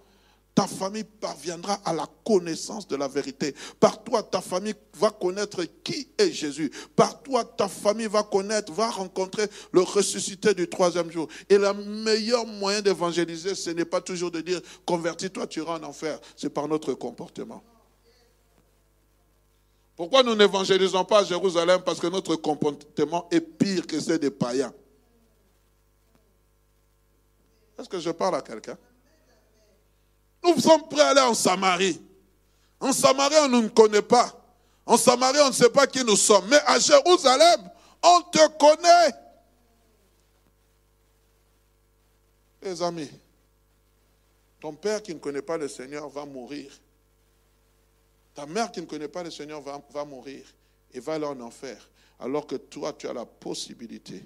ta 0.56 0.66
famille 0.66 1.04
parviendra 1.04 1.74
à 1.84 1.92
la 1.92 2.06
connaissance 2.24 2.88
de 2.88 2.96
la 2.96 3.08
vérité. 3.08 3.54
Par 3.78 4.02
toi, 4.02 4.22
ta 4.22 4.40
famille 4.40 4.74
va 4.94 5.10
connaître 5.10 5.62
qui 5.84 6.08
est 6.16 6.32
Jésus. 6.32 6.72
Par 6.96 7.22
toi, 7.22 7.44
ta 7.44 7.68
famille 7.68 8.06
va 8.06 8.22
connaître, 8.22 8.72
va 8.72 8.88
rencontrer 8.88 9.46
le 9.70 9.82
ressuscité 9.82 10.54
du 10.54 10.66
troisième 10.66 11.12
jour. 11.12 11.28
Et 11.50 11.58
le 11.58 11.74
meilleur 11.74 12.46
moyen 12.46 12.80
d'évangéliser, 12.80 13.54
ce 13.54 13.68
n'est 13.68 13.84
pas 13.84 14.00
toujours 14.00 14.30
de 14.30 14.40
dire 14.40 14.62
convertis-toi, 14.86 15.46
tu 15.46 15.60
iras 15.60 15.78
en 15.78 15.82
enfer. 15.82 16.18
C'est 16.34 16.48
par 16.48 16.66
notre 16.68 16.94
comportement. 16.94 17.62
Pourquoi 19.94 20.22
nous 20.22 20.34
n'évangélisons 20.34 21.04
pas 21.04 21.18
à 21.18 21.24
Jérusalem? 21.24 21.82
Parce 21.84 22.00
que 22.00 22.06
notre 22.06 22.34
comportement 22.36 23.28
est 23.30 23.42
pire 23.42 23.86
que 23.86 24.00
ceux 24.00 24.18
des 24.18 24.30
païens. 24.30 24.72
Est-ce 27.78 27.90
que 27.90 28.00
je 28.00 28.10
parle 28.10 28.36
à 28.36 28.40
quelqu'un? 28.40 28.78
Nous 30.42 30.60
sommes 30.60 30.88
prêts 30.88 31.00
à 31.00 31.08
aller 31.08 31.20
en 31.20 31.34
Samarie. 31.34 32.00
En 32.80 32.92
Samarie, 32.92 33.36
on 33.42 33.48
ne 33.48 33.60
nous 33.62 33.70
connaît 33.70 34.02
pas. 34.02 34.32
En 34.84 34.96
Samarie, 34.96 35.40
on 35.40 35.48
ne 35.48 35.52
sait 35.52 35.70
pas 35.70 35.86
qui 35.86 36.04
nous 36.04 36.16
sommes. 36.16 36.46
Mais 36.48 36.60
à 36.66 36.78
Jérusalem, 36.78 37.70
on 38.02 38.22
te 38.22 38.48
connaît. 38.58 39.14
Les 42.62 42.82
amis, 42.82 43.10
ton 44.60 44.74
père 44.74 45.02
qui 45.02 45.14
ne 45.14 45.20
connaît 45.20 45.42
pas 45.42 45.56
le 45.56 45.68
Seigneur 45.68 46.08
va 46.08 46.24
mourir. 46.24 46.72
Ta 48.34 48.46
mère 48.46 48.70
qui 48.70 48.80
ne 48.80 48.86
connaît 48.86 49.08
pas 49.08 49.22
le 49.22 49.30
Seigneur 49.30 49.60
va, 49.60 49.80
va 49.90 50.04
mourir 50.04 50.44
et 50.92 51.00
va 51.00 51.14
aller 51.14 51.26
en 51.26 51.40
enfer. 51.40 51.88
Alors 52.18 52.46
que 52.46 52.56
toi, 52.56 52.92
tu 52.92 53.08
as 53.08 53.12
la 53.12 53.24
possibilité 53.24 54.24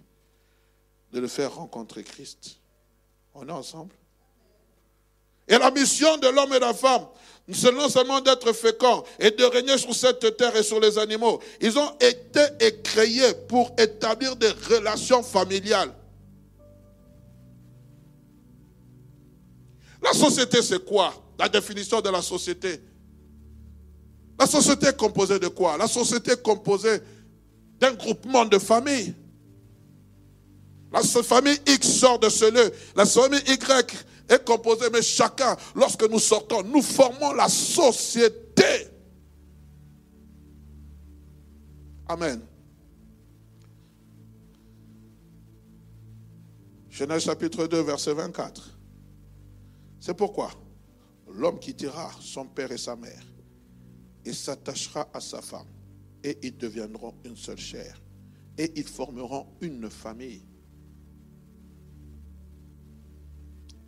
de 1.12 1.20
le 1.20 1.28
faire 1.28 1.54
rencontrer 1.54 2.04
Christ. 2.04 2.58
On 3.34 3.48
est 3.48 3.52
ensemble? 3.52 3.94
Et 5.50 5.58
la 5.58 5.72
mission 5.72 6.16
de 6.18 6.28
l'homme 6.28 6.52
et 6.52 6.60
de 6.60 6.64
la 6.64 6.72
femme, 6.72 7.06
c'est 7.52 7.72
non 7.72 7.88
seulement 7.88 8.20
d'être 8.20 8.52
fécond 8.52 9.02
et 9.18 9.32
de 9.32 9.42
régner 9.42 9.76
sur 9.76 9.92
cette 9.92 10.36
terre 10.36 10.54
et 10.54 10.62
sur 10.62 10.78
les 10.78 10.96
animaux. 10.96 11.40
Ils 11.60 11.76
ont 11.76 11.90
été 12.00 12.80
créés 12.84 13.34
pour 13.48 13.72
établir 13.76 14.36
des 14.36 14.50
relations 14.68 15.24
familiales. 15.24 15.92
La 20.00 20.12
société, 20.12 20.62
c'est 20.62 20.84
quoi? 20.84 21.12
La 21.36 21.48
définition 21.48 22.00
de 22.00 22.08
la 22.10 22.22
société. 22.22 22.80
La 24.38 24.46
société 24.46 24.86
est 24.86 24.96
composée 24.96 25.40
de 25.40 25.48
quoi? 25.48 25.76
La 25.76 25.88
société 25.88 26.32
est 26.32 26.42
composée 26.42 27.00
d'un 27.80 27.92
groupement 27.92 28.44
de 28.44 28.58
familles. 28.58 29.14
La 30.92 31.02
famille 31.02 31.58
X 31.66 31.88
sort 31.88 32.20
de 32.20 32.28
ce 32.28 32.44
lieu. 32.44 32.70
La 32.94 33.04
famille 33.04 33.42
Y 33.48 34.06
est 34.30 34.44
composée, 34.44 34.88
mais 34.92 35.02
chacun, 35.02 35.56
lorsque 35.74 36.08
nous 36.08 36.20
sortons, 36.20 36.62
nous 36.62 36.82
formons 36.82 37.32
la 37.32 37.48
société. 37.48 38.88
Amen. 42.06 42.40
Genèse 46.88 47.24
chapitre 47.24 47.66
2, 47.66 47.80
verset 47.82 48.14
24. 48.14 48.78
C'est 49.98 50.14
pourquoi 50.14 50.50
l'homme 51.28 51.58
quittera 51.58 52.10
son 52.20 52.46
père 52.46 52.72
et 52.72 52.78
sa 52.78 52.96
mère 52.96 53.22
et 54.24 54.32
s'attachera 54.32 55.08
à 55.12 55.20
sa 55.20 55.40
femme 55.40 55.68
et 56.22 56.38
ils 56.42 56.56
deviendront 56.56 57.14
une 57.24 57.36
seule 57.36 57.58
chair 57.58 58.00
et 58.58 58.72
ils 58.76 58.88
formeront 58.88 59.46
une 59.60 59.88
famille. 59.88 60.42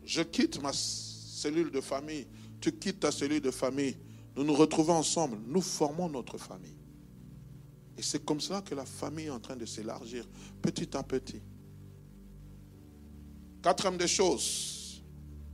Je 0.04 0.22
quitte 0.22 0.60
ma 0.62 0.72
cellule 0.72 1.70
de 1.70 1.80
famille, 1.80 2.26
tu 2.60 2.72
quittes 2.72 3.00
ta 3.00 3.10
cellule 3.10 3.40
de 3.40 3.50
famille, 3.50 3.96
nous 4.36 4.44
nous 4.44 4.54
retrouvons 4.54 4.94
ensemble, 4.94 5.38
nous 5.46 5.60
formons 5.60 6.08
notre 6.08 6.38
famille. 6.38 6.76
Et 7.98 8.02
c'est 8.02 8.24
comme 8.24 8.40
ça 8.40 8.62
que 8.62 8.74
la 8.74 8.84
famille 8.84 9.26
est 9.26 9.30
en 9.30 9.40
train 9.40 9.56
de 9.56 9.66
s'élargir 9.66 10.26
petit 10.60 10.96
à 10.96 11.02
petit. 11.02 11.42
Quatrième 13.62 13.96
des 13.96 14.08
choses 14.08 15.02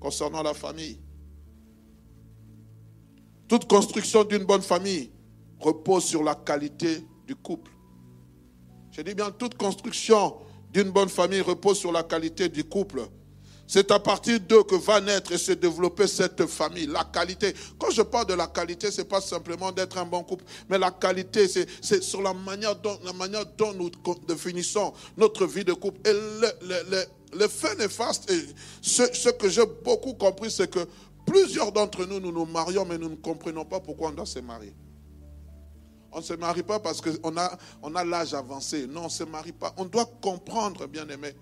concernant 0.01 0.43
la 0.43 0.55
famille. 0.55 0.99
Toute 3.49 3.67
construction 3.67 4.25
d'une 4.25 4.45
bonne 4.45 4.63
famille 4.63 5.11
repose 5.59 6.05
sur 6.05 6.23
la 6.23 6.35
qualité 6.35 7.05
du 7.27 7.35
couple. 7.35 7.73
Je 8.93 9.03
dis 9.03 9.15
bien, 9.15 9.31
toute 9.31 9.57
construction 9.57 10.37
d'une 10.73 10.91
bonne 10.91 11.09
famille 11.09 11.41
repose 11.41 11.79
sur 11.79 11.93
la 11.93 12.03
qualité 12.03 12.49
du 12.49 12.65
couple. 12.65 13.09
C'est 13.71 13.91
à 13.91 13.99
partir 13.99 14.41
d'eux 14.41 14.63
que 14.63 14.77
va 14.77 14.99
naître 14.99 15.31
et 15.31 15.37
se 15.37 15.53
développer 15.53 16.07
cette 16.07 16.47
famille. 16.47 16.87
La 16.87 17.05
qualité. 17.05 17.55
Quand 17.79 17.91
je 17.91 18.01
parle 18.01 18.27
de 18.27 18.33
la 18.33 18.47
qualité, 18.47 18.91
ce 18.91 19.03
n'est 19.03 19.07
pas 19.07 19.21
simplement 19.21 19.71
d'être 19.71 19.99
un 19.99 20.07
bon 20.07 20.25
couple, 20.25 20.47
mais 20.71 20.79
la 20.79 20.91
qualité, 20.91 21.47
c'est 21.47 22.03
sur 22.03 22.23
la 22.23 22.33
manière, 22.33 22.75
dont, 22.77 22.99
nous 23.75 23.91
définissons 24.27 24.95
notre 25.19 25.45
vie 25.47 25.67
de 25.67 25.75
couple. 25.75 26.01
Et 26.09 26.15
le, 27.35 27.47
fait 27.49 27.77
néfaste, 27.77 28.33
ce 28.81 29.29
que 29.29 29.51
j'ai 29.51 29.67
beaucoup 29.85 30.15
compris, 30.15 30.51
c'est 30.51 30.71
que 30.71 30.89
plusieurs 31.27 31.71
d'entre 31.71 32.07
nous, 32.07 32.21
nous 32.21 32.33
nous 32.33 32.47
marions, 32.47 32.87
mais 32.87 32.97
nous 32.97 33.11
ne 33.11 33.17
comprenons 33.17 33.67
pas 33.67 33.81
pourquoi 33.81 34.09
on 34.09 34.13
doit 34.13 34.25
se 34.25 34.39
marier. 34.39 34.75
On 36.11 36.21
ne 36.21 36.25
se 36.25 36.33
marie 36.33 36.63
pas 36.63 36.81
parce 36.81 37.03
qu'on 37.03 37.37
a, 37.37 37.59
on 37.83 37.95
a 37.95 38.03
l'âge 38.03 38.33
avancé. 38.33 38.87
Non, 38.87 39.03
on 39.03 39.05
ne 39.05 39.11
se 39.11 39.25
marie 39.25 39.53
pas. 39.53 39.75
On 39.77 39.85
doit 39.85 40.11
comprendre, 40.23 40.87
bien 40.87 41.07
aimé. 41.11 41.35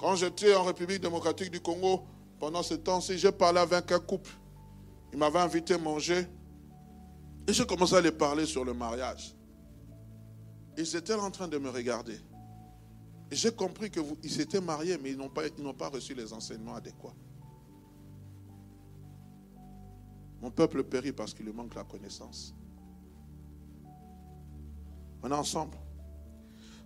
Quand 0.00 0.16
j'étais 0.16 0.54
en 0.54 0.64
République 0.64 1.02
démocratique 1.02 1.50
du 1.50 1.60
Congo, 1.60 2.04
pendant 2.38 2.62
ce 2.62 2.72
temps-ci, 2.72 3.18
j'ai 3.18 3.32
parlé 3.32 3.58
avec 3.58 3.92
un 3.92 3.98
couple. 3.98 4.30
Il 5.12 5.18
m'avait 5.18 5.40
invité 5.40 5.74
à 5.74 5.78
manger. 5.78 6.26
Et 7.46 7.52
j'ai 7.52 7.66
commencé 7.66 7.94
à 7.94 8.00
les 8.00 8.10
parler 8.10 8.46
sur 8.46 8.64
le 8.64 8.72
mariage. 8.72 9.36
Ils 10.78 10.96
étaient 10.96 11.12
en 11.12 11.30
train 11.30 11.48
de 11.48 11.58
me 11.58 11.68
regarder. 11.68 12.18
Et 13.30 13.36
j'ai 13.36 13.52
compris 13.52 13.90
qu'ils 13.90 14.30
s'étaient 14.30 14.60
mariés, 14.60 14.98
mais 15.02 15.10
ils 15.10 15.18
n'ont 15.18 15.28
pas, 15.28 15.42
pas 15.78 15.88
reçu 15.90 16.14
les 16.14 16.32
enseignements 16.32 16.76
adéquats. 16.76 17.14
Mon 20.40 20.50
peuple 20.50 20.82
périt 20.82 21.12
parce 21.12 21.34
qu'il 21.34 21.44
lui 21.44 21.52
manque 21.52 21.74
la 21.74 21.84
connaissance. 21.84 22.54
On 25.22 25.30
est 25.30 25.34
ensemble. 25.34 25.76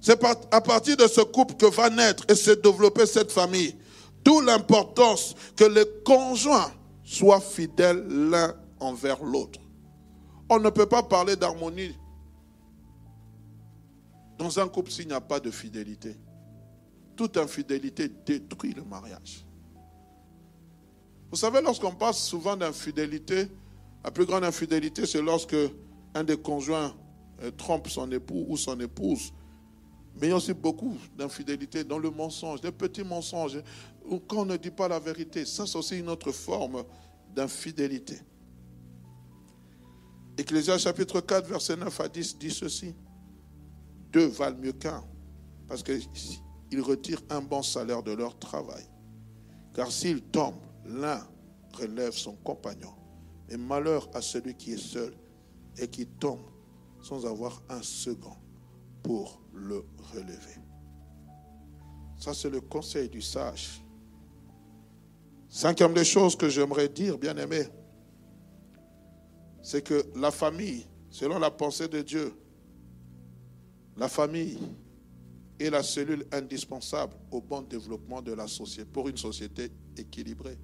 C'est 0.04 0.22
à 0.22 0.60
partir 0.60 0.98
de 0.98 1.06
ce 1.06 1.22
couple 1.22 1.54
que 1.54 1.64
va 1.64 1.88
naître 1.88 2.24
et 2.28 2.34
se 2.34 2.50
développer 2.50 3.06
cette 3.06 3.32
famille. 3.32 3.74
D'où 4.22 4.42
l'importance 4.42 5.34
que 5.56 5.64
les 5.64 5.86
conjoints 6.04 6.70
soient 7.02 7.40
fidèles 7.40 8.06
l'un 8.06 8.54
envers 8.80 9.24
l'autre. 9.24 9.58
On 10.50 10.58
ne 10.58 10.68
peut 10.68 10.84
pas 10.84 11.02
parler 11.02 11.36
d'harmonie 11.36 11.98
dans 14.36 14.58
un 14.60 14.68
couple 14.68 14.90
s'il 14.90 15.06
n'y 15.06 15.14
a 15.14 15.22
pas 15.22 15.40
de 15.40 15.50
fidélité. 15.50 16.14
Toute 17.16 17.38
infidélité 17.38 18.10
détruit 18.26 18.74
le 18.74 18.84
mariage. 18.84 19.46
Vous 21.30 21.38
savez, 21.38 21.62
lorsqu'on 21.62 21.94
passe 21.94 22.22
souvent 22.22 22.58
d'infidélité, 22.58 23.48
la 24.04 24.10
plus 24.10 24.26
grande 24.26 24.44
infidélité, 24.44 25.06
c'est 25.06 25.22
lorsque 25.22 25.56
un 26.14 26.24
des 26.24 26.36
conjoints 26.36 26.94
euh, 27.42 27.50
trompe 27.52 27.88
son 27.88 28.12
époux 28.12 28.44
ou 28.50 28.58
son 28.58 28.78
épouse 28.80 29.32
mais 30.20 30.28
il 30.28 30.30
y 30.30 30.32
a 30.32 30.36
aussi 30.36 30.54
beaucoup 30.54 30.96
d'infidélité 31.16 31.82
dans 31.82 31.98
le 31.98 32.10
mensonge, 32.10 32.60
des 32.60 32.70
petits 32.70 33.02
mensonges. 33.02 33.60
Quand 34.28 34.38
on 34.38 34.44
ne 34.44 34.56
dit 34.56 34.70
pas 34.70 34.86
la 34.86 35.00
vérité, 35.00 35.44
ça 35.44 35.66
c'est 35.66 35.76
aussi 35.76 35.98
une 35.98 36.08
autre 36.08 36.30
forme 36.30 36.84
d'infidélité. 37.34 38.20
Ecclésias 40.38 40.78
chapitre 40.78 41.20
4, 41.20 41.46
verset 41.46 41.76
9 41.76 42.00
à 42.00 42.08
10 42.08 42.38
dit 42.38 42.50
ceci. 42.50 42.94
Deux 44.12 44.26
valent 44.26 44.58
mieux 44.58 44.72
qu'un, 44.72 45.02
parce 45.66 45.82
qu'ils 45.82 46.80
retirent 46.80 47.22
un 47.30 47.40
bon 47.40 47.62
salaire 47.62 48.02
de 48.02 48.12
leur 48.12 48.38
travail. 48.38 48.84
Car 49.74 49.90
s'ils 49.90 50.22
tombent, 50.22 50.54
l'un 50.86 51.26
relève 51.72 52.12
son 52.12 52.36
compagnon. 52.36 52.94
Et 53.48 53.56
malheur 53.56 54.08
à 54.14 54.22
celui 54.22 54.54
qui 54.54 54.72
est 54.72 54.78
seul 54.78 55.12
et 55.76 55.88
qui 55.88 56.06
tombe 56.06 56.50
sans 57.02 57.26
avoir 57.26 57.62
un 57.68 57.82
second 57.82 58.36
pour 59.04 59.40
le 59.52 59.84
relever. 60.12 60.56
Ça, 62.18 62.34
c'est 62.34 62.50
le 62.50 62.62
conseil 62.62 63.08
du 63.08 63.22
sage. 63.22 63.84
Cinquième 65.48 65.94
des 65.94 66.04
choses 66.04 66.34
que 66.34 66.48
j'aimerais 66.48 66.88
dire, 66.88 67.16
bien 67.18 67.36
aimé, 67.36 67.64
c'est 69.62 69.82
que 69.82 70.04
la 70.16 70.30
famille, 70.30 70.86
selon 71.10 71.38
la 71.38 71.50
pensée 71.50 71.86
de 71.86 72.02
Dieu, 72.02 72.34
la 73.96 74.08
famille 74.08 74.58
est 75.60 75.70
la 75.70 75.82
cellule 75.82 76.26
indispensable 76.32 77.14
au 77.30 77.40
bon 77.40 77.62
développement 77.62 78.22
de 78.22 78.32
la 78.32 78.48
société, 78.48 78.90
pour 78.90 79.08
une 79.08 79.18
société 79.18 79.70
équilibrée. 79.96 80.58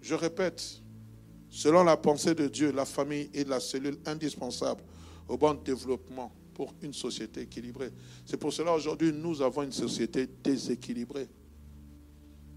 Je 0.00 0.14
répète, 0.14 0.80
selon 1.50 1.82
la 1.82 1.96
pensée 1.96 2.34
de 2.34 2.46
Dieu, 2.46 2.70
la 2.72 2.84
famille 2.84 3.28
est 3.34 3.46
la 3.46 3.60
cellule 3.60 3.98
indispensable 4.06 4.82
au 5.28 5.36
bon 5.36 5.54
développement 5.54 6.32
pour 6.54 6.72
une 6.80 6.94
société 6.94 7.42
équilibrée. 7.42 7.90
C'est 8.24 8.36
pour 8.36 8.52
cela 8.52 8.72
aujourd'hui 8.72 9.12
nous 9.12 9.42
avons 9.42 9.62
une 9.62 9.72
société 9.72 10.28
déséquilibrée. 10.42 11.28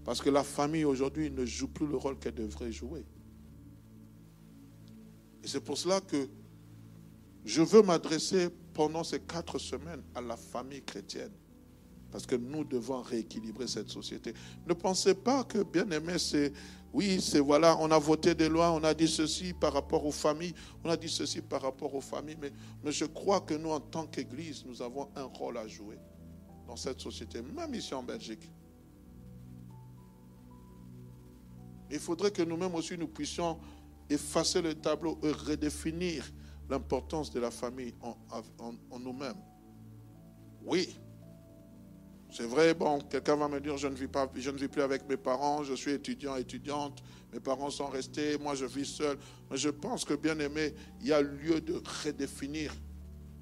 Parce 0.04 0.22
que 0.22 0.30
la 0.30 0.44
famille 0.44 0.84
aujourd'hui 0.84 1.30
ne 1.30 1.44
joue 1.44 1.68
plus 1.68 1.86
le 1.86 1.96
rôle 1.96 2.18
qu'elle 2.18 2.34
devrait 2.34 2.72
jouer. 2.72 3.04
Et 5.44 5.48
c'est 5.48 5.60
pour 5.60 5.76
cela 5.76 6.00
que 6.00 6.28
je 7.44 7.62
veux 7.62 7.82
m'adresser 7.82 8.48
pendant 8.72 9.04
ces 9.04 9.20
quatre 9.20 9.58
semaines 9.58 10.02
à 10.14 10.20
la 10.20 10.36
famille 10.36 10.82
chrétienne. 10.82 11.32
Parce 12.10 12.24
que 12.24 12.36
nous 12.36 12.64
devons 12.64 13.02
rééquilibrer 13.02 13.66
cette 13.66 13.90
société. 13.90 14.32
Ne 14.66 14.72
pensez 14.72 15.14
pas 15.14 15.44
que, 15.44 15.62
bien 15.62 15.90
aimé, 15.90 16.18
c'est 16.18 16.52
oui, 16.92 17.20
c'est 17.20 17.40
voilà, 17.40 17.76
on 17.80 17.90
a 17.90 17.98
voté 17.98 18.34
des 18.34 18.48
lois, 18.48 18.72
on 18.72 18.82
a 18.82 18.94
dit 18.94 19.08
ceci 19.08 19.52
par 19.52 19.74
rapport 19.74 20.04
aux 20.06 20.12
familles, 20.12 20.54
on 20.82 20.88
a 20.88 20.96
dit 20.96 21.08
ceci 21.08 21.42
par 21.42 21.62
rapport 21.62 21.94
aux 21.94 22.00
familles, 22.00 22.38
mais, 22.40 22.92
je 22.92 23.04
crois 23.04 23.40
que 23.40 23.54
nous, 23.54 23.70
en 23.70 23.80
tant 23.80 24.06
qu'Église, 24.06 24.64
nous 24.64 24.80
avons 24.80 25.08
un 25.14 25.24
rôle 25.24 25.58
à 25.58 25.66
jouer 25.66 25.98
dans 26.66 26.76
cette 26.76 27.00
société, 27.00 27.42
même 27.42 27.74
ici 27.74 27.92
en 27.94 28.02
Belgique. 28.02 28.50
Il 31.90 31.98
faudrait 31.98 32.30
que 32.30 32.42
nous-mêmes 32.42 32.74
aussi, 32.74 32.96
nous 32.96 33.08
puissions 33.08 33.58
effacer 34.10 34.62
le 34.62 34.74
tableau 34.74 35.18
et 35.22 35.32
redéfinir 35.32 36.24
l'importance 36.68 37.30
de 37.30 37.40
la 37.40 37.50
famille 37.50 37.94
en 38.00 38.98
nous-mêmes. 38.98 39.40
Oui, 40.64 40.98
c'est 42.30 42.46
vrai, 42.46 42.74
bon, 42.74 43.00
quelqu'un 43.00 43.36
va 43.36 43.48
me 43.48 43.60
dire, 43.60 43.76
je 43.78 43.88
ne, 43.88 43.94
vis 43.94 44.06
pas, 44.06 44.30
je 44.34 44.50
ne 44.50 44.58
vis 44.58 44.68
plus 44.68 44.82
avec 44.82 45.08
mes 45.08 45.16
parents, 45.16 45.64
je 45.64 45.74
suis 45.74 45.92
étudiant, 45.92 46.36
étudiante, 46.36 47.02
mes 47.32 47.40
parents 47.40 47.70
sont 47.70 47.86
restés, 47.86 48.36
moi 48.38 48.54
je 48.54 48.66
vis 48.66 48.84
seul. 48.84 49.18
Mais 49.50 49.56
je 49.56 49.70
pense 49.70 50.04
que, 50.04 50.14
bien 50.14 50.38
aimé, 50.38 50.74
il 51.00 51.08
y 51.08 51.12
a 51.12 51.22
lieu 51.22 51.60
de 51.60 51.80
redéfinir 52.04 52.74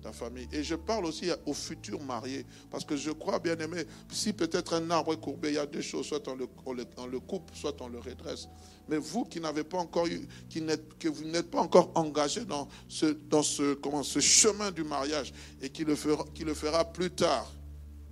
ta 0.03 0.12
famille. 0.12 0.49
Et 0.53 0.62
je 0.62 0.76
parle 0.76 1.05
aussi 1.05 1.30
aux 1.47 1.53
futurs 1.53 2.01
mariés, 2.01 2.47
parce 2.70 2.84
que 2.84 2.97
je 2.97 3.11
crois, 3.11 3.41
bien 3.41 3.57
aimé, 3.57 3.84
si 4.11 4.32
peut-être 4.32 4.74
un 4.74 4.89
arbre 4.91 5.14
est 5.14 5.20
courbé, 5.20 5.49
il 5.49 5.55
y 5.55 5.59
a 5.59 5.66
deux 5.66 5.80
choses, 5.80 6.07
soit 6.07 6.26
on 6.28 6.37
le, 6.37 7.20
coupe, 7.20 7.51
soit 7.55 7.80
on 7.80 7.89
le 7.89 7.99
redresse. 7.99 8.49
Mais 8.89 8.99
vous 8.99 9.24
qui 9.24 9.41
n'avez 9.41 9.64
pas 9.64 9.78
encore 9.78 10.07
eu, 10.07 10.28
qui 10.49 10.64
que 11.01 11.09
vous 11.09 11.24
n'êtes 11.24 11.51
pas 11.51 11.61
encore 11.61 11.91
engagé 11.97 12.45
dans 12.45 12.68
ce, 12.89 13.07
dans 13.07 13.43
ce, 13.43 13.74
comment, 13.74 14.05
ce 14.05 14.20
chemin 14.20 14.70
du 14.70 14.84
mariage 14.84 15.32
et 15.61 15.70
qui 15.70 15.84
le 15.84 15.97
fera, 15.97 16.24
qui 16.34 16.45
le 16.45 16.55
fera 16.55 16.84
plus 16.84 17.11
tard, 17.11 17.53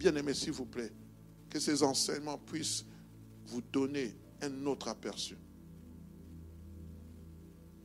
bien 0.04 0.14
aimé, 0.16 0.34
s'il 0.34 0.52
vous 0.52 0.66
plaît, 0.66 0.92
que 1.48 1.58
ces 1.58 1.82
enseignements 1.82 2.36
puissent 2.36 2.84
vous 3.46 3.62
donner 3.62 4.14
un 4.42 4.66
autre 4.66 4.88
aperçu. 4.88 5.38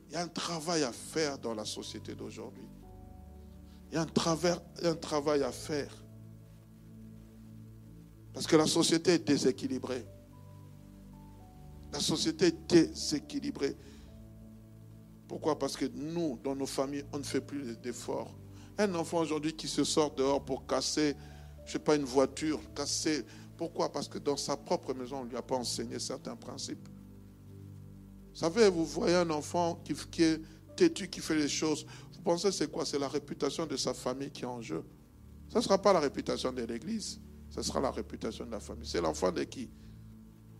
Il 0.06 0.12
y 0.12 0.16
a 0.16 0.22
un 0.22 0.28
travail 0.28 0.82
à 0.82 0.92
faire 0.92 1.38
dans 1.38 1.54
la 1.54 1.64
société 1.64 2.14
d'aujourd'hui. 2.14 2.66
Il 3.90 3.94
y 3.94 3.96
a 3.96 4.02
un, 4.02 4.06
travers, 4.06 4.60
un 4.82 4.94
travail 4.94 5.42
à 5.42 5.50
faire. 5.50 6.04
Parce 8.34 8.46
que 8.46 8.56
la 8.56 8.66
société 8.66 9.12
est 9.12 9.26
déséquilibrée. 9.26 10.04
La 11.90 12.00
société 12.00 12.48
est 12.48 12.66
déséquilibrée. 12.68 13.76
Pourquoi? 15.26 15.58
Parce 15.58 15.74
que 15.74 15.86
nous, 15.86 16.38
dans 16.44 16.54
nos 16.54 16.66
familles, 16.66 17.04
on 17.14 17.18
ne 17.18 17.24
fait 17.24 17.40
plus 17.40 17.78
d'efforts. 17.78 18.36
Un 18.76 18.94
enfant 18.94 19.20
aujourd'hui 19.20 19.54
qui 19.54 19.68
se 19.68 19.84
sort 19.84 20.14
dehors 20.14 20.44
pour 20.44 20.66
casser, 20.66 21.16
je 21.70 21.74
sais 21.74 21.78
pas, 21.78 21.94
une 21.94 22.04
voiture, 22.04 22.60
casser. 22.74 23.24
Pourquoi? 23.56 23.92
Parce 23.92 24.08
que 24.08 24.18
dans 24.18 24.36
sa 24.36 24.56
propre 24.56 24.92
maison, 24.92 25.18
on 25.18 25.24
ne 25.24 25.30
lui 25.30 25.36
a 25.36 25.42
pas 25.42 25.54
enseigné 25.54 26.00
certains 26.00 26.34
principes. 26.34 26.88
Vous 28.32 28.40
savez, 28.40 28.68
vous 28.68 28.84
voyez 28.84 29.14
un 29.14 29.30
enfant 29.30 29.80
qui, 29.84 30.22
est 30.24 30.40
têtu, 30.74 31.08
qui 31.08 31.20
fait 31.20 31.36
les 31.36 31.48
choses. 31.48 31.86
Vous 32.12 32.22
pensez 32.22 32.50
c'est 32.50 32.68
quoi? 32.68 32.84
C'est 32.84 32.98
la 32.98 33.06
réputation 33.06 33.66
de 33.66 33.76
sa 33.76 33.94
famille 33.94 34.32
qui 34.32 34.42
est 34.42 34.46
en 34.46 34.60
jeu. 34.60 34.82
Ce 35.48 35.58
ne 35.58 35.62
sera 35.62 35.80
pas 35.80 35.92
la 35.92 36.00
réputation 36.00 36.52
de 36.52 36.62
l'Église, 36.62 37.20
ce 37.50 37.62
sera 37.62 37.78
la 37.80 37.92
réputation 37.92 38.44
de 38.44 38.50
la 38.50 38.60
famille. 38.60 38.88
C'est 38.88 39.00
l'enfant 39.00 39.30
de 39.30 39.44
qui? 39.44 39.70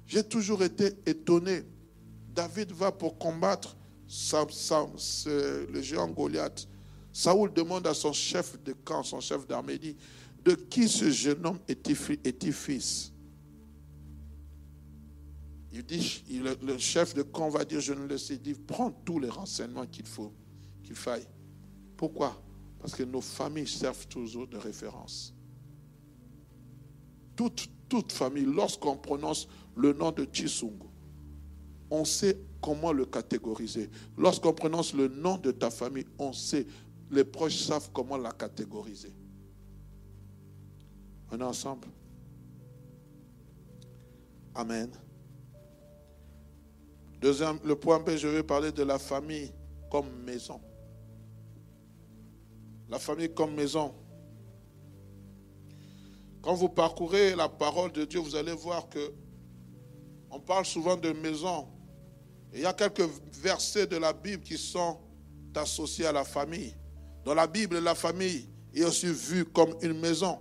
J'ai 0.06 0.22
toujours 0.22 0.62
été 0.62 0.92
étonné. 1.06 1.64
David 2.32 2.70
va 2.70 2.92
pour 2.92 3.18
combattre 3.18 3.76
le 5.26 5.80
géant 5.80 6.08
Goliath. 6.08 6.68
Saoul 7.12 7.52
demande 7.52 7.88
à 7.88 7.94
son 7.94 8.12
chef 8.12 8.62
de 8.62 8.72
camp, 8.84 9.02
son 9.02 9.20
chef 9.20 9.44
d'armée, 9.44 9.78
dit, 9.78 9.96
de 10.44 10.54
qui 10.54 10.88
ce 10.88 11.10
jeune 11.10 11.44
homme 11.46 11.58
est-il 11.68 12.52
fils? 12.52 13.12
Il 15.72 15.84
dit, 15.84 16.22
le 16.62 16.78
chef 16.78 17.14
de 17.14 17.22
camp 17.22 17.48
va 17.48 17.64
dire, 17.64 17.80
je 17.80 17.92
ne 17.92 18.06
le 18.06 18.18
sais, 18.18 18.36
dit, 18.36 18.54
prends 18.54 18.90
tous 18.90 19.20
les 19.20 19.28
renseignements 19.28 19.86
qu'il 19.86 20.06
faut, 20.06 20.32
qu'il 20.82 20.96
faille. 20.96 21.26
Pourquoi? 21.96 22.42
Parce 22.80 22.94
que 22.94 23.04
nos 23.04 23.20
familles 23.20 23.68
servent 23.68 24.06
toujours 24.08 24.48
de 24.48 24.56
référence. 24.56 25.34
Toute, 27.36 27.68
toute 27.88 28.10
famille, 28.10 28.46
lorsqu'on 28.46 28.96
prononce 28.96 29.46
le 29.76 29.92
nom 29.92 30.10
de 30.10 30.26
Chisungu, 30.32 30.86
on 31.90 32.04
sait 32.04 32.38
comment 32.60 32.92
le 32.92 33.06
catégoriser. 33.06 33.90
Lorsqu'on 34.16 34.52
prononce 34.52 34.92
le 34.92 35.08
nom 35.08 35.38
de 35.38 35.50
ta 35.50 35.70
famille, 35.70 36.06
on 36.18 36.32
sait, 36.32 36.66
les 37.10 37.24
proches 37.24 37.58
savent 37.58 37.90
comment 37.92 38.16
la 38.16 38.32
catégoriser. 38.32 39.12
On 41.30 41.40
est 41.40 41.44
ensemble. 41.44 41.88
Amen. 44.54 44.90
Deuxième, 47.20 47.58
le 47.64 47.76
point 47.76 47.98
B, 48.00 48.16
je 48.16 48.26
vais 48.26 48.42
parler 48.42 48.72
de 48.72 48.82
la 48.82 48.98
famille 48.98 49.52
comme 49.90 50.10
maison. 50.24 50.60
La 52.88 52.98
famille 52.98 53.32
comme 53.32 53.54
maison. 53.54 53.94
Quand 56.42 56.54
vous 56.54 56.68
parcourez 56.68 57.36
la 57.36 57.48
parole 57.48 57.92
de 57.92 58.04
Dieu, 58.04 58.20
vous 58.20 58.34
allez 58.34 58.54
voir 58.54 58.88
que 58.88 59.12
on 60.30 60.40
parle 60.40 60.64
souvent 60.64 60.96
de 60.96 61.10
maison. 61.12 61.68
il 62.54 62.60
y 62.60 62.66
a 62.66 62.72
quelques 62.72 63.08
versets 63.34 63.86
de 63.86 63.96
la 63.96 64.12
Bible 64.12 64.42
qui 64.42 64.56
sont 64.56 64.98
associés 65.54 66.06
à 66.06 66.12
la 66.12 66.24
famille. 66.24 66.74
Dans 67.24 67.34
la 67.34 67.46
Bible, 67.46 67.78
la 67.78 67.94
famille 67.94 68.48
est 68.74 68.84
aussi 68.84 69.06
vue 69.06 69.44
comme 69.44 69.74
une 69.82 69.98
maison. 70.00 70.38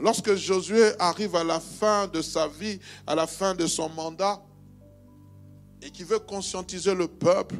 Lorsque 0.00 0.34
Josué 0.34 0.92
arrive 0.98 1.36
à 1.36 1.44
la 1.44 1.60
fin 1.60 2.08
de 2.08 2.22
sa 2.22 2.48
vie, 2.48 2.78
à 3.06 3.14
la 3.14 3.26
fin 3.26 3.54
de 3.54 3.66
son 3.66 3.88
mandat, 3.90 4.42
et 5.82 5.90
qui 5.90 6.04
veut 6.04 6.18
conscientiser 6.18 6.94
le 6.94 7.06
peuple. 7.06 7.56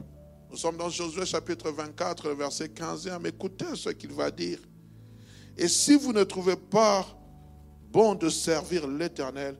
Nous 0.50 0.56
sommes 0.56 0.76
dans 0.76 0.88
Josué 0.88 1.24
chapitre 1.26 1.70
24, 1.70 2.30
verset 2.30 2.70
15 2.70 3.10
Mais 3.20 3.28
écoutez 3.30 3.76
ce 3.76 3.90
qu'il 3.90 4.12
va 4.12 4.30
dire. 4.30 4.58
Et 5.56 5.68
si 5.68 5.96
vous 5.96 6.12
ne 6.12 6.24
trouvez 6.24 6.56
pas 6.56 7.06
bon 7.92 8.14
de 8.14 8.28
servir 8.28 8.86
l'Éternel, 8.86 9.56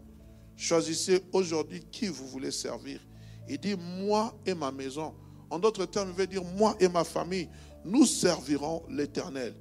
choisissez 0.57 1.22
aujourd'hui 1.33 1.83
qui 1.91 2.09
vous 2.09 2.26
voulez 2.28 2.51
servir. 2.51 3.01
Il 3.49 3.59
dit, 3.59 3.76
moi 3.76 4.35
et 4.47 4.55
ma 4.55 4.70
maison. 4.70 5.14
En 5.51 5.59
d'autres 5.59 5.85
termes, 5.87 6.11
il 6.11 6.14
veut 6.14 6.26
dire, 6.26 6.45
moi 6.45 6.76
et 6.81 6.89
ma 6.89 7.05
famille, 7.05 7.49
nous 7.85 8.07
servirons 8.07 8.83
l'Éternel. 8.89 9.55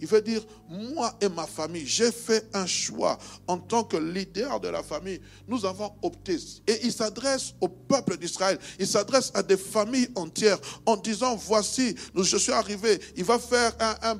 Il 0.00 0.06
veut 0.06 0.22
dire, 0.22 0.42
moi 0.68 1.14
et 1.20 1.28
ma 1.28 1.46
famille, 1.46 1.86
j'ai 1.86 2.10
fait 2.10 2.48
un 2.54 2.66
choix 2.66 3.18
en 3.46 3.58
tant 3.58 3.84
que 3.84 3.96
leader 3.96 4.58
de 4.58 4.68
la 4.68 4.82
famille. 4.82 5.20
Nous 5.46 5.64
avons 5.66 5.92
opté. 6.02 6.38
Et 6.66 6.80
il 6.84 6.92
s'adresse 6.92 7.54
au 7.60 7.68
peuple 7.68 8.16
d'Israël. 8.16 8.58
Il 8.78 8.86
s'adresse 8.86 9.30
à 9.34 9.42
des 9.42 9.56
familles 9.56 10.08
entières 10.14 10.58
en 10.86 10.96
disant, 10.96 11.36
voici, 11.36 11.94
je 12.14 12.36
suis 12.36 12.52
arrivé. 12.52 13.00
Il 13.16 13.24
va 13.24 13.38
faire 13.38 13.72
un, 14.02 14.16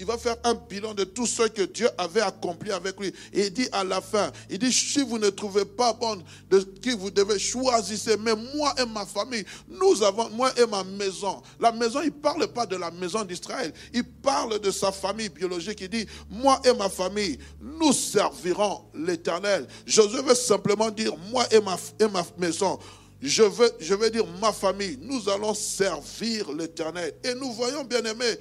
il 0.00 0.06
va 0.06 0.16
faire 0.16 0.36
un 0.44 0.54
bilan 0.54 0.94
de 0.94 1.04
tout 1.04 1.26
ce 1.26 1.42
que 1.42 1.60
Dieu 1.60 1.86
avait 1.98 2.22
accompli 2.22 2.72
avec 2.72 2.98
lui. 2.98 3.12
Et 3.34 3.48
il 3.48 3.52
dit 3.52 3.68
à 3.70 3.84
la 3.84 4.00
fin, 4.00 4.32
il 4.48 4.58
dit, 4.58 4.72
si 4.72 5.02
vous 5.02 5.18
ne 5.18 5.28
trouvez 5.28 5.66
pas 5.66 5.92
bon 5.92 6.22
de 6.48 6.60
qui 6.60 6.92
vous 6.92 7.10
devez 7.10 7.38
choisir, 7.38 8.16
mais 8.18 8.34
moi 8.56 8.74
et 8.78 8.86
ma 8.86 9.04
famille, 9.04 9.44
nous 9.68 10.02
avons, 10.02 10.30
moi 10.30 10.50
et 10.58 10.64
ma 10.66 10.84
maison. 10.84 11.42
La 11.60 11.70
maison, 11.70 12.00
il 12.00 12.06
ne 12.06 12.10
parle 12.12 12.48
pas 12.48 12.64
de 12.64 12.76
la 12.76 12.90
maison 12.90 13.24
d'Israël. 13.24 13.74
Il 13.92 14.04
parle 14.04 14.58
de 14.58 14.70
sa 14.70 14.90
famille 14.90 15.28
biologique. 15.28 15.82
Il 15.82 15.90
dit, 15.90 16.06
moi 16.30 16.62
et 16.64 16.72
ma 16.72 16.88
famille, 16.88 17.38
nous 17.60 17.92
servirons 17.92 18.80
l'éternel. 18.94 19.66
Josué 19.84 20.22
veut 20.22 20.34
simplement 20.34 20.90
dire, 20.90 21.12
moi 21.30 21.44
et 21.50 21.60
ma, 21.60 22.24
maison, 22.38 22.78
je 23.20 23.42
veux, 23.42 23.70
je 23.78 23.92
veux 23.92 24.08
dire 24.08 24.24
ma 24.40 24.50
famille, 24.50 24.98
nous 25.02 25.28
allons 25.28 25.52
servir 25.52 26.50
l'éternel. 26.52 27.12
Et 27.22 27.34
nous 27.34 27.52
voyons, 27.52 27.84
bien 27.84 28.02
aimés, 28.02 28.38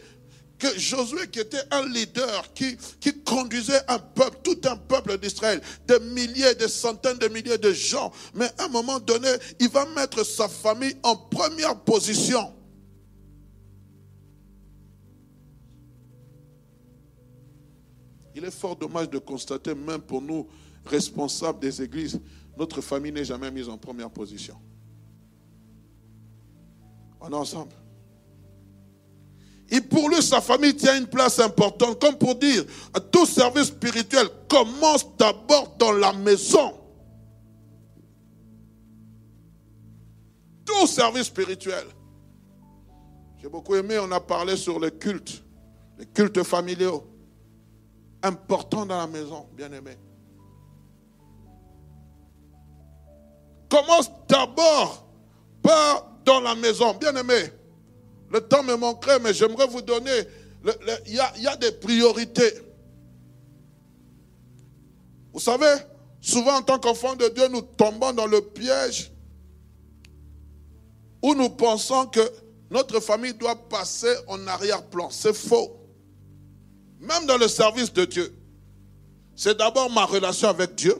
que 0.60 0.78
Josué, 0.78 1.28
qui 1.32 1.40
était 1.40 1.64
un 1.72 1.88
leader, 1.88 2.54
qui, 2.54 2.78
conduisait 3.26 3.80
un 3.88 3.98
peuple, 3.98 4.40
tout 4.44 4.60
un 4.66 4.76
peuple 4.76 5.18
d'Israël, 5.18 5.62
des 5.88 6.00
milliers, 6.00 6.54
des 6.56 6.68
centaines 6.68 7.18
de 7.18 7.28
milliers 7.30 7.58
de 7.58 7.72
gens, 7.72 8.12
mais 8.36 8.48
à 8.58 8.66
un 8.66 8.68
moment 8.68 9.00
donné, 9.00 9.30
il 9.60 9.70
va 9.70 9.86
mettre 9.96 10.24
sa 10.26 10.48
famille 10.48 10.96
en 11.02 11.16
première 11.16 11.80
position. 11.80 12.54
Il 18.36 18.44
est 18.44 18.52
fort 18.52 18.76
dommage 18.76 19.10
de 19.10 19.18
constater, 19.18 19.74
même 19.74 20.02
pour 20.02 20.22
nous, 20.22 20.48
responsables 20.86 21.60
des 21.60 21.82
églises, 21.82 22.20
notre 22.58 22.82
famille 22.82 23.12
n'est 23.12 23.26
jamais 23.26 23.50
mise 23.50 23.70
en 23.70 23.78
première 23.78 24.10
position. 24.10 24.58
On 27.22 27.30
est 27.30 27.36
ensemble. 27.36 27.74
Et 29.72 29.82
pour 29.82 30.10
lui, 30.10 30.22
sa 30.22 30.42
famille 30.42 30.76
tient 30.76 30.98
une 30.98 31.08
place 31.08 31.40
importante, 31.40 32.00
comme 32.02 32.18
pour 32.18 32.36
dire, 32.36 32.66
tout 33.12 33.26
service 33.26 33.68
spirituel 33.68 34.28
commence 34.48 35.06
d'abord 35.16 35.76
dans 35.78 35.92
la 35.92 36.12
maison. 36.12 36.74
Tout 40.66 40.88
service 40.88 41.26
spirituel. 41.26 41.86
J'ai 43.42 43.50
beaucoup 43.50 43.76
aimé, 43.76 44.00
on 44.00 44.12
a 44.12 44.20
parlé 44.20 44.58
sur 44.58 44.80
le 44.80 44.90
culte, 44.90 45.44
les 45.98 46.06
cultes 46.08 46.44
familiaux. 46.44 47.06
Important 48.22 48.86
dans 48.86 48.98
la 48.98 49.08
maison, 49.08 49.48
bien 49.54 49.72
aimé. 49.72 49.98
Commence 53.70 54.12
d'abord 54.28 55.08
par 55.62 56.10
dans 56.26 56.42
la 56.42 56.56
maison, 56.56 56.94
bien 56.96 57.16
aimé. 57.16 57.52
Le 58.32 58.42
temps 58.42 58.64
me 58.64 58.76
manquerait, 58.76 59.20
mais 59.20 59.34
j'aimerais 59.34 59.68
vous 59.68 59.82
donner. 59.82 60.12
Il 61.08 61.14
y, 61.14 61.48
a, 61.48 61.56
des 61.56 61.72
priorités. 61.72 62.54
Vous 65.34 65.40
savez, 65.40 65.74
souvent 66.22 66.58
en 66.58 66.62
tant 66.62 66.80
qu'enfants 66.80 67.16
de 67.16 67.28
Dieu, 67.30 67.48
nous 67.48 67.62
tombons 67.62 68.14
dans 68.14 68.28
le 68.28 68.42
piège 68.42 69.12
où 71.22 71.34
nous 71.34 71.50
pensons 71.50 72.08
que 72.08 72.22
notre 72.70 73.00
famille 73.00 73.34
doit 73.34 73.56
passer 73.56 74.14
en 74.28 74.46
arrière-plan. 74.48 75.10
C'est 75.10 75.34
faux. 75.34 75.80
Même 77.00 77.26
dans 77.26 77.38
le 77.38 77.48
service 77.48 77.92
de 77.92 78.06
Dieu. 78.06 78.36
C'est 79.36 79.58
d'abord 79.58 79.90
ma 79.90 80.06
relation 80.06 80.50
avec 80.50 80.76
Dieu. 80.76 80.96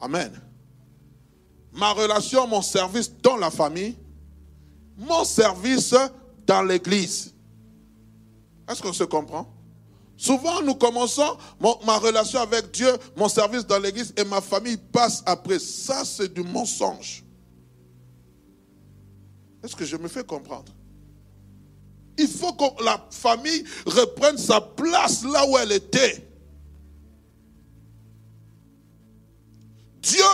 Amen. 0.00 0.32
Ma 1.72 1.92
relation, 1.92 2.46
mon 2.46 2.62
service 2.62 3.12
dans 3.20 3.36
la 3.36 3.50
famille 3.50 3.96
mon 4.96 5.24
service 5.24 5.94
dans 6.46 6.62
l'église. 6.62 7.32
Est-ce 8.68 8.82
qu'on 8.82 8.92
se 8.92 9.04
comprend? 9.04 9.52
Souvent, 10.16 10.60
nous 10.62 10.74
commençons 10.74 11.38
ma 11.86 11.96
relation 11.96 12.40
avec 12.40 12.70
Dieu, 12.72 12.92
mon 13.16 13.28
service 13.28 13.66
dans 13.66 13.78
l'église 13.78 14.12
et 14.16 14.24
ma 14.24 14.40
famille 14.40 14.76
passe 14.76 15.22
après. 15.24 15.58
Ça, 15.58 16.04
c'est 16.04 16.32
du 16.32 16.42
mensonge. 16.42 17.24
Est-ce 19.62 19.74
que 19.74 19.84
je 19.84 19.96
me 19.96 20.08
fais 20.08 20.24
comprendre? 20.24 20.72
Il 22.18 22.28
faut 22.28 22.52
que 22.52 22.84
la 22.84 23.02
famille 23.10 23.64
reprenne 23.86 24.36
sa 24.36 24.60
place 24.60 25.24
là 25.24 25.48
où 25.48 25.56
elle 25.56 25.72
était. 25.72 26.28
Dieu 30.02 30.24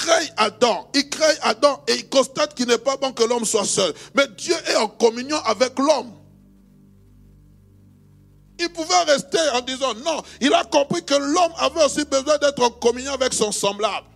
crée 0.00 0.32
Adam. 0.36 0.88
Il 0.94 1.08
crée 1.08 1.36
Adam 1.42 1.82
et 1.86 1.94
il 1.94 2.08
constate 2.08 2.54
qu'il 2.54 2.66
n'est 2.66 2.78
pas 2.78 2.96
bon 2.96 3.12
que 3.12 3.24
l'homme 3.24 3.44
soit 3.44 3.64
seul. 3.64 3.92
Mais 4.14 4.26
Dieu 4.36 4.54
est 4.68 4.76
en 4.76 4.88
communion 4.88 5.36
avec 5.44 5.78
l'homme. 5.78 6.12
Il 8.58 8.68
pouvait 8.70 9.02
rester 9.06 9.38
en 9.54 9.60
disant 9.60 9.94
non. 10.04 10.22
Il 10.40 10.52
a 10.54 10.64
compris 10.64 11.04
que 11.04 11.14
l'homme 11.14 11.52
avait 11.58 11.84
aussi 11.84 12.04
besoin 12.04 12.38
d'être 12.38 12.62
en 12.62 12.70
communion 12.70 13.12
avec 13.12 13.32
son 13.32 13.52
semblable. 13.52 14.06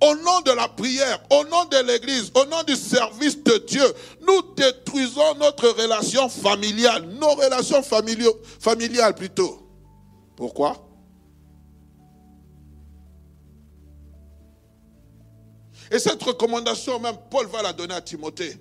Au 0.00 0.14
nom 0.14 0.40
de 0.42 0.52
la 0.52 0.68
prière, 0.68 1.20
au 1.30 1.44
nom 1.44 1.64
de 1.64 1.84
l'Église, 1.84 2.30
au 2.34 2.44
nom 2.44 2.62
du 2.62 2.76
service 2.76 3.42
de 3.42 3.58
Dieu, 3.66 3.84
nous 4.26 4.54
détruisons 4.54 5.34
notre 5.38 5.68
relation 5.70 6.28
familiale, 6.28 7.04
nos 7.20 7.34
relations 7.34 7.82
familiales 7.82 9.14
plutôt. 9.14 9.60
Pourquoi? 10.36 10.87
Et 15.90 15.98
cette 15.98 16.22
recommandation, 16.22 17.00
même 17.00 17.16
Paul 17.30 17.46
va 17.46 17.62
la 17.62 17.72
donner 17.72 17.94
à 17.94 18.00
Timothée. 18.00 18.56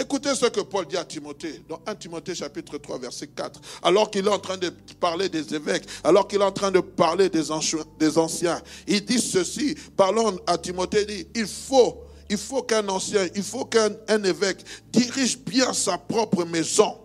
Écoutez 0.00 0.34
ce 0.34 0.46
que 0.46 0.60
Paul 0.60 0.86
dit 0.86 0.96
à 0.96 1.04
Timothée, 1.04 1.62
dans 1.68 1.80
1 1.86 1.94
Timothée 1.96 2.34
chapitre 2.34 2.78
3, 2.78 2.98
verset 2.98 3.28
4. 3.28 3.60
Alors 3.82 4.10
qu'il 4.10 4.26
est 4.26 4.30
en 4.30 4.38
train 4.38 4.56
de 4.56 4.70
parler 4.98 5.28
des 5.28 5.54
évêques, 5.54 5.84
alors 6.02 6.26
qu'il 6.26 6.40
est 6.40 6.44
en 6.44 6.52
train 6.52 6.70
de 6.70 6.80
parler 6.80 7.28
des 7.28 7.50
anciens, 7.50 8.62
il 8.86 9.04
dit 9.04 9.20
ceci, 9.20 9.76
parlant 9.96 10.32
à 10.46 10.56
Timothée, 10.56 11.02
il 11.02 11.06
dit, 11.06 11.26
il 11.34 11.46
faut, 11.46 12.02
il 12.30 12.38
faut 12.38 12.62
qu'un 12.62 12.88
ancien, 12.88 13.28
il 13.34 13.42
faut 13.42 13.66
qu'un 13.66 13.90
évêque 14.24 14.64
dirige 14.90 15.38
bien 15.38 15.72
sa 15.74 15.98
propre 15.98 16.44
maison 16.44 17.01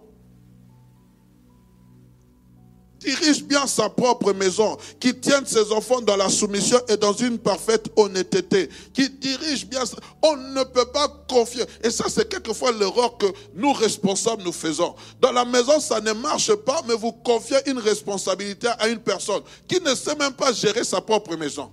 dirige 2.99 3.43
bien 3.43 3.67
sa 3.67 3.89
propre 3.89 4.33
maison, 4.33 4.77
qui 4.99 5.15
tienne 5.19 5.45
ses 5.45 5.71
enfants 5.71 6.01
dans 6.01 6.15
la 6.15 6.29
soumission 6.29 6.79
et 6.87 6.97
dans 6.97 7.13
une 7.13 7.37
parfaite 7.37 7.87
honnêteté, 7.95 8.69
qui 8.93 9.09
dirige 9.09 9.65
bien. 9.65 9.83
On 10.21 10.35
ne 10.35 10.63
peut 10.63 10.85
pas 10.85 11.07
confier. 11.29 11.63
Et 11.83 11.89
ça, 11.89 12.05
c'est 12.09 12.27
quelquefois 12.27 12.71
l'erreur 12.71 13.17
que 13.17 13.27
nous, 13.53 13.73
responsables, 13.73 14.43
nous 14.43 14.51
faisons. 14.51 14.95
Dans 15.21 15.31
la 15.31 15.45
maison, 15.45 15.79
ça 15.79 16.01
ne 16.01 16.13
marche 16.13 16.53
pas, 16.53 16.81
mais 16.87 16.95
vous 16.95 17.11
confiez 17.11 17.57
une 17.67 17.79
responsabilité 17.79 18.67
à 18.79 18.87
une 18.87 18.99
personne 18.99 19.41
qui 19.67 19.79
ne 19.81 19.93
sait 19.95 20.15
même 20.15 20.33
pas 20.33 20.51
gérer 20.53 20.83
sa 20.83 21.01
propre 21.01 21.35
maison. 21.35 21.71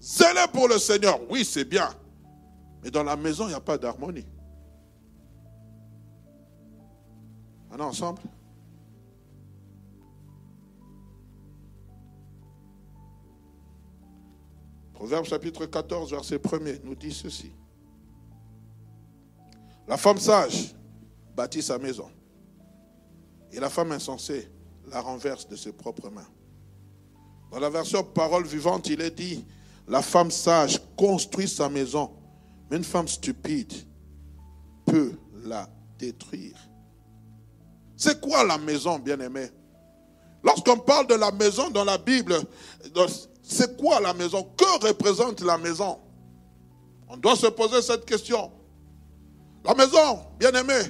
Zélé 0.00 0.46
pour 0.52 0.66
le 0.66 0.78
Seigneur, 0.78 1.20
oui, 1.28 1.44
c'est 1.44 1.64
bien. 1.64 1.90
Mais 2.82 2.90
dans 2.90 3.02
la 3.02 3.16
maison, 3.16 3.44
il 3.44 3.48
n'y 3.48 3.54
a 3.54 3.60
pas 3.60 3.76
d'harmonie. 3.76 4.24
On 7.70 7.80
ensemble? 7.80 8.22
Proverbe 14.94 15.24
chapitre 15.24 15.66
14, 15.66 16.10
verset 16.10 16.36
1er 16.36 16.80
nous 16.84 16.94
dit 16.94 17.12
ceci. 17.12 17.52
La 19.88 19.96
femme 19.96 20.18
sage 20.18 20.74
bâtit 21.34 21.62
sa 21.62 21.78
maison 21.78 22.10
et 23.50 23.58
la 23.58 23.70
femme 23.70 23.92
insensée 23.92 24.50
la 24.88 25.00
renverse 25.00 25.48
de 25.48 25.56
ses 25.56 25.72
propres 25.72 26.10
mains. 26.10 26.28
Dans 27.50 27.58
la 27.58 27.70
version 27.70 28.04
parole 28.04 28.46
vivante, 28.46 28.88
il 28.88 29.00
est 29.00 29.10
dit, 29.10 29.44
la 29.88 30.02
femme 30.02 30.30
sage 30.30 30.80
construit 30.96 31.48
sa 31.48 31.68
maison, 31.68 32.10
mais 32.70 32.76
une 32.76 32.84
femme 32.84 33.08
stupide 33.08 33.72
peut 34.84 35.18
la 35.44 35.68
détruire. 35.98 36.56
C'est 38.00 38.18
quoi 38.18 38.44
la 38.44 38.56
maison, 38.56 38.98
bien-aimé? 38.98 39.50
Lorsqu'on 40.42 40.78
parle 40.78 41.06
de 41.06 41.14
la 41.16 41.30
maison 41.32 41.68
dans 41.68 41.84
la 41.84 41.98
Bible, 41.98 42.34
c'est 43.42 43.76
quoi 43.76 44.00
la 44.00 44.14
maison? 44.14 44.42
Que 44.56 44.86
représente 44.86 45.42
la 45.42 45.58
maison? 45.58 45.98
On 47.08 47.18
doit 47.18 47.36
se 47.36 47.48
poser 47.48 47.82
cette 47.82 48.06
question. 48.06 48.50
La 49.66 49.74
maison, 49.74 50.20
bien-aimé, 50.38 50.80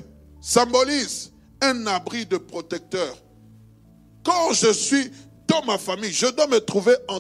symbolise 0.40 1.32
un 1.60 1.84
abri 1.88 2.26
de 2.26 2.36
protecteur. 2.36 3.12
Quand 4.24 4.52
je 4.52 4.72
suis 4.72 5.10
dans 5.48 5.64
ma 5.64 5.78
famille, 5.78 6.12
je 6.12 6.26
dois 6.26 6.46
me 6.46 6.60
trouver 6.60 6.94
en, 7.08 7.18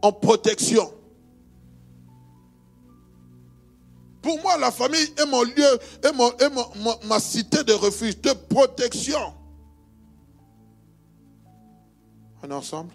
en 0.00 0.12
protection. 0.12 0.90
Pour 4.24 4.40
moi, 4.40 4.56
la 4.56 4.70
famille 4.70 5.06
est 5.18 5.26
mon 5.26 5.42
lieu, 5.42 5.78
est, 6.02 7.06
ma 7.06 7.20
cité 7.20 7.62
de 7.62 7.74
refuge, 7.74 8.18
de 8.22 8.32
protection. 8.32 9.34
On 12.42 12.48
est 12.48 12.54
ensemble 12.54 12.90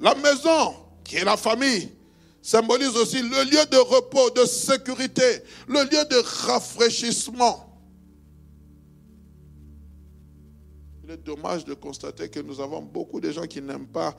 La 0.00 0.16
maison, 0.16 0.74
qui 1.04 1.14
est 1.14 1.24
la 1.24 1.36
famille, 1.36 1.92
symbolise 2.42 2.96
aussi 2.96 3.22
le 3.22 3.44
lieu 3.44 3.64
de 3.70 3.76
repos, 3.76 4.30
de 4.30 4.44
sécurité, 4.46 5.44
le 5.68 5.84
lieu 5.84 6.04
de 6.04 6.46
rafraîchissement. 6.48 7.80
Il 11.04 11.10
est 11.12 11.18
dommage 11.18 11.64
de 11.64 11.74
constater 11.74 12.28
que 12.28 12.40
nous 12.40 12.60
avons 12.60 12.82
beaucoup 12.82 13.20
de 13.20 13.30
gens 13.30 13.46
qui 13.46 13.62
n'aiment 13.62 13.86
pas 13.86 14.16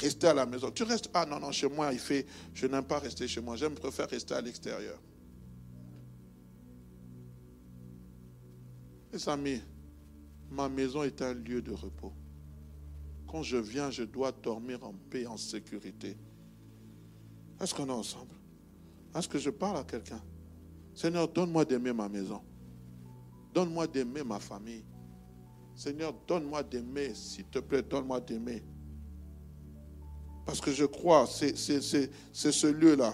Rester 0.00 0.28
à 0.28 0.34
la 0.34 0.46
maison. 0.46 0.70
Tu 0.70 0.84
restes, 0.84 1.10
ah 1.12 1.26
non, 1.26 1.40
non, 1.40 1.50
chez 1.50 1.68
moi, 1.68 1.92
il 1.92 1.98
fait, 1.98 2.24
je 2.54 2.66
n'aime 2.66 2.84
pas 2.84 3.00
rester 3.00 3.26
chez 3.26 3.40
moi, 3.40 3.56
j'aime 3.56 3.74
préférer 3.74 4.08
rester 4.08 4.34
à 4.34 4.40
l'extérieur. 4.40 5.00
Mes 9.12 9.28
amis, 9.28 9.60
ma 10.50 10.68
maison 10.68 11.02
est 11.02 11.20
un 11.20 11.34
lieu 11.34 11.60
de 11.62 11.72
repos. 11.72 12.12
Quand 13.26 13.42
je 13.42 13.56
viens, 13.56 13.90
je 13.90 14.04
dois 14.04 14.30
dormir 14.30 14.84
en 14.84 14.94
paix, 15.10 15.26
en 15.26 15.36
sécurité. 15.36 16.16
Est-ce 17.60 17.74
qu'on 17.74 17.88
est 17.88 17.90
ensemble? 17.90 18.34
Est-ce 19.14 19.28
que 19.28 19.38
je 19.38 19.50
parle 19.50 19.78
à 19.78 19.84
quelqu'un? 19.84 20.22
Seigneur, 20.94 21.26
donne-moi 21.26 21.64
d'aimer 21.64 21.92
ma 21.92 22.08
maison. 22.08 22.40
Donne-moi 23.52 23.86
d'aimer 23.88 24.22
ma 24.22 24.38
famille. 24.38 24.84
Seigneur, 25.74 26.14
donne-moi 26.26 26.62
d'aimer, 26.62 27.14
s'il 27.14 27.46
te 27.46 27.58
plaît, 27.58 27.82
donne-moi 27.82 28.20
d'aimer 28.20 28.62
parce 30.48 30.62
que 30.62 30.72
je 30.72 30.86
crois, 30.86 31.26
c'est 31.26 31.54
ce 31.54 32.66
lieu-là 32.66 33.12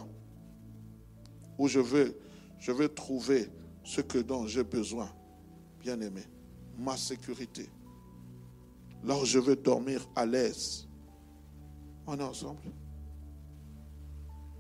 où 1.59 1.67
je 1.67 1.81
veux, 1.81 2.17
je 2.61 2.71
veux 2.71 2.89
trouver 2.89 3.51
ce 3.83 4.01
que 4.03 4.19
dont 4.19 4.47
j'ai 4.47 4.63
besoin, 4.63 5.11
bien 5.81 6.01
aimé, 6.01 6.23
ma 6.79 6.97
sécurité. 6.97 7.69
Là 9.03 9.17
où 9.19 9.25
je 9.25 9.41
veux 9.41 9.57
dormir 9.57 10.07
à 10.15 10.25
l'aise. 10.25 10.87
On 12.07 12.17
est 12.21 12.23
ensemble. 12.23 12.63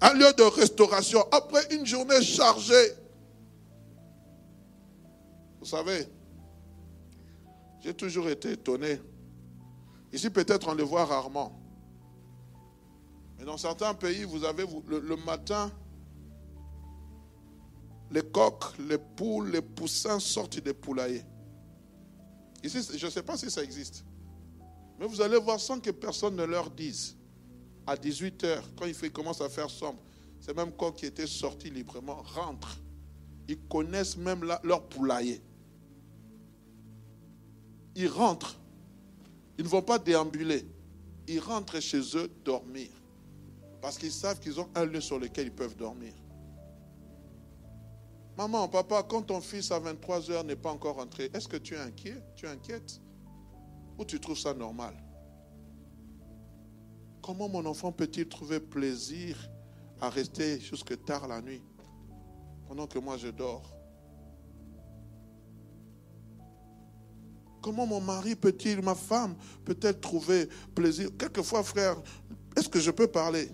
Un 0.00 0.14
lieu 0.14 0.32
de 0.36 0.42
restauration 0.42 1.20
après 1.30 1.72
une 1.72 1.86
journée 1.86 2.22
chargée. 2.22 2.90
Vous 5.60 5.66
savez, 5.66 6.08
j'ai 7.78 7.94
toujours 7.94 8.28
été 8.28 8.50
étonné. 8.50 8.98
Ici, 10.12 10.28
peut-être 10.28 10.66
on 10.66 10.74
le 10.74 10.82
voit 10.82 11.04
rarement 11.04 11.60
dans 13.44 13.56
certains 13.56 13.94
pays, 13.94 14.24
vous 14.24 14.44
avez 14.44 14.64
le, 14.86 15.16
matin, 15.16 15.70
les 18.10 18.22
coqs, 18.22 18.78
les 18.78 18.98
poules, 18.98 19.50
les 19.50 19.62
poussins 19.62 20.20
sortent 20.20 20.58
des 20.58 20.74
poulaillers. 20.74 21.24
Ici, 22.62 22.78
je 22.96 23.06
ne 23.06 23.10
sais 23.10 23.22
pas 23.22 23.36
si 23.36 23.50
ça 23.50 23.62
existe. 23.62 24.04
Mais 24.98 25.06
vous 25.06 25.20
allez 25.20 25.38
voir 25.38 25.60
sans 25.60 25.80
que 25.80 25.90
personne 25.90 26.36
ne 26.36 26.44
leur 26.44 26.70
dise. 26.70 27.16
À 27.86 27.96
18 27.96 28.44
h 28.44 28.62
quand 28.78 28.86
il, 28.86 29.12
commence 29.12 29.40
à 29.40 29.48
faire 29.48 29.68
sombre, 29.68 29.98
ces 30.40 30.54
mêmes 30.54 30.72
coqs 30.72 30.96
qui 30.96 31.06
étaient 31.06 31.26
sortis 31.26 31.70
librement 31.70 32.22
rentrent. 32.22 32.78
Ils 33.46 33.60
connaissent 33.68 34.16
même 34.16 34.42
leur 34.62 34.88
poulailler. 34.88 35.42
Ils 37.94 38.08
rentrent. 38.08 38.56
Ils 39.58 39.64
ne 39.64 39.68
vont 39.68 39.82
pas 39.82 39.98
déambuler. 39.98 40.66
Ils 41.28 41.40
rentrent 41.40 41.80
chez 41.80 42.00
eux 42.16 42.30
dormir. 42.44 42.88
Parce 43.84 43.98
qu'ils 43.98 44.12
savent 44.12 44.40
qu'ils 44.40 44.58
ont 44.58 44.70
un 44.74 44.86
lieu 44.86 45.02
sur 45.02 45.18
lequel 45.18 45.48
ils 45.48 45.52
peuvent 45.52 45.76
dormir. 45.76 46.14
Maman, 48.34 48.66
papa, 48.66 49.02
quand 49.06 49.20
ton 49.20 49.42
fils 49.42 49.70
à 49.70 49.78
23 49.78 50.30
heures 50.30 50.42
n'est 50.42 50.56
pas 50.56 50.70
encore 50.70 50.96
rentré, 50.96 51.30
est-ce 51.34 51.46
que 51.46 51.58
tu 51.58 51.74
es 51.74 51.78
inquiet? 51.78 52.16
Tu 52.34 52.46
es 52.46 52.48
inquiète? 52.48 52.98
Ou 53.98 54.06
tu 54.06 54.18
trouves 54.18 54.38
ça 54.38 54.54
normal? 54.54 54.94
Comment 57.20 57.46
mon 57.46 57.66
enfant 57.66 57.92
peut-il 57.92 58.26
trouver 58.26 58.58
plaisir 58.58 59.36
à 60.00 60.08
rester 60.08 60.58
jusque 60.60 61.04
tard 61.04 61.28
la 61.28 61.42
nuit 61.42 61.62
pendant 62.66 62.86
que 62.86 62.98
moi 62.98 63.18
je 63.18 63.28
dors? 63.28 63.70
Comment 67.60 67.84
mon 67.84 68.00
mari 68.00 68.34
peut-il, 68.34 68.80
ma 68.80 68.94
femme 68.94 69.36
peut-elle 69.66 70.00
trouver 70.00 70.48
plaisir? 70.74 71.10
Quelquefois, 71.18 71.62
frère, 71.62 72.02
est-ce 72.56 72.70
que 72.70 72.80
je 72.80 72.90
peux 72.90 73.08
parler? 73.08 73.50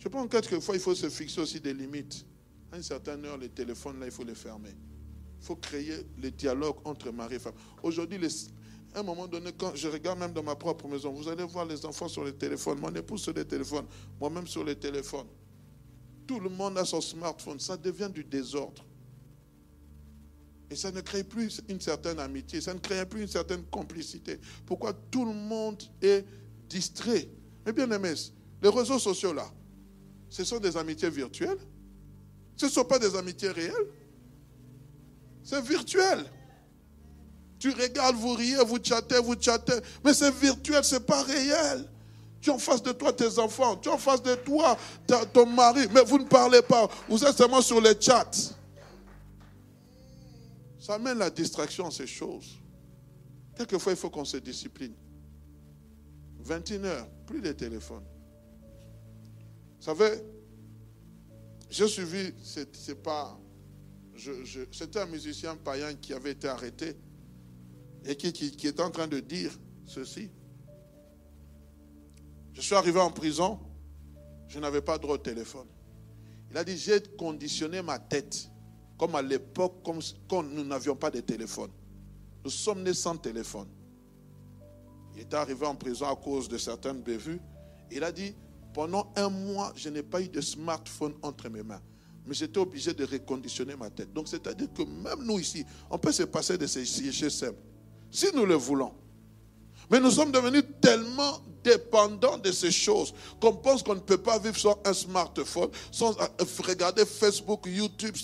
Je 0.00 0.08
pense 0.08 0.26
que 0.26 0.38
quelquefois, 0.40 0.74
il 0.74 0.80
faut 0.80 0.94
se 0.94 1.10
fixer 1.10 1.42
aussi 1.42 1.60
des 1.60 1.74
limites. 1.74 2.24
À 2.72 2.76
une 2.78 2.82
certaine 2.82 3.24
heure, 3.26 3.36
les 3.36 3.50
téléphones, 3.50 4.00
là, 4.00 4.06
il 4.06 4.12
faut 4.12 4.24
les 4.24 4.34
fermer. 4.34 4.74
Il 5.40 5.44
faut 5.44 5.56
créer 5.56 6.06
le 6.20 6.30
dialogue 6.30 6.76
entre 6.84 7.10
mari 7.12 7.34
et 7.34 7.38
femme. 7.38 7.52
Aujourd'hui, 7.82 8.18
à 8.94 9.00
un 9.00 9.02
moment 9.02 9.28
donné, 9.28 9.52
quand 9.52 9.74
je 9.74 9.88
regarde 9.88 10.18
même 10.18 10.32
dans 10.32 10.42
ma 10.42 10.56
propre 10.56 10.88
maison, 10.88 11.12
vous 11.12 11.28
allez 11.28 11.44
voir 11.44 11.66
les 11.66 11.84
enfants 11.84 12.08
sur 12.08 12.24
les 12.24 12.32
téléphones, 12.32 12.80
mon 12.80 12.94
épouse 12.94 13.22
sur 13.22 13.34
les 13.34 13.44
téléphones, 13.44 13.84
moi-même 14.18 14.46
sur 14.46 14.64
les 14.64 14.74
téléphones. 14.74 15.26
Tout 16.26 16.40
le 16.40 16.48
monde 16.48 16.78
a 16.78 16.84
son 16.84 17.00
smartphone. 17.00 17.60
Ça 17.60 17.76
devient 17.76 18.10
du 18.12 18.24
désordre. 18.24 18.84
Et 20.70 20.76
ça 20.76 20.90
ne 20.92 21.00
crée 21.00 21.24
plus 21.24 21.60
une 21.68 21.80
certaine 21.80 22.20
amitié, 22.20 22.60
ça 22.60 22.72
ne 22.72 22.78
crée 22.78 23.04
plus 23.04 23.22
une 23.22 23.28
certaine 23.28 23.64
complicité. 23.64 24.38
Pourquoi 24.64 24.92
tout 24.92 25.26
le 25.26 25.34
monde 25.34 25.82
est 26.00 26.24
distrait? 26.68 27.28
Mais 27.66 27.72
bien 27.72 27.90
aimés, 27.90 28.14
les 28.62 28.68
réseaux 28.68 29.00
sociaux 29.00 29.32
là, 29.32 29.50
ce 30.30 30.44
sont 30.44 30.58
des 30.58 30.76
amitiés 30.76 31.10
virtuelles. 31.10 31.58
Ce 32.56 32.66
ne 32.66 32.70
sont 32.70 32.84
pas 32.84 32.98
des 32.98 33.16
amitiés 33.16 33.50
réelles. 33.50 33.88
C'est 35.42 35.60
virtuel. 35.62 36.24
Tu 37.58 37.70
regardes, 37.70 38.16
vous 38.16 38.34
riez, 38.34 38.64
vous 38.64 38.78
chattez, 38.82 39.18
vous 39.18 39.34
chattez. 39.38 39.74
Mais 40.04 40.14
c'est 40.14 40.32
virtuel, 40.32 40.84
ce 40.84 40.94
n'est 40.94 41.00
pas 41.00 41.22
réel. 41.24 41.84
Tu 42.40 42.48
en 42.48 42.58
face 42.58 42.82
de 42.82 42.92
toi 42.92 43.12
tes 43.12 43.38
enfants, 43.38 43.76
tu 43.76 43.90
en 43.90 43.98
face 43.98 44.22
de 44.22 44.34
toi 44.34 44.78
ton 45.34 45.44
mari, 45.44 45.86
mais 45.92 46.02
vous 46.04 46.18
ne 46.18 46.24
parlez 46.24 46.62
pas. 46.62 46.88
Vous 47.06 47.22
êtes 47.22 47.36
seulement 47.36 47.60
sur 47.60 47.80
les 47.80 48.00
chats. 48.00 48.30
Ça 50.78 50.94
amène 50.94 51.18
la 51.18 51.28
distraction 51.28 51.88
à 51.88 51.90
ces 51.90 52.06
choses. 52.06 52.58
Quelquefois, 53.56 53.92
il 53.92 53.98
faut 53.98 54.08
qu'on 54.08 54.24
se 54.24 54.38
discipline. 54.38 54.94
21 56.38 56.84
heures, 56.84 57.08
plus 57.26 57.42
de 57.42 57.52
téléphone. 57.52 58.02
Vous 59.80 59.86
savez, 59.86 60.22
j'ai 61.70 61.88
suivi, 61.88 62.34
c'est 62.42 63.02
pas. 63.02 63.40
C'était 64.70 64.98
un 64.98 65.06
musicien 65.06 65.56
païen 65.56 65.94
qui 65.94 66.12
avait 66.12 66.32
été 66.32 66.48
arrêté 66.48 66.98
et 68.04 68.14
qui, 68.14 68.66
était 68.66 68.82
en 68.82 68.90
train 68.90 69.08
de 69.08 69.20
dire 69.20 69.58
ceci. 69.86 70.30
Je 72.52 72.60
suis 72.60 72.74
arrivé 72.74 73.00
en 73.00 73.10
prison, 73.10 73.58
je 74.48 74.58
n'avais 74.58 74.82
pas 74.82 74.98
droit 74.98 75.14
au 75.14 75.18
téléphone. 75.18 75.68
Il 76.50 76.58
a 76.58 76.64
dit, 76.64 76.76
j'ai 76.76 77.00
conditionné 77.16 77.80
ma 77.80 77.98
tête 77.98 78.50
comme 78.98 79.14
à 79.14 79.22
l'époque, 79.22 79.82
quand 80.28 80.42
nous 80.42 80.64
n'avions 80.64 80.94
pas 80.94 81.10
de 81.10 81.20
téléphone. 81.20 81.70
Nous 82.44 82.50
sommes 82.50 82.82
nés 82.82 82.92
sans 82.92 83.16
téléphone. 83.16 83.68
Il 85.14 85.20
est 85.20 85.32
arrivé 85.32 85.64
en 85.64 85.74
prison 85.74 86.06
à 86.06 86.16
cause 86.16 86.50
de 86.50 86.58
certaines 86.58 87.00
bévues. 87.00 87.40
Il 87.90 88.04
a 88.04 88.12
dit, 88.12 88.34
pendant 88.72 89.12
un 89.16 89.28
mois, 89.28 89.72
je 89.76 89.88
n'ai 89.88 90.02
pas 90.02 90.20
eu 90.20 90.28
de 90.28 90.40
smartphone 90.40 91.14
entre 91.22 91.48
mes 91.48 91.62
mains. 91.62 91.80
Mais 92.26 92.34
j'étais 92.34 92.58
obligé 92.58 92.92
de 92.92 93.04
reconditionner 93.04 93.76
ma 93.76 93.90
tête. 93.90 94.12
Donc, 94.12 94.28
c'est-à-dire 94.28 94.68
que 94.72 94.82
même 94.82 95.24
nous 95.24 95.38
ici, 95.38 95.64
on 95.90 95.98
peut 95.98 96.12
se 96.12 96.22
passer 96.24 96.56
de 96.56 96.66
ces 96.66 96.84
GSM. 96.84 97.54
Si 98.10 98.26
nous 98.34 98.46
le 98.46 98.54
voulons. 98.54 98.92
Mais 99.90 99.98
nous 99.98 100.10
sommes 100.10 100.30
devenus 100.30 100.62
tellement 100.80 101.40
dépendants 101.64 102.38
de 102.38 102.52
ces 102.52 102.70
choses 102.70 103.12
qu'on 103.40 103.54
pense 103.54 103.82
qu'on 103.82 103.96
ne 103.96 104.00
peut 104.00 104.18
pas 104.18 104.38
vivre 104.38 104.56
sans 104.56 104.78
un 104.84 104.94
smartphone, 104.94 105.70
sans 105.90 106.18
euh, 106.20 106.26
regarder 106.64 107.04
Facebook, 107.04 107.66
YouTube. 107.66 108.14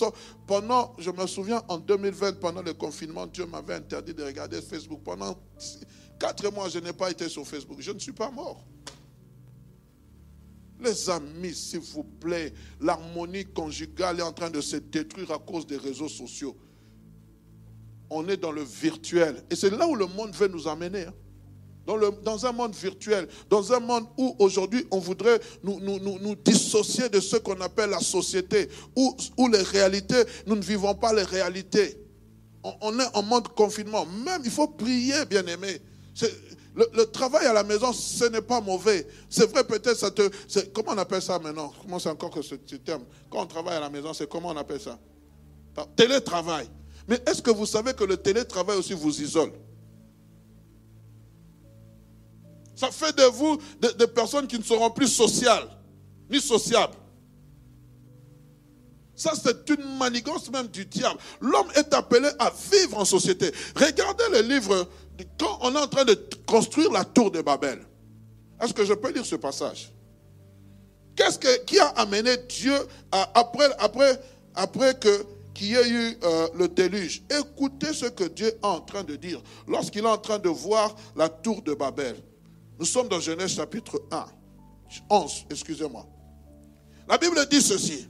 Pendant, 0.47 0.95
je 0.99 1.11
me 1.11 1.27
souviens, 1.27 1.63
en 1.69 1.79
2020, 1.79 2.39
pendant 2.41 2.63
le 2.63 2.73
confinement, 2.73 3.27
Dieu 3.27 3.47
m'avait 3.47 3.75
interdit 3.75 4.15
de 4.15 4.23
regarder 4.23 4.63
Facebook. 4.63 5.01
Pendant 5.05 5.37
quatre 6.19 6.51
mois, 6.53 6.69
je 6.69 6.79
n'ai 6.79 6.93
pas 6.93 7.11
été 7.11 7.29
sur 7.29 7.47
Facebook. 7.47 7.79
Je 7.81 7.91
ne 7.91 7.99
suis 7.99 8.13
pas 8.13 8.31
mort. 8.31 8.65
Les 10.81 11.11
amis, 11.11 11.55
s'il 11.55 11.81
vous 11.81 12.05
plaît, 12.05 12.53
l'harmonie 12.81 13.45
conjugale 13.45 14.21
est 14.21 14.23
en 14.23 14.33
train 14.33 14.51
de 14.51 14.61
se 14.61 14.77
détruire 14.77 15.31
à 15.31 15.39
cause 15.39 15.67
des 15.67 15.79
réseaux 15.79 16.09
sociaux. 16.09 16.57
On 18.11 18.29
est 18.29 18.37
dans 18.37 18.53
le 18.53 18.63
virtuel. 18.63 19.43
Et 19.51 19.57
c'est 19.57 19.71
là 19.71 19.87
où 19.89 19.95
le 19.95 20.07
monde 20.07 20.35
veut 20.35 20.49
nous 20.49 20.69
amener. 20.69 21.07
Hein 21.07 21.15
dans, 21.87 22.47
un 22.47 22.53
monde 22.53 22.75
virtuel, 22.75 23.29
dans 23.49 23.73
un 23.73 23.81
monde 23.81 24.07
où 24.17 24.35
aujourd'hui 24.39 24.87
on 24.91 24.99
voudrait 24.99 25.41
nous, 25.63 26.35
dissocier 26.45 27.09
de 27.09 27.21
ce 27.21 27.37
qu'on 27.37 27.61
appelle 27.61 27.91
la 27.91 28.01
société, 28.01 28.69
où, 28.97 29.17
où 29.37 29.49
les 29.49 29.63
réalités, 29.63 30.25
nous 30.47 30.57
ne 30.57 30.63
vivons 30.63 30.95
pas 30.95 31.13
les 31.13 31.23
réalités. 31.23 31.97
On, 32.81 32.99
est 32.99 33.17
en 33.17 33.23
mode 33.23 33.49
confinement. 33.49 34.05
Même, 34.25 34.43
il 34.45 34.51
faut 34.51 34.67
prier, 34.67 35.25
bien 35.31 35.47
aimé. 35.47 35.81
Le, 36.77 37.05
travail 37.05 37.47
à 37.47 37.55
la 37.55 37.65
maison, 37.65 37.91
ce 37.95 38.27
n'est 38.27 38.43
pas 38.43 38.61
mauvais. 38.61 39.07
C'est 39.31 39.51
vrai, 39.51 39.65
peut-être, 39.65 39.97
ça 39.97 40.11
te. 40.11 40.29
Comment 40.75 40.93
on 40.93 40.99
appelle 40.99 41.23
ça 41.23 41.39
maintenant? 41.39 41.73
Comment 41.81 41.99
c'est 41.99 42.11
encore 42.11 42.31
que 42.31 42.43
ce, 42.43 42.55
terme? 42.55 43.03
Quand 43.31 43.41
on 43.41 43.47
travaille 43.47 43.77
à 43.77 43.81
la 43.81 43.89
maison, 43.89 44.13
c'est 44.13 44.29
comment 44.29 44.51
on 44.51 44.57
appelle 44.57 44.81
ça? 44.81 44.99
Télétravail. 45.97 46.69
Mais 47.09 47.19
est-ce 47.27 47.41
que 47.41 47.51
vous 47.51 47.65
savez 47.65 47.95
que 47.95 48.05
le 48.05 48.19
télétravail 48.19 48.77
aussi 48.77 48.93
vous 48.93 49.23
isole? 49.23 49.53
Ça 52.75 52.91
fait 52.91 53.17
de 53.17 53.23
vous 53.23 53.59
des, 53.81 54.07
personnes 54.07 54.47
qui 54.47 54.59
ne 54.59 54.65
seront 54.65 54.91
plus 54.91 55.09
sociales, 55.09 55.67
ni 56.29 56.41
sociables. 56.41 56.97
Ça, 59.15 59.33
c'est 59.35 59.71
une 59.71 59.97
manigance 59.97 60.51
même 60.51 60.67
du 60.67 60.85
diable. 60.85 61.19
L'homme 61.41 61.69
est 61.75 61.95
appelé 61.95 62.29
à 62.39 62.53
vivre 62.71 62.99
en 62.99 63.07
société. 63.07 63.51
Regardez 63.75 64.25
le 64.31 64.41
livre 64.43 64.87
quand 65.39 65.59
on 65.63 65.75
est 65.75 65.79
en 65.79 65.87
train 65.87 66.05
de 66.05 66.19
construire 66.47 66.91
la 66.93 67.05
tour 67.05 67.31
de 67.31 67.41
Babel. 67.43 67.81
Est-ce 68.61 68.73
que 68.73 68.85
je 68.85 68.95
peux 68.95 69.13
lire 69.13 69.25
ce 69.25 69.37
passage? 69.37 69.93
Qu'est-ce 71.15 71.39
que, 71.39 71.65
qui 71.65 71.79
a 71.79 71.87
amené 71.89 72.37
Dieu 72.49 72.75
après, 73.11 73.69
après, 73.79 74.21
après 74.55 74.95
que 74.99 75.27
qu'il 75.55 75.69
y 75.69 75.75
ait 75.75 75.89
eu 75.89 76.19
euh, 76.23 76.49
le 76.55 76.69
déluge? 76.69 77.23
Écoutez 77.31 77.95
ce 77.95 78.07
que 78.07 78.25
Dieu 78.25 78.49
est 78.49 78.59
en 78.63 78.81
train 78.81 79.05
de 79.05 79.17
dire 79.17 79.43
lorsqu'il 79.67 80.05
est 80.05 80.09
en 80.09 80.19
train 80.19 80.39
de 80.39 80.51
voir 80.51 80.95
la 81.17 81.29
tour 81.31 81.63
de 81.63 81.73
Babel. 81.73 82.17
Nous 82.79 82.85
sommes 82.85 83.09
dans 83.09 83.21
Genèse 83.21 83.55
chapitre 83.55 84.03
1, 84.11 84.27
11, 85.09 85.47
excusez-moi. 85.51 86.07
La 87.09 87.17
Bible 87.17 87.47
dit 87.51 87.63
ceci. 87.63 88.09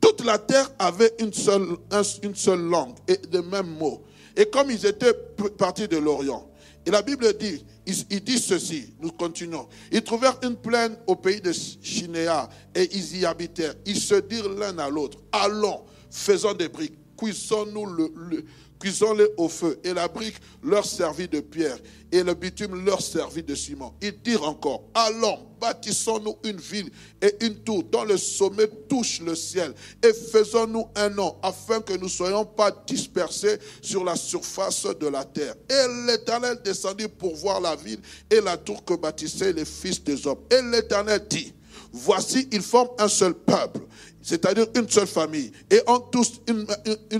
Toute 0.00 0.22
la 0.22 0.38
terre 0.38 0.70
avait 0.78 1.14
une 1.18 1.32
seule, 1.32 1.78
une 2.22 2.34
seule 2.34 2.60
langue 2.60 2.96
et 3.08 3.18
les 3.32 3.40
mêmes 3.40 3.78
mots. 3.78 4.04
Et 4.36 4.46
comme 4.46 4.70
ils 4.70 4.84
étaient 4.86 5.14
partis 5.56 5.88
de 5.88 5.96
l'Orient, 5.96 6.48
et 6.86 6.90
la 6.90 7.02
Bible 7.02 7.32
dit, 7.38 7.64
il, 7.86 8.22
dit 8.22 8.38
ceci, 8.38 8.92
nous 9.00 9.10
continuons. 9.10 9.66
Ils 9.90 10.02
trouvèrent 10.02 10.38
une 10.42 10.56
plaine 10.56 10.96
au 11.06 11.16
pays 11.16 11.40
de 11.40 11.52
Chinéa 11.52 12.48
et 12.74 12.88
ils 12.94 13.18
y 13.18 13.24
habitèrent. 13.24 13.74
Ils 13.86 13.98
se 13.98 14.16
dirent 14.16 14.50
l'un 14.50 14.78
à 14.78 14.90
l'autre, 14.90 15.18
allons, 15.32 15.82
faisons 16.10 16.52
des 16.52 16.68
briques, 16.68 16.98
cuisons-nous 17.16 17.86
le 17.86 18.44
cuisons-les 18.78 19.28
au 19.36 19.48
feu. 19.48 19.78
Et 19.84 19.94
la 19.94 20.08
brique 20.08 20.36
leur 20.62 20.84
servit 20.84 21.28
de 21.28 21.40
pierre, 21.40 21.78
et 22.12 22.22
le 22.22 22.34
bitume 22.34 22.84
leur 22.84 23.00
servit 23.00 23.42
de 23.42 23.54
ciment. 23.54 23.94
Ils 24.00 24.20
dirent 24.22 24.48
encore, 24.48 24.84
allons, 24.94 25.38
bâtissons-nous 25.60 26.36
une 26.44 26.58
ville 26.58 26.90
et 27.20 27.34
une 27.44 27.56
tour 27.56 27.82
dont 27.84 28.04
le 28.04 28.16
sommet 28.16 28.68
touche 28.88 29.20
le 29.20 29.34
ciel, 29.34 29.74
et 30.02 30.12
faisons-nous 30.12 30.86
un 30.94 31.08
nom, 31.10 31.36
afin 31.42 31.80
que 31.80 31.94
nous 31.94 32.04
ne 32.04 32.08
soyons 32.08 32.44
pas 32.44 32.70
dispersés 32.86 33.58
sur 33.82 34.04
la 34.04 34.16
surface 34.16 34.86
de 35.00 35.06
la 35.08 35.24
terre. 35.24 35.54
Et 35.68 36.06
l'Éternel 36.06 36.58
descendit 36.64 37.08
pour 37.08 37.34
voir 37.34 37.60
la 37.60 37.76
ville 37.76 38.00
et 38.30 38.40
la 38.40 38.56
tour 38.56 38.84
que 38.84 38.94
bâtissaient 38.94 39.52
les 39.52 39.64
fils 39.64 40.02
des 40.02 40.26
hommes. 40.26 40.40
Et 40.50 40.62
l'Éternel 40.62 41.26
dit, 41.28 41.52
Voici, 41.96 42.48
ils 42.50 42.60
forment 42.60 42.90
un 42.98 43.06
seul 43.06 43.34
peuple, 43.34 43.78
c'est-à-dire 44.20 44.66
une 44.74 44.88
seule 44.88 45.06
famille, 45.06 45.52
et 45.70 45.80
ont 45.86 46.00
tous 46.00 46.40
une, 46.48 46.66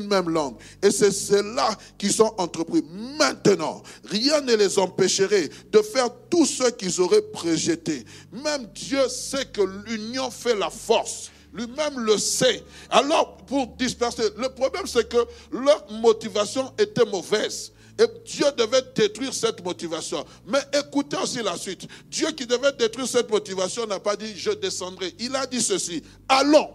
même 0.08 0.28
langue. 0.28 0.56
Et 0.82 0.90
c'est 0.90 1.12
cela 1.12 1.78
qui 1.96 2.12
sont 2.12 2.34
entrepris. 2.38 2.82
Maintenant, 3.16 3.84
rien 4.04 4.40
ne 4.40 4.56
les 4.56 4.76
empêcherait 4.80 5.48
de 5.70 5.78
faire 5.80 6.08
tout 6.28 6.44
ce 6.44 6.70
qu'ils 6.70 7.00
auraient 7.00 7.22
préjeté. 7.22 8.04
Même 8.32 8.66
Dieu 8.74 9.08
sait 9.08 9.44
que 9.44 9.62
l'union 9.86 10.28
fait 10.32 10.56
la 10.56 10.70
force. 10.70 11.30
Lui-même 11.52 12.00
le 12.00 12.18
sait. 12.18 12.64
Alors, 12.90 13.36
pour 13.46 13.68
disperser, 13.76 14.24
le 14.36 14.48
problème 14.48 14.88
c'est 14.88 15.08
que 15.08 15.24
leur 15.52 15.88
motivation 15.92 16.72
était 16.76 17.04
mauvaise. 17.04 17.70
Et 17.98 18.06
Dieu 18.24 18.46
devait 18.56 18.82
détruire 18.94 19.32
cette 19.32 19.64
motivation. 19.64 20.24
Mais 20.46 20.58
écoutez 20.72 21.16
aussi 21.16 21.42
la 21.42 21.56
suite. 21.56 21.86
Dieu 22.08 22.30
qui 22.32 22.46
devait 22.46 22.72
détruire 22.72 23.06
cette 23.06 23.30
motivation 23.30 23.86
n'a 23.86 24.00
pas 24.00 24.16
dit 24.16 24.36
je 24.36 24.50
descendrai. 24.50 25.14
Il 25.18 25.34
a 25.36 25.46
dit 25.46 25.62
ceci. 25.62 26.02
Allons, 26.28 26.70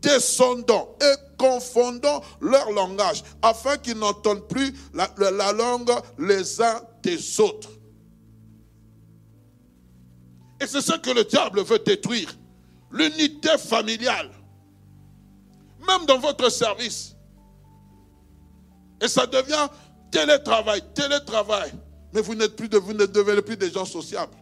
descendons 0.00 0.88
et 1.02 1.14
confondons 1.36 2.20
leur 2.40 2.70
langage 2.72 3.22
afin 3.42 3.76
qu'ils 3.76 3.98
n'entendent 3.98 4.48
plus 4.48 4.72
la, 4.94 5.10
la 5.18 5.52
langue 5.52 5.90
les 6.18 6.62
uns 6.62 6.80
des 7.02 7.40
autres. 7.40 7.70
Et 10.60 10.66
c'est 10.66 10.80
ce 10.80 10.96
que 10.96 11.10
le 11.10 11.24
diable 11.24 11.62
veut 11.62 11.78
détruire. 11.78 12.36
L'unité 12.90 13.58
familiale. 13.58 14.30
même 15.86 16.06
dans 16.06 16.18
votre 16.18 16.48
service. 16.50 17.14
Et 19.00 19.08
ça 19.08 19.26
devient 19.26 19.68
télétravail, 20.10 20.82
télétravail. 20.94 21.72
Mais 22.12 22.20
vous 22.20 22.34
ne 22.34 22.46
devenez 22.46 23.42
plus 23.42 23.56
des 23.56 23.70
gens 23.70 23.84
sociables. 23.84 24.34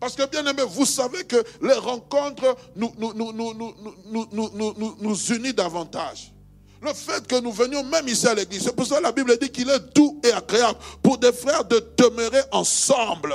Parce 0.00 0.14
que 0.14 0.26
bien 0.26 0.46
aimé, 0.46 0.62
vous 0.68 0.86
savez 0.86 1.24
que 1.24 1.42
les 1.60 1.74
rencontres 1.74 2.56
nous, 2.76 2.92
nous, 2.98 3.12
nous, 3.14 4.94
nous 5.00 5.16
unissent 5.32 5.54
davantage. 5.54 6.32
Le 6.80 6.92
fait 6.92 7.26
que 7.26 7.40
nous 7.40 7.50
venions 7.50 7.82
même 7.82 8.06
ici 8.06 8.28
à 8.28 8.34
l'église, 8.34 8.62
c'est 8.62 8.76
pour 8.76 8.86
ça 8.86 8.98
que 8.98 9.02
la 9.02 9.12
Bible 9.12 9.36
dit 9.38 9.50
qu'il 9.50 9.68
est 9.68 9.94
doux 9.94 10.20
et 10.24 10.30
agréable 10.30 10.78
pour 11.02 11.18
des 11.18 11.32
frères 11.32 11.64
de 11.64 11.84
demeurer 11.96 12.42
ensemble. 12.52 13.34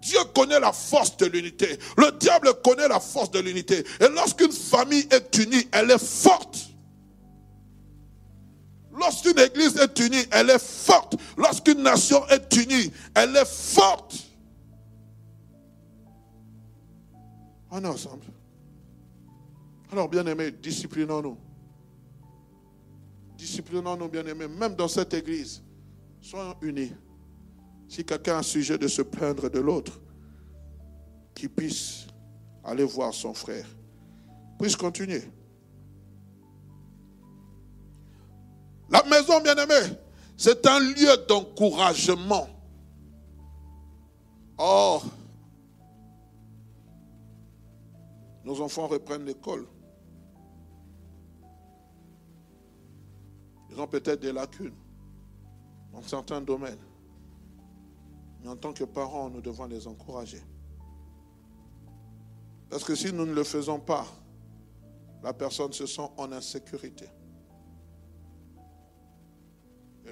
Dieu 0.00 0.18
connaît 0.34 0.58
la 0.58 0.72
force 0.72 1.16
de 1.18 1.26
l'unité. 1.26 1.78
Le 1.98 2.10
diable 2.12 2.54
connaît 2.64 2.88
la 2.88 2.98
force 2.98 3.30
de 3.30 3.38
l'unité. 3.40 3.84
Et 4.00 4.08
lorsqu'une 4.08 4.50
famille 4.50 5.06
est 5.10 5.38
unie, 5.38 5.68
elle 5.70 5.90
est 5.90 6.02
forte. 6.02 6.71
Lorsqu'une 8.92 9.38
église 9.38 9.76
est 9.78 9.98
unie, 10.00 10.24
elle 10.30 10.50
est 10.50 10.62
forte. 10.62 11.16
Lorsqu'une 11.36 11.82
nation 11.82 12.26
est 12.28 12.54
unie, 12.56 12.92
elle 13.14 13.34
est 13.36 13.46
forte. 13.46 14.16
On 17.70 17.82
est 17.82 17.88
ensemble. 17.88 18.26
Alors, 19.90 20.08
bien-aimés, 20.08 20.50
disciplinons-nous. 20.50 21.38
Disciplinons-nous, 23.36 24.08
bien-aimés, 24.08 24.48
même 24.48 24.74
dans 24.74 24.88
cette 24.88 25.14
église. 25.14 25.62
Soyons 26.20 26.54
unis. 26.60 26.92
Si 27.88 28.04
quelqu'un 28.04 28.36
a 28.36 28.38
un 28.38 28.42
sujet 28.42 28.78
de 28.78 28.88
se 28.88 29.02
plaindre 29.02 29.50
de 29.50 29.58
l'autre, 29.58 30.00
qu'il 31.34 31.50
puisse 31.50 32.06
aller 32.62 32.84
voir 32.84 33.12
son 33.12 33.34
frère. 33.34 33.66
Puisse 34.58 34.76
continuer. 34.76 35.22
La 38.92 39.02
maison, 39.04 39.40
bien-aimée, 39.40 39.96
c'est 40.36 40.66
un 40.66 40.78
lieu 40.78 41.26
d'encouragement. 41.26 42.46
Or, 44.58 45.06
nos 48.44 48.60
enfants 48.60 48.86
reprennent 48.86 49.24
l'école. 49.24 49.66
Ils 53.70 53.80
ont 53.80 53.86
peut-être 53.86 54.20
des 54.20 54.32
lacunes 54.32 54.74
dans 55.90 56.02
certains 56.02 56.42
domaines. 56.42 56.78
Mais 58.42 58.48
en 58.48 58.56
tant 58.56 58.74
que 58.74 58.84
parents, 58.84 59.30
nous 59.30 59.40
devons 59.40 59.64
les 59.64 59.86
encourager. 59.86 60.42
Parce 62.68 62.84
que 62.84 62.94
si 62.94 63.10
nous 63.10 63.24
ne 63.24 63.32
le 63.32 63.44
faisons 63.44 63.80
pas, 63.80 64.06
la 65.22 65.32
personne 65.32 65.72
se 65.72 65.86
sent 65.86 66.08
en 66.18 66.30
insécurité. 66.32 67.06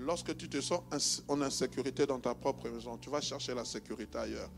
Lorsque 0.01 0.37
tu 0.37 0.49
te 0.49 0.61
sens 0.61 1.23
en 1.29 1.41
insécurité 1.43 2.07
dans 2.07 2.19
ta 2.19 2.35
propre 2.35 2.69
maison, 2.69 2.97
tu 2.97 3.11
vas 3.11 3.21
chercher 3.21 3.55
la 3.55 3.65
sécurité 3.65 4.19
ailleurs. 4.19 4.51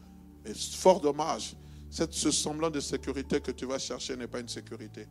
Et 0.45 0.55
fort 0.55 1.01
dommage, 1.01 1.57
ce 1.91 2.31
semblant 2.31 2.71
de 2.71 2.81
sécurité 2.81 3.41
que 3.41 3.51
tu 3.51 3.67
vas 3.67 3.79
chercher 3.79 4.17
n'est 4.17 4.29
pas 4.29 4.41
une 4.41 4.49
sécurité. 4.49 5.07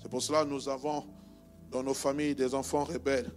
C'est 0.00 0.08
pour 0.08 0.22
cela 0.22 0.44
que 0.44 0.50
nous 0.50 0.68
avons 0.68 1.06
dans 1.70 1.82
nos 1.82 1.94
familles 1.94 2.34
des 2.34 2.54
enfants 2.54 2.84
rebelles 2.84 3.30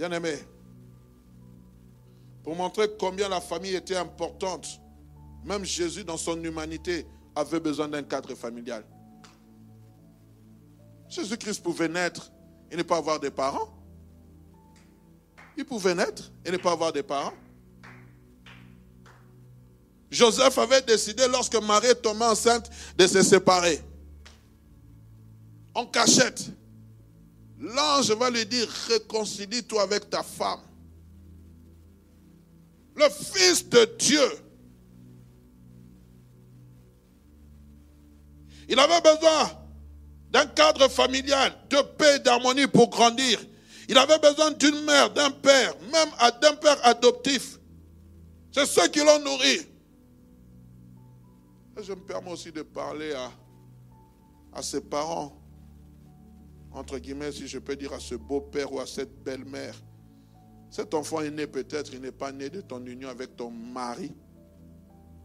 Bien-aimé, 0.00 0.34
pour 2.42 2.56
montrer 2.56 2.88
combien 2.98 3.28
la 3.28 3.40
famille 3.42 3.74
était 3.74 3.96
importante, 3.96 4.80
même 5.44 5.62
Jésus, 5.62 6.04
dans 6.04 6.16
son 6.16 6.42
humanité, 6.42 7.06
avait 7.36 7.60
besoin 7.60 7.86
d'un 7.86 8.02
cadre 8.02 8.34
familial. 8.34 8.82
Jésus-Christ 11.10 11.62
pouvait 11.62 11.88
naître 11.88 12.30
et 12.70 12.76
ne 12.76 12.82
pas 12.82 12.98
avoir 12.98 13.18
des 13.18 13.30
parents. 13.30 13.68
Il 15.56 15.66
pouvait 15.66 15.94
naître 15.94 16.30
et 16.44 16.52
ne 16.52 16.56
pas 16.56 16.72
avoir 16.72 16.92
des 16.92 17.02
parents. 17.02 17.34
Joseph 20.08 20.56
avait 20.58 20.82
décidé, 20.82 21.26
lorsque 21.28 21.56
Marie 21.56 21.94
tombait 22.02 22.24
enceinte, 22.24 22.70
de 22.96 23.06
se 23.06 23.22
séparer. 23.22 23.80
En 25.74 25.86
cachette. 25.86 26.46
L'ange 27.58 28.10
va 28.12 28.30
lui 28.30 28.46
dire, 28.46 28.68
réconcilie-toi 28.88 29.82
avec 29.82 30.08
ta 30.08 30.22
femme. 30.22 30.60
Le 32.96 33.08
Fils 33.08 33.68
de 33.68 33.84
Dieu. 33.98 34.28
Il 38.68 38.78
avait 38.78 39.00
besoin 39.00 39.59
d'un 40.30 40.46
cadre 40.46 40.88
familial, 40.88 41.52
de 41.68 41.82
paix 41.82 42.16
et 42.16 42.18
d'harmonie 42.20 42.66
pour 42.66 42.88
grandir. 42.88 43.40
Il 43.88 43.98
avait 43.98 44.18
besoin 44.18 44.52
d'une 44.52 44.84
mère, 44.84 45.12
d'un 45.12 45.30
père, 45.30 45.74
même 45.92 46.08
d'un 46.40 46.54
père 46.54 46.78
adoptif. 46.86 47.58
C'est 48.52 48.66
ceux 48.66 48.88
qui 48.88 49.00
l'ont 49.00 49.18
nourri. 49.18 49.60
je 51.82 51.92
me 51.92 52.00
permets 52.00 52.30
aussi 52.30 52.52
de 52.52 52.62
parler 52.62 53.12
à, 53.12 53.30
à 54.52 54.62
ses 54.62 54.80
parents 54.80 55.40
entre 56.72 56.98
guillemets, 56.98 57.32
si 57.32 57.48
je 57.48 57.58
peux 57.58 57.76
dire 57.76 57.92
à 57.92 58.00
ce 58.00 58.14
beau-père 58.14 58.72
ou 58.72 58.80
à 58.80 58.86
cette 58.86 59.22
belle-mère, 59.24 59.74
cet 60.70 60.94
enfant 60.94 61.20
est 61.20 61.30
né 61.30 61.46
peut-être, 61.46 61.92
il 61.92 62.00
n'est 62.00 62.12
pas 62.12 62.30
né 62.30 62.48
de 62.48 62.60
ton 62.60 62.84
union 62.86 63.08
avec 63.08 63.36
ton 63.36 63.50
mari 63.50 64.12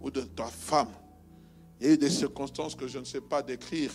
ou 0.01 0.09
de 0.09 0.21
ta 0.21 0.45
femme. 0.45 0.89
Il 1.79 1.87
y 1.87 1.89
a 1.91 1.93
eu 1.93 1.97
des 1.97 2.09
circonstances 2.09 2.73
que 2.73 2.87
je 2.87 2.97
ne 2.97 3.03
sais 3.03 3.21
pas 3.21 3.43
décrire. 3.43 3.91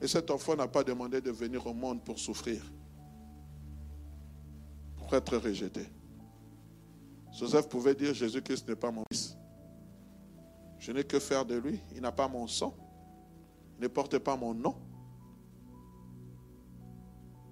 Et 0.00 0.06
cet 0.06 0.30
enfant 0.30 0.54
n'a 0.56 0.68
pas 0.68 0.84
demandé 0.84 1.20
de 1.20 1.30
venir 1.30 1.66
au 1.66 1.74
monde 1.74 2.02
pour 2.04 2.18
souffrir, 2.18 2.62
pour 4.96 5.12
être 5.14 5.36
rejeté. 5.36 5.86
Joseph 7.32 7.68
pouvait 7.68 7.94
dire, 7.94 8.14
Jésus-Christ 8.14 8.68
n'est 8.68 8.76
pas 8.76 8.90
mon 8.90 9.04
fils. 9.12 9.36
Je 10.78 10.92
n'ai 10.92 11.04
que 11.04 11.18
faire 11.18 11.44
de 11.44 11.56
lui. 11.56 11.80
Il 11.94 12.00
n'a 12.00 12.12
pas 12.12 12.28
mon 12.28 12.46
sang. 12.46 12.74
Il 13.78 13.82
ne 13.82 13.88
porte 13.88 14.18
pas 14.18 14.36
mon 14.36 14.54
nom 14.54 14.76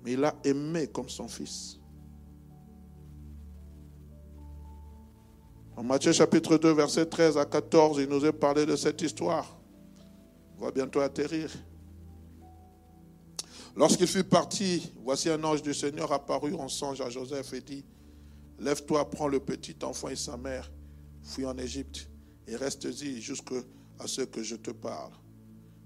mais 0.06 0.12
il 0.12 0.20
l'a 0.20 0.36
aimé 0.44 0.86
comme 0.86 1.08
son 1.08 1.26
fils. 1.26 1.80
En 5.76 5.82
Matthieu 5.82 6.12
chapitre 6.12 6.56
2, 6.58 6.72
verset 6.74 7.06
13 7.06 7.36
à 7.36 7.44
14, 7.44 7.98
il 7.98 8.08
nous 8.08 8.24
a 8.24 8.32
parlé 8.32 8.64
de 8.64 8.76
cette 8.76 9.02
histoire. 9.02 9.58
On 10.56 10.64
va 10.64 10.70
bientôt 10.70 11.00
atterrir. 11.00 11.50
Lorsqu'il 13.76 14.06
fut 14.06 14.24
parti, 14.24 14.90
voici 15.04 15.28
un 15.28 15.44
ange 15.44 15.62
du 15.62 15.74
Seigneur 15.74 16.10
apparut 16.10 16.54
en 16.54 16.66
songe 16.66 17.02
à 17.02 17.10
Joseph 17.10 17.52
et 17.52 17.60
dit, 17.60 17.84
Lève-toi, 18.58 19.10
prends 19.10 19.28
le 19.28 19.38
petit 19.38 19.76
enfant 19.82 20.08
et 20.08 20.16
sa 20.16 20.38
mère, 20.38 20.72
fuis 21.22 21.44
en 21.44 21.58
Égypte 21.58 22.08
et 22.46 22.56
reste-y 22.56 23.20
jusqu'à 23.20 23.56
ce 24.06 24.22
que 24.22 24.42
je 24.42 24.56
te 24.56 24.70
parle. 24.70 25.12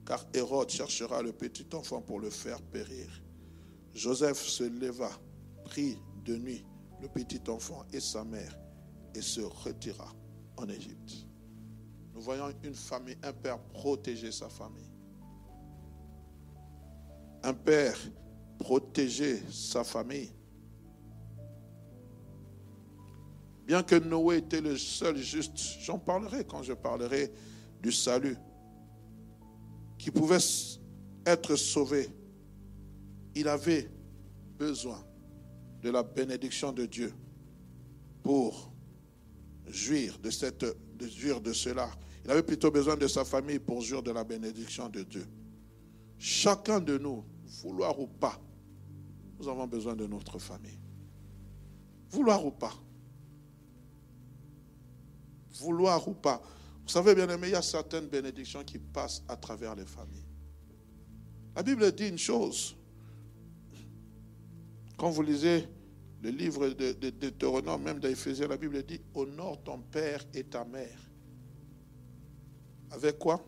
Car 0.07 0.25
Hérode 0.35 0.71
cherchera 0.71 1.21
le 1.21 1.33
petit 1.33 1.67
enfant 1.75 2.01
pour 2.01 2.21
le 2.21 2.31
faire 2.31 2.63
périr. 2.63 3.09
Joseph 3.93 4.39
se 4.39 4.63
leva, 4.63 5.11
prit 5.65 5.99
de 6.25 6.37
nuit 6.37 6.65
le 7.03 7.09
petit 7.09 7.41
enfant 7.49 7.85
et 7.93 7.99
sa 7.99 8.23
mère 8.23 8.57
et 9.17 9.21
se 9.21 9.41
retira 9.41 10.15
en 10.57 10.69
Égypte. 10.69 11.27
Nous 12.15 12.21
voyons 12.21 12.55
une 12.63 12.75
famille, 12.75 13.19
un 13.25 13.33
père 13.33 13.59
protéger 13.59 14.31
sa 14.31 14.49
famille. 14.49 14.90
Un 17.43 17.55
père 17.55 17.97
protéger 18.59 19.43
sa 19.51 19.85
famille. 19.85 20.31
Bien 23.67 23.83
que 23.83 23.97
Noé 23.97 24.39
était 24.39 24.61
le 24.61 24.77
seul 24.77 25.17
juste, 25.17 25.57
j'en 25.81 25.99
parlerai 25.99 26.45
quand 26.45 26.63
je 26.63 26.73
parlerai 26.73 27.33
du 27.81 27.93
salut, 27.93 28.37
qui 29.97 30.11
pouvait 30.11 30.39
être 31.25 31.57
sauvé 31.57 32.09
il 33.35 33.49
avait 33.49 33.89
besoin 34.59 35.03
de 35.83 35.91
la 35.91 36.03
bénédiction 36.03 36.73
de 36.73 36.87
Dieu 36.87 37.13
pour 38.23 38.73
jouir 39.67 40.19
de 40.19 40.31
jouir 41.07 41.41
de 41.41 41.53
cela. 41.53 41.91
Il 42.25 42.31
avait 42.31 42.43
plutôt 42.43 42.71
besoin 42.71 42.97
de 42.97 43.07
sa 43.07 43.25
famille 43.25 43.59
pour 43.59 43.81
jouir 43.81 44.03
de 44.03 44.11
la 44.11 44.25
bénédiction 44.25 44.89
de 44.89 45.03
Dieu. 45.03 45.27
Chacun 46.23 46.81
de 46.81 46.99
nous, 46.99 47.25
vouloir 47.63 47.99
ou 47.99 48.07
pas, 48.07 48.39
nous 49.39 49.49
avons 49.49 49.67
besoin 49.67 49.97
de 49.97 50.07
notre 50.07 50.39
famille. 50.39 50.79
Vouloir 52.11 52.45
ou 52.45 52.51
pas. 52.51 52.75
Vouloir 55.55 56.07
ou 56.07 56.13
pas. 56.13 56.43
Vous 56.83 56.91
savez, 56.91 57.15
bien 57.15 57.27
aimé, 57.31 57.49
il 57.49 57.53
y 57.53 57.55
a 57.55 57.63
certaines 57.63 58.07
bénédictions 58.07 58.63
qui 58.65 58.79
passent 58.79 59.25
à 59.29 59.37
travers 59.37 59.75
les 59.75 59.87
familles. 59.87 60.27
La 61.57 61.63
Bible 61.63 61.91
dit 61.91 62.09
une 62.09 62.19
chose. 62.19 62.77
Quand 64.99 65.09
vous 65.09 65.23
lisez 65.23 65.67
le 66.23 66.29
livre 66.29 66.69
de, 66.69 66.93
Deutéronome, 67.09 67.83
même 67.83 67.99
d'Éphésiens, 67.99 68.49
la 68.49 68.59
Bible 68.59 68.83
dit 68.83 69.01
Honore 69.15 69.63
ton 69.63 69.79
père 69.79 70.23
et 70.35 70.45
ta 70.45 70.67
mère. 70.67 71.01
Avec 72.91 73.19
quoi? 73.19 73.43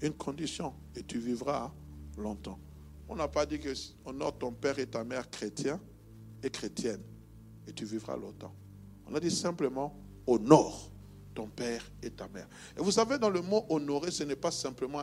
Une 0.00 0.14
condition. 0.14 0.72
Et 0.94 1.02
tu 1.02 1.18
vivras 1.18 1.72
longtemps. 2.16 2.58
On 3.08 3.16
n'a 3.16 3.28
pas 3.28 3.46
dit 3.46 3.58
que 3.58 3.72
honore 4.04 4.38
ton 4.38 4.52
père 4.52 4.78
et 4.78 4.86
ta 4.86 5.04
mère 5.04 5.28
chrétiens 5.30 5.80
et 6.42 6.50
chrétienne. 6.50 7.02
Et 7.66 7.72
tu 7.72 7.84
vivras 7.84 8.16
longtemps. 8.16 8.54
On 9.06 9.14
a 9.14 9.20
dit 9.20 9.30
simplement 9.30 9.94
honore 10.26 10.90
ton 11.34 11.46
père 11.46 11.84
et 12.02 12.10
ta 12.10 12.28
mère. 12.28 12.48
Et 12.76 12.80
vous 12.80 12.90
savez, 12.90 13.18
dans 13.18 13.30
le 13.30 13.40
mot 13.42 13.64
honorer, 13.68 14.10
ce 14.10 14.24
n'est 14.24 14.36
pas 14.36 14.50
simplement 14.50 15.02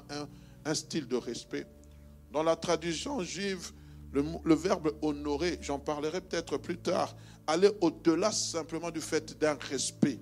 un, 0.66 0.74
style 0.74 1.08
de 1.08 1.16
respect. 1.16 1.66
Dans 2.32 2.44
la 2.44 2.56
tradition 2.56 3.22
juive, 3.22 3.72
le, 4.12 4.56
verbe 4.56 4.92
honorer, 5.02 5.58
j'en 5.62 5.80
parlerai 5.80 6.22
peut-être 6.22 6.58
plus 6.58 6.78
tard, 6.78 7.16
aller 7.48 7.70
au-delà 7.82 8.32
simplement 8.32 8.92
du 8.92 9.02
fait 9.02 9.38
d'un 9.40 9.56
respect. 9.56 10.20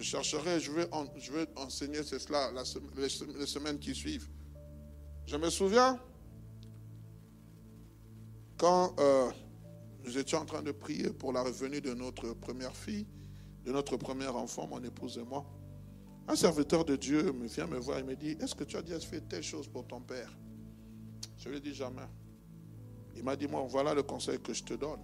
Je 0.00 0.06
chercherai, 0.06 0.58
je 0.60 0.72
vais, 0.72 0.88
je 1.18 1.30
vais 1.30 1.46
enseigner 1.56 2.02
cela 2.02 2.50
les, 2.96 3.46
semaines 3.46 3.78
qui 3.78 3.94
suivent. 3.94 4.30
Je 5.26 5.36
me 5.36 5.50
souviens 5.50 6.00
quand 8.56 8.98
euh, 8.98 9.30
nous 10.02 10.16
étions 10.16 10.38
en 10.38 10.46
train 10.46 10.62
de 10.62 10.72
prier 10.72 11.10
pour 11.10 11.34
la 11.34 11.42
revenue 11.42 11.82
de 11.82 11.92
notre 11.92 12.32
première 12.32 12.74
fille, 12.74 13.06
de 13.66 13.72
notre 13.72 13.98
premier 13.98 14.28
enfant, 14.28 14.66
mon 14.66 14.82
épouse 14.82 15.18
et 15.18 15.22
moi. 15.22 15.44
Un 16.28 16.34
serviteur 16.34 16.86
de 16.86 16.96
Dieu 16.96 17.32
me 17.32 17.46
vient 17.46 17.66
me 17.66 17.78
voir 17.78 17.98
et 17.98 18.02
me 18.02 18.16
dit, 18.16 18.38
est-ce 18.40 18.54
que 18.54 18.64
tu 18.64 18.78
as 18.78 18.82
déjà 18.82 19.00
fait 19.00 19.20
telle 19.28 19.42
chose 19.42 19.68
pour 19.68 19.86
ton 19.86 20.00
père? 20.00 20.34
Je 21.36 21.50
lui 21.50 21.58
ai 21.58 21.60
dit 21.60 21.74
jamais. 21.74 22.08
Il 23.16 23.22
m'a 23.22 23.36
dit, 23.36 23.46
moi, 23.46 23.66
voilà 23.68 23.92
le 23.92 24.02
conseil 24.02 24.40
que 24.40 24.54
je 24.54 24.64
te 24.64 24.72
donne. 24.72 25.00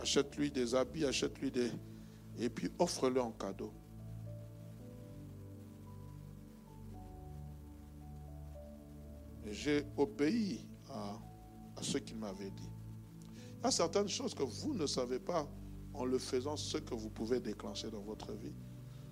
Achète-lui 0.00 0.50
des 0.50 0.74
habits, 0.74 1.04
achète-lui 1.04 1.52
des... 1.52 1.70
Et 2.38 2.48
puis 2.48 2.70
offre-le 2.78 3.20
en 3.20 3.32
cadeau. 3.32 3.72
J'ai 9.50 9.86
obéi 9.96 10.60
à, 10.90 11.18
ce 11.80 11.98
qu'il 11.98 12.16
m'avait 12.16 12.50
dit. 12.50 12.70
Il 13.58 13.64
y 13.64 13.66
a 13.66 13.70
certaines 13.70 14.08
choses 14.08 14.34
que 14.34 14.42
vous 14.42 14.74
ne 14.74 14.86
savez 14.86 15.18
pas 15.18 15.48
en 15.94 16.04
le 16.04 16.18
faisant 16.18 16.56
ce 16.56 16.78
que 16.78 16.94
vous 16.94 17.10
pouvez 17.10 17.40
déclencher 17.40 17.90
dans 17.90 18.02
votre 18.02 18.32
vie. 18.32 18.54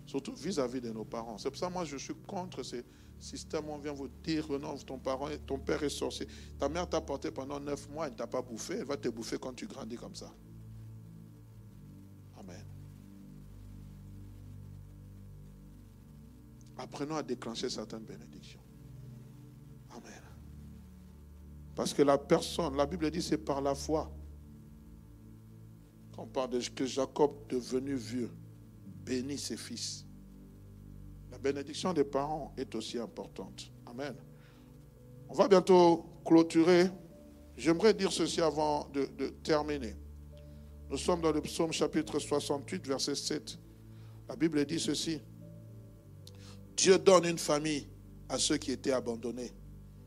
Surtout 0.07 0.35
vis-à-vis 0.35 0.81
de 0.81 0.91
nos 0.91 1.05
parents. 1.05 1.39
C'est 1.39 1.51
pour 1.51 1.59
ça 1.59 1.69
que 1.69 1.73
moi 1.73 1.85
je 1.85 1.97
suis 1.97 2.15
contre 2.27 2.63
ces 2.63 2.85
systèmes. 3.19 3.69
On 3.69 3.79
vient 3.79 3.93
vous 3.93 4.09
dire 4.09 4.47
non, 4.59 4.77
ton, 4.77 4.99
parent, 4.99 5.29
ton 5.47 5.59
père 5.59 5.83
est 5.83 5.89
sorcier. 5.89 6.27
Ta 6.59 6.69
mère 6.69 6.89
t'a 6.89 7.01
porté 7.01 7.31
pendant 7.31 7.59
neuf 7.59 7.89
mois, 7.89 8.07
elle 8.07 8.13
ne 8.13 8.19
t'a 8.19 8.27
pas 8.27 8.43
bouffé. 8.43 8.75
Elle 8.75 8.85
va 8.85 8.97
te 8.97 9.09
bouffer 9.09 9.39
quand 9.39 9.55
tu 9.55 9.67
grandis 9.67 9.97
comme 9.97 10.15
ça. 10.15 10.31
Apprenons 16.77 17.17
à 17.17 17.23
déclencher 17.23 17.69
certaines 17.69 18.05
bénédictions. 18.05 18.61
Amen. 19.91 20.23
Parce 21.75 21.95
que 21.95 22.03
la 22.03 22.19
personne, 22.19 22.77
la 22.77 22.87
Bible 22.87 23.11
dit, 23.11 23.23
c'est 23.23 23.39
par 23.39 23.61
la 23.61 23.75
foi 23.75 24.11
on 26.19 26.27
parle 26.27 26.51
de 26.51 26.61
que 26.69 26.87
Jacob, 26.87 27.33
devenu 27.49 27.95
vieux, 27.95 28.31
bénit 29.05 29.39
ses 29.39 29.57
fils. 29.57 30.07
La 31.31 31.39
bénédiction 31.39 31.93
des 31.93 32.05
parents 32.05 32.55
est 32.57 32.75
aussi 32.75 32.99
importante. 32.99 33.71
Amen. 33.87 34.15
On 35.29 35.35
va 35.35 35.49
bientôt 35.49 36.07
clôturer. 36.25 36.89
J'aimerais 37.57 37.95
dire 37.95 38.13
ceci 38.13 38.41
avant 38.41 38.89
de, 38.93 39.07
de, 39.19 39.29
terminer. 39.29 39.95
Nous 40.89 40.99
sommes 40.99 41.21
dans 41.21 41.33
le 41.33 41.41
psaume 41.41 41.73
chapitre 41.73 42.19
68, 42.19 42.87
verset 42.87 43.15
7. 43.15 43.59
La 44.29 44.37
Bible 44.37 44.65
dit 44.65 44.79
ceci. 44.79 45.21
Dieu 46.77 46.99
donne 46.99 47.25
une 47.25 47.39
famille 47.39 47.87
à 48.29 48.39
ceux 48.39 48.57
qui 48.57 48.73
étaient 48.73 48.93
abandonnés. 48.93 49.53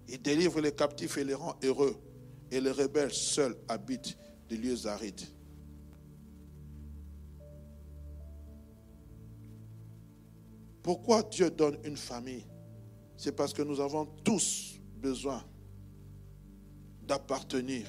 Il 0.08 0.22
délivre 0.22 0.62
les 0.62 0.72
captifs 0.72 1.18
et 1.18 1.24
les 1.24 1.34
rend 1.34 1.56
heureux. 1.64 1.96
Et 2.50 2.62
les 2.62 2.72
rebelles 2.72 3.14
seuls 3.14 3.58
habitent 3.68 4.18
des 4.48 4.58
lieux 4.58 4.88
arides. 4.88 5.22
Pourquoi 10.82 11.24
Dieu 11.24 11.50
donne 11.50 11.78
une 11.84 11.98
famille? 11.98 12.46
C'est 13.18 13.34
parce 13.34 13.54
que 13.54 13.62
nous 13.62 13.82
avons 13.82 14.06
tous 14.24 14.80
besoin 14.96 15.44
d'appartenir 17.04 17.86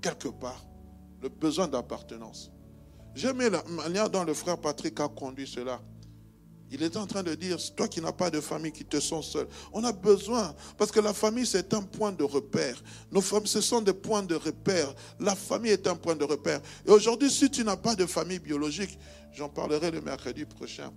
quelque 0.00 0.28
part, 0.28 0.64
le 1.20 1.28
besoin 1.28 1.68
d'appartenance. 1.68 2.50
J'aimais 3.14 3.50
la 3.50 3.62
manière 3.64 4.08
dont 4.08 4.24
le 4.24 4.32
frère 4.32 4.58
Patrick 4.58 4.98
a 5.00 5.08
conduit 5.08 5.46
cela. 5.46 5.80
Il 6.72 6.84
est 6.84 6.96
en 6.96 7.06
train 7.06 7.24
de 7.24 7.34
dire, 7.34 7.58
toi 7.74 7.88
qui 7.88 8.00
n'as 8.00 8.12
pas 8.12 8.30
de 8.30 8.40
famille, 8.40 8.70
qui 8.70 8.84
te 8.84 9.00
sens 9.00 9.32
seul, 9.32 9.48
on 9.72 9.82
a 9.82 9.92
besoin, 9.92 10.54
parce 10.78 10.92
que 10.92 11.00
la 11.00 11.12
famille, 11.12 11.44
c'est 11.44 11.74
un 11.74 11.82
point 11.82 12.12
de 12.12 12.22
repère. 12.22 12.80
Nos 13.10 13.20
femmes, 13.20 13.46
ce 13.46 13.60
sont 13.60 13.80
des 13.80 13.92
points 13.92 14.22
de 14.22 14.36
repère. 14.36 14.94
La 15.18 15.34
famille 15.34 15.72
est 15.72 15.86
un 15.88 15.96
point 15.96 16.14
de 16.14 16.22
repère. 16.22 16.60
Et 16.86 16.90
aujourd'hui, 16.90 17.28
si 17.28 17.50
tu 17.50 17.64
n'as 17.64 17.76
pas 17.76 17.96
de 17.96 18.06
famille 18.06 18.38
biologique, 18.38 18.96
j'en 19.32 19.48
parlerai 19.48 19.90
le 19.90 20.00
mercredi 20.00 20.44
prochain, 20.44 20.92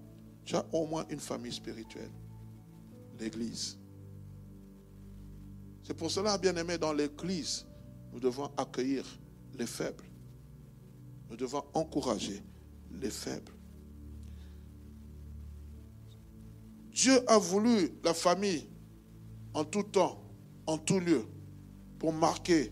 tu 0.45 0.55
as 0.55 0.65
au 0.71 0.85
moins 0.85 1.05
une 1.09 1.19
famille 1.19 1.53
spirituelle, 1.53 2.11
l'Église. 3.19 3.79
C'est 5.81 5.95
pour 5.95 6.11
cela, 6.11 6.37
bien 6.37 6.55
aimé, 6.55 6.77
dans 6.77 6.93
l'Église, 6.93 7.65
nous 8.11 8.19
devons 8.19 8.51
accueillir 8.57 9.05
les 9.57 9.65
faibles. 9.65 10.03
Nous 11.29 11.35
devons 11.35 11.63
encourager 11.73 12.43
les 12.91 13.09
faibles. 13.09 13.51
Dieu 16.93 17.19
a 17.27 17.37
voulu 17.37 17.91
la 18.03 18.13
famille 18.13 18.67
en 19.53 19.65
tout 19.65 19.83
temps, 19.83 20.23
en 20.67 20.77
tout 20.77 20.99
lieu, 20.99 21.25
pour 21.99 22.13
marquer 22.13 22.71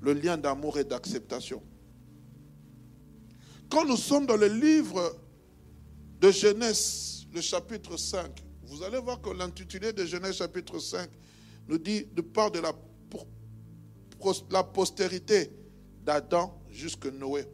le 0.00 0.14
lien 0.14 0.38
d'amour 0.38 0.78
et 0.78 0.84
d'acceptation. 0.84 1.62
Quand 3.68 3.84
nous 3.84 3.96
sommes 3.96 4.26
dans 4.26 4.36
le 4.36 4.48
livre 4.48 5.14
de 6.20 6.30
Genèse, 6.30 7.26
le 7.32 7.40
chapitre 7.42 7.96
5, 7.96 8.42
vous 8.62 8.82
allez 8.82 8.98
voir 8.98 9.20
que 9.20 9.30
l'intitulé 9.30 9.92
de 9.92 10.04
Genèse 10.06 10.36
chapitre 10.36 10.78
5 10.78 11.10
nous 11.68 11.78
dit 11.78 12.06
de 12.12 12.22
part 12.22 12.50
de 12.50 12.60
la, 12.60 12.72
postérité 14.64 15.50
d'Adam 16.02 16.58
jusque 16.70 17.06
Noé. 17.06 17.44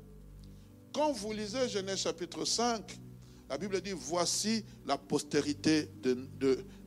Quand 0.93 1.13
vous 1.13 1.33
lisez 1.33 1.69
Genèse 1.69 1.99
chapitre 1.99 2.45
5, 2.45 2.99
la 3.49 3.59
Bible 3.59 3.81
dit, 3.81 3.93
voici 3.95 4.65
la 4.87 4.97
postérité 4.97 5.91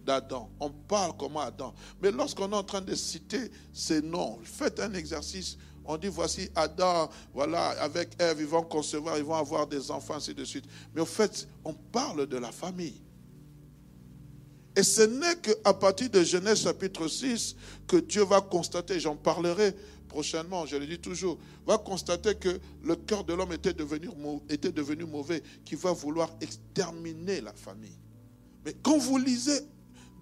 d'Adam. 0.05 0.49
On 0.59 0.69
parle 0.69 1.15
comme 1.17 1.38
Adam. 1.38 1.73
Mais 2.01 2.11
lorsqu'on 2.11 2.51
est 2.51 2.55
en 2.55 2.63
train 2.63 2.81
de 2.81 2.95
citer 2.95 3.51
ces 3.73 4.01
noms, 4.01 4.39
faites 4.43 4.79
un 4.79 4.93
exercice 4.93 5.57
on 5.88 5.97
dit 5.97 6.09
voici 6.09 6.49
Adam, 6.53 7.09
voilà, 7.34 7.69
avec 7.81 8.09
Ève, 8.21 8.38
ils 8.41 8.45
vont 8.45 8.63
concevoir, 8.63 9.17
ils 9.17 9.23
vont 9.23 9.35
avoir 9.35 9.65
des 9.65 9.89
enfants, 9.89 10.15
ainsi 10.15 10.34
de 10.34 10.43
suite. 10.43 10.65
Mais 10.93 11.01
au 11.01 11.05
fait, 11.05 11.47
on 11.63 11.73
parle 11.73 12.27
de 12.27 12.38
la 12.38 12.51
famille. 12.51 13.01
Et 14.75 14.84
ce 14.84 15.01
n'est 15.01 15.38
qu'à 15.38 15.73
partir 15.73 16.09
de 16.09 16.23
Genèse 16.23 16.63
chapitre 16.63 17.07
6 17.07 17.55
que 17.88 17.97
Dieu 17.97 18.23
va 18.23 18.41
constater, 18.41 18.99
j'en 18.99 19.15
parlerai 19.15 19.73
prochainement, 20.07 20.65
je 20.65 20.77
le 20.77 20.85
dis 20.85 20.99
toujours, 20.99 21.38
va 21.65 21.77
constater 21.77 22.35
que 22.35 22.59
le 22.84 22.95
cœur 22.95 23.23
de 23.23 23.34
l'homme 23.34 23.53
était 23.53 23.73
devenu, 23.73 25.05
mauvais, 25.05 25.43
qui 25.65 25.75
va 25.75 25.91
vouloir 25.91 26.29
exterminer 26.41 27.41
la 27.41 27.53
famille. 27.53 27.99
Mais 28.65 28.73
quand 28.81 28.97
vous 28.97 29.17
lisez 29.17 29.61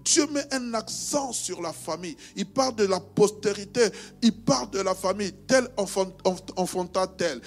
Dieu 0.05 0.27
met 0.27 0.53
un 0.53 0.73
accent 0.75 1.33
sur 1.33 1.61
la 1.61 1.73
famille. 1.73 2.15
Il 2.35 2.45
parle 2.45 2.75
de 2.75 2.85
la 2.85 2.99
postérité. 2.99 3.89
Il 4.21 4.33
parle 4.33 4.69
de 4.69 4.79
la 4.79 4.93
famille. 4.93 5.33
Tel 5.47 5.67
enfanta 5.75 7.07
tel. 7.07 7.41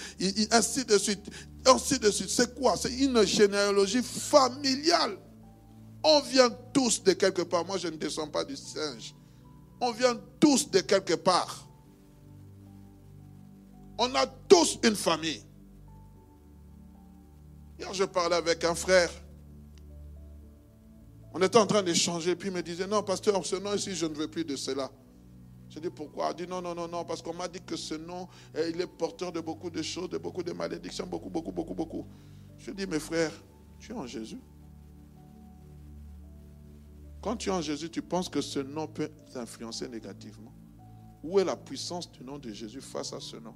ainsi 0.51 0.85
de 0.85 0.99
suite. 0.99 1.25
Ainsi 1.65 2.01
de 2.01 2.11
suite. 2.11 2.29
C'est 2.29 2.53
quoi? 2.57 2.77
C'est 2.77 2.93
une 2.93 3.25
généalogie 3.25 4.03
familiale. 4.03 5.17
On 6.03 6.21
vient 6.23 6.51
tous 6.73 7.03
de 7.05 7.13
quelque 7.13 7.43
part. 7.43 7.65
Moi, 7.65 7.79
je 7.79 7.89
ne 7.89 7.97
descends 7.97 8.29
pas 8.29 8.45
du 8.45 8.57
singe. 8.57 9.15
On 9.81 9.93
vient 9.93 10.19
tous 10.41 10.69
de 10.69 10.81
quelque 10.81 11.15
part. 11.15 11.68
On 13.99 14.15
a 14.15 14.27
tous 14.27 14.79
une 14.85 14.95
famille. 14.95 15.43
Hier, 17.79 17.93
je 17.93 18.05
parlais 18.05 18.37
avec 18.37 18.65
un 18.65 18.75
frère. 18.75 19.11
On 21.35 21.43
était 21.43 21.59
en 21.59 21.67
train 21.67 21.83
d'échanger, 21.83 22.35
puis 22.37 22.49
il 22.49 22.55
me 22.55 22.63
disait, 22.63 22.87
non, 22.87 23.03
pasteur, 23.03 23.45
ce 23.45 23.57
nom 23.57 23.75
ici, 23.75 23.95
je 23.95 24.07
ne 24.07 24.15
veux 24.15 24.29
plus 24.29 24.45
de 24.45 24.57
cela. 24.57 24.91
Je 25.69 25.79
dis 25.81 25.91
pourquoi? 25.91 26.31
Il 26.31 26.45
dit 26.45 26.51
non, 26.51 26.63
non, 26.63 26.75
non, 26.75 26.89
non, 26.89 27.05
parce 27.05 27.21
qu'on 27.21 27.35
m'a 27.35 27.47
dit 27.47 27.61
que 27.61 27.77
ce 27.77 27.95
nom, 27.95 28.27
eh, 28.55 28.71
il 28.71 28.81
est 28.81 28.87
porteur 28.87 29.33
de 29.33 29.41
beaucoup 29.41 29.69
de 29.69 29.83
choses, 29.83 30.09
de 30.09 30.17
beaucoup 30.17 30.43
de 30.43 30.53
malédictions, 30.53 31.07
beaucoup, 31.07 31.29
beaucoup, 31.29 31.53
beaucoup, 31.53 31.75
beaucoup. 31.75 32.07
Je 32.57 32.71
dis, 32.71 32.87
mes 32.87 32.99
frères, 32.99 33.33
tu 33.79 33.93
es 33.93 33.95
en 33.95 34.07
Jésus. 34.07 34.41
Quand 37.21 37.37
tu 37.37 37.51
es 37.51 37.53
en 37.53 37.61
Jésus, 37.61 37.91
tu 37.91 38.01
penses 38.01 38.29
que 38.29 38.41
ce 38.41 38.61
nom 38.61 38.87
peut 38.87 39.11
t'influencer 39.33 39.89
négativement. 39.89 40.53
Où 41.23 41.39
est 41.39 41.45
la 41.45 41.57
puissance 41.57 42.11
du 42.11 42.25
nom 42.25 42.39
de 42.39 42.51
Jésus 42.51 42.81
face 42.81 43.13
à 43.13 43.21
ce 43.21 43.37
nom? 43.37 43.55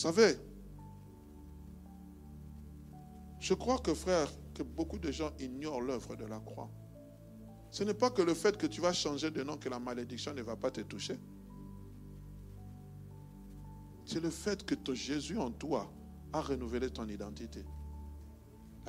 Savez, 0.00 0.36
je 3.38 3.54
crois 3.54 3.78
que 3.78 3.94
frère, 3.94 4.28
que 4.54 4.62
beaucoup 4.62 4.98
de 4.98 5.10
gens 5.10 5.30
ignorent 5.38 5.82
l'œuvre 5.82 6.16
de 6.16 6.24
la 6.24 6.40
croix. 6.40 6.70
Ce 7.70 7.84
n'est 7.84 7.94
pas 7.94 8.10
que 8.10 8.22
le 8.22 8.34
fait 8.34 8.56
que 8.56 8.66
tu 8.66 8.80
vas 8.80 8.92
changer 8.92 9.30
de 9.30 9.42
nom 9.42 9.56
que 9.56 9.68
la 9.68 9.78
malédiction 9.78 10.34
ne 10.34 10.42
va 10.42 10.56
pas 10.56 10.70
te 10.70 10.80
toucher. 10.80 11.18
C'est 14.04 14.20
le 14.20 14.30
fait 14.30 14.64
que 14.64 14.74
ton 14.74 14.94
Jésus 14.94 15.38
en 15.38 15.50
toi 15.50 15.92
a 16.32 16.40
renouvelé 16.40 16.90
ton 16.90 17.06
identité. 17.06 17.64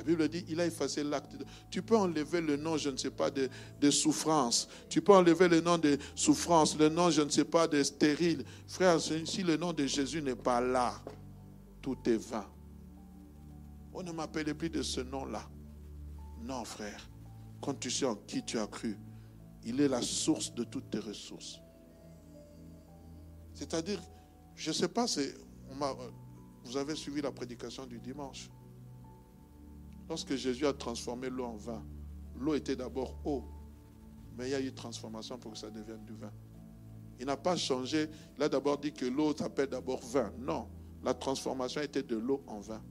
La 0.02 0.08
Bible 0.08 0.28
dit, 0.30 0.44
il 0.50 0.60
a 0.60 0.66
effacé 0.66 1.04
l'acte. 1.04 1.36
Tu 1.70 1.84
peux 1.84 1.96
enlever 1.96 2.42
le 2.42 2.58
nom, 2.58 2.76
je 2.76 2.90
ne 2.90 2.98
sais 2.98 3.12
pas, 3.12 3.30
de, 3.30 3.92
souffrance. 3.92 4.68
Tu 4.90 5.00
peux 5.00 5.14
enlever 5.14 5.48
le 5.48 5.62
nom 5.62 5.78
de 5.78 5.96
souffrance, 6.16 6.76
le 6.76 6.90
nom, 6.90 7.12
je 7.12 7.22
ne 7.22 7.30
sais 7.30 7.46
pas, 7.46 7.68
de 7.68 7.84
stérile. 7.84 8.44
Frère, 8.66 9.00
si 9.00 9.44
le 9.44 9.58
nom 9.58 9.74
de 9.74 9.86
Jésus 9.86 10.20
n'est 10.24 10.36
pas 10.36 10.60
là, 10.60 11.00
tout 11.84 12.00
est 12.08 12.18
vain. 12.18 12.48
On 13.94 14.02
ne 14.02 14.12
m'appelait 14.12 14.56
plus 14.56 14.72
de 14.72 14.82
ce 14.82 15.02
nom-là. 15.02 15.48
Non, 16.42 16.66
frère. 16.66 17.08
Quand 17.62 17.76
tu 17.76 17.92
sais 17.92 18.08
en 18.08 18.16
qui 18.16 18.44
tu 18.44 18.58
as 18.58 18.66
cru, 18.66 18.98
il 19.64 19.80
est 19.82 19.88
la 19.88 20.02
source 20.02 20.52
de 20.56 20.64
toutes 20.64 20.90
tes 20.90 20.98
ressources. 20.98 21.60
C'est-à-dire, 23.54 24.02
je 24.56 24.72
ne 24.72 24.74
sais 24.74 24.88
pas, 24.88 25.06
vous 26.64 26.78
avez 26.78 26.96
suivi 26.96 27.22
la 27.22 27.32
prédication 27.32 27.86
du 27.86 28.00
dimanche. 28.00 28.50
Lorsque 30.12 30.36
Jésus 30.36 30.68
a 30.68 30.74
transformé 30.74 31.30
l'eau 31.30 31.46
en 31.46 31.56
vin, 31.56 31.82
l'eau 32.38 32.54
était 32.54 32.76
d'abord 32.76 33.16
eau, 33.24 33.46
mais 34.38 34.50
il 34.50 34.52
y 34.52 34.56
a 34.56 34.60
eu 34.60 34.74
transformation 34.74 35.38
pour 35.38 35.54
que 35.54 35.58
ça 35.58 35.70
devienne 35.70 36.04
du 36.04 36.14
vin. 36.16 36.34
Il 37.18 37.28
n'a 37.28 37.38
pas 37.38 37.56
changé. 37.56 38.10
Il 38.36 38.44
a 38.44 38.50
d'abord 38.50 38.78
dit 38.78 38.92
que 38.92 39.06
l'eau 39.06 39.34
s'appelle 39.34 39.70
d'abord 39.70 40.02
vin. 40.02 40.34
Non, 40.38 40.68
la 41.02 41.14
transformation 41.14 41.80
était 41.80 42.04
de 42.04 42.18
l'eau 42.18 42.44
en 42.48 42.60
vin. 42.60 42.84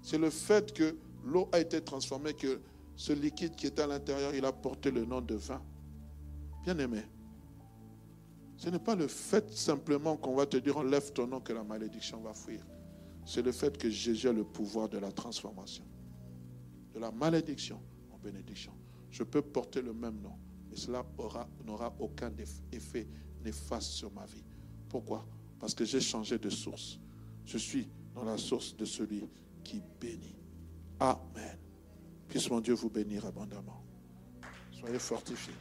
C'est 0.00 0.16
le 0.16 0.30
fait 0.30 0.72
que 0.72 0.96
l'eau 1.22 1.50
a 1.52 1.60
été 1.60 1.82
transformée, 1.82 2.32
que 2.32 2.62
ce 2.96 3.12
liquide 3.12 3.54
qui 3.54 3.66
était 3.66 3.82
à 3.82 3.86
l'intérieur, 3.86 4.34
il 4.34 4.46
a 4.46 4.52
porté 4.52 4.90
le 4.90 5.04
nom 5.04 5.20
de 5.20 5.34
vin. 5.34 5.60
Bien 6.64 6.78
aimé, 6.78 7.02
ce 8.56 8.70
n'est 8.70 8.78
pas 8.78 8.94
le 8.94 9.06
fait 9.06 9.52
simplement 9.52 10.16
qu'on 10.16 10.34
va 10.34 10.46
te 10.46 10.56
dire 10.56 10.78
enlève 10.78 11.12
ton 11.12 11.26
nom 11.26 11.40
que 11.40 11.52
la 11.52 11.62
malédiction 11.62 12.22
va 12.22 12.32
fuir. 12.32 12.66
C'est 13.26 13.42
le 13.42 13.52
fait 13.52 13.76
que 13.76 13.90
Jésus 13.90 14.30
a 14.30 14.32
le 14.32 14.44
pouvoir 14.44 14.88
de 14.88 14.96
la 14.96 15.12
transformation 15.12 15.84
de 16.96 17.00
la 17.00 17.10
malédiction 17.10 17.78
en 18.10 18.16
bénédiction. 18.16 18.72
Je 19.10 19.22
peux 19.22 19.42
porter 19.42 19.82
le 19.82 19.92
même 19.92 20.18
nom, 20.22 20.38
mais 20.70 20.76
cela 20.76 21.04
n'aura 21.64 21.94
aucun 21.98 22.32
effet 22.72 23.06
néfaste 23.44 23.90
sur 23.90 24.10
ma 24.12 24.24
vie. 24.24 24.44
Pourquoi? 24.88 25.26
Parce 25.60 25.74
que 25.74 25.84
j'ai 25.84 26.00
changé 26.00 26.38
de 26.38 26.48
source. 26.48 26.98
Je 27.44 27.58
suis 27.58 27.86
dans 28.14 28.24
la 28.24 28.38
source 28.38 28.74
de 28.74 28.86
celui 28.86 29.28
qui 29.62 29.82
bénit. 30.00 30.36
Amen. 30.98 31.58
Puisse 32.28 32.48
mon 32.50 32.60
Dieu 32.60 32.72
vous 32.72 32.88
bénir 32.88 33.26
abondamment. 33.26 33.84
Soyez 34.72 34.98
fortifiés. 34.98 35.54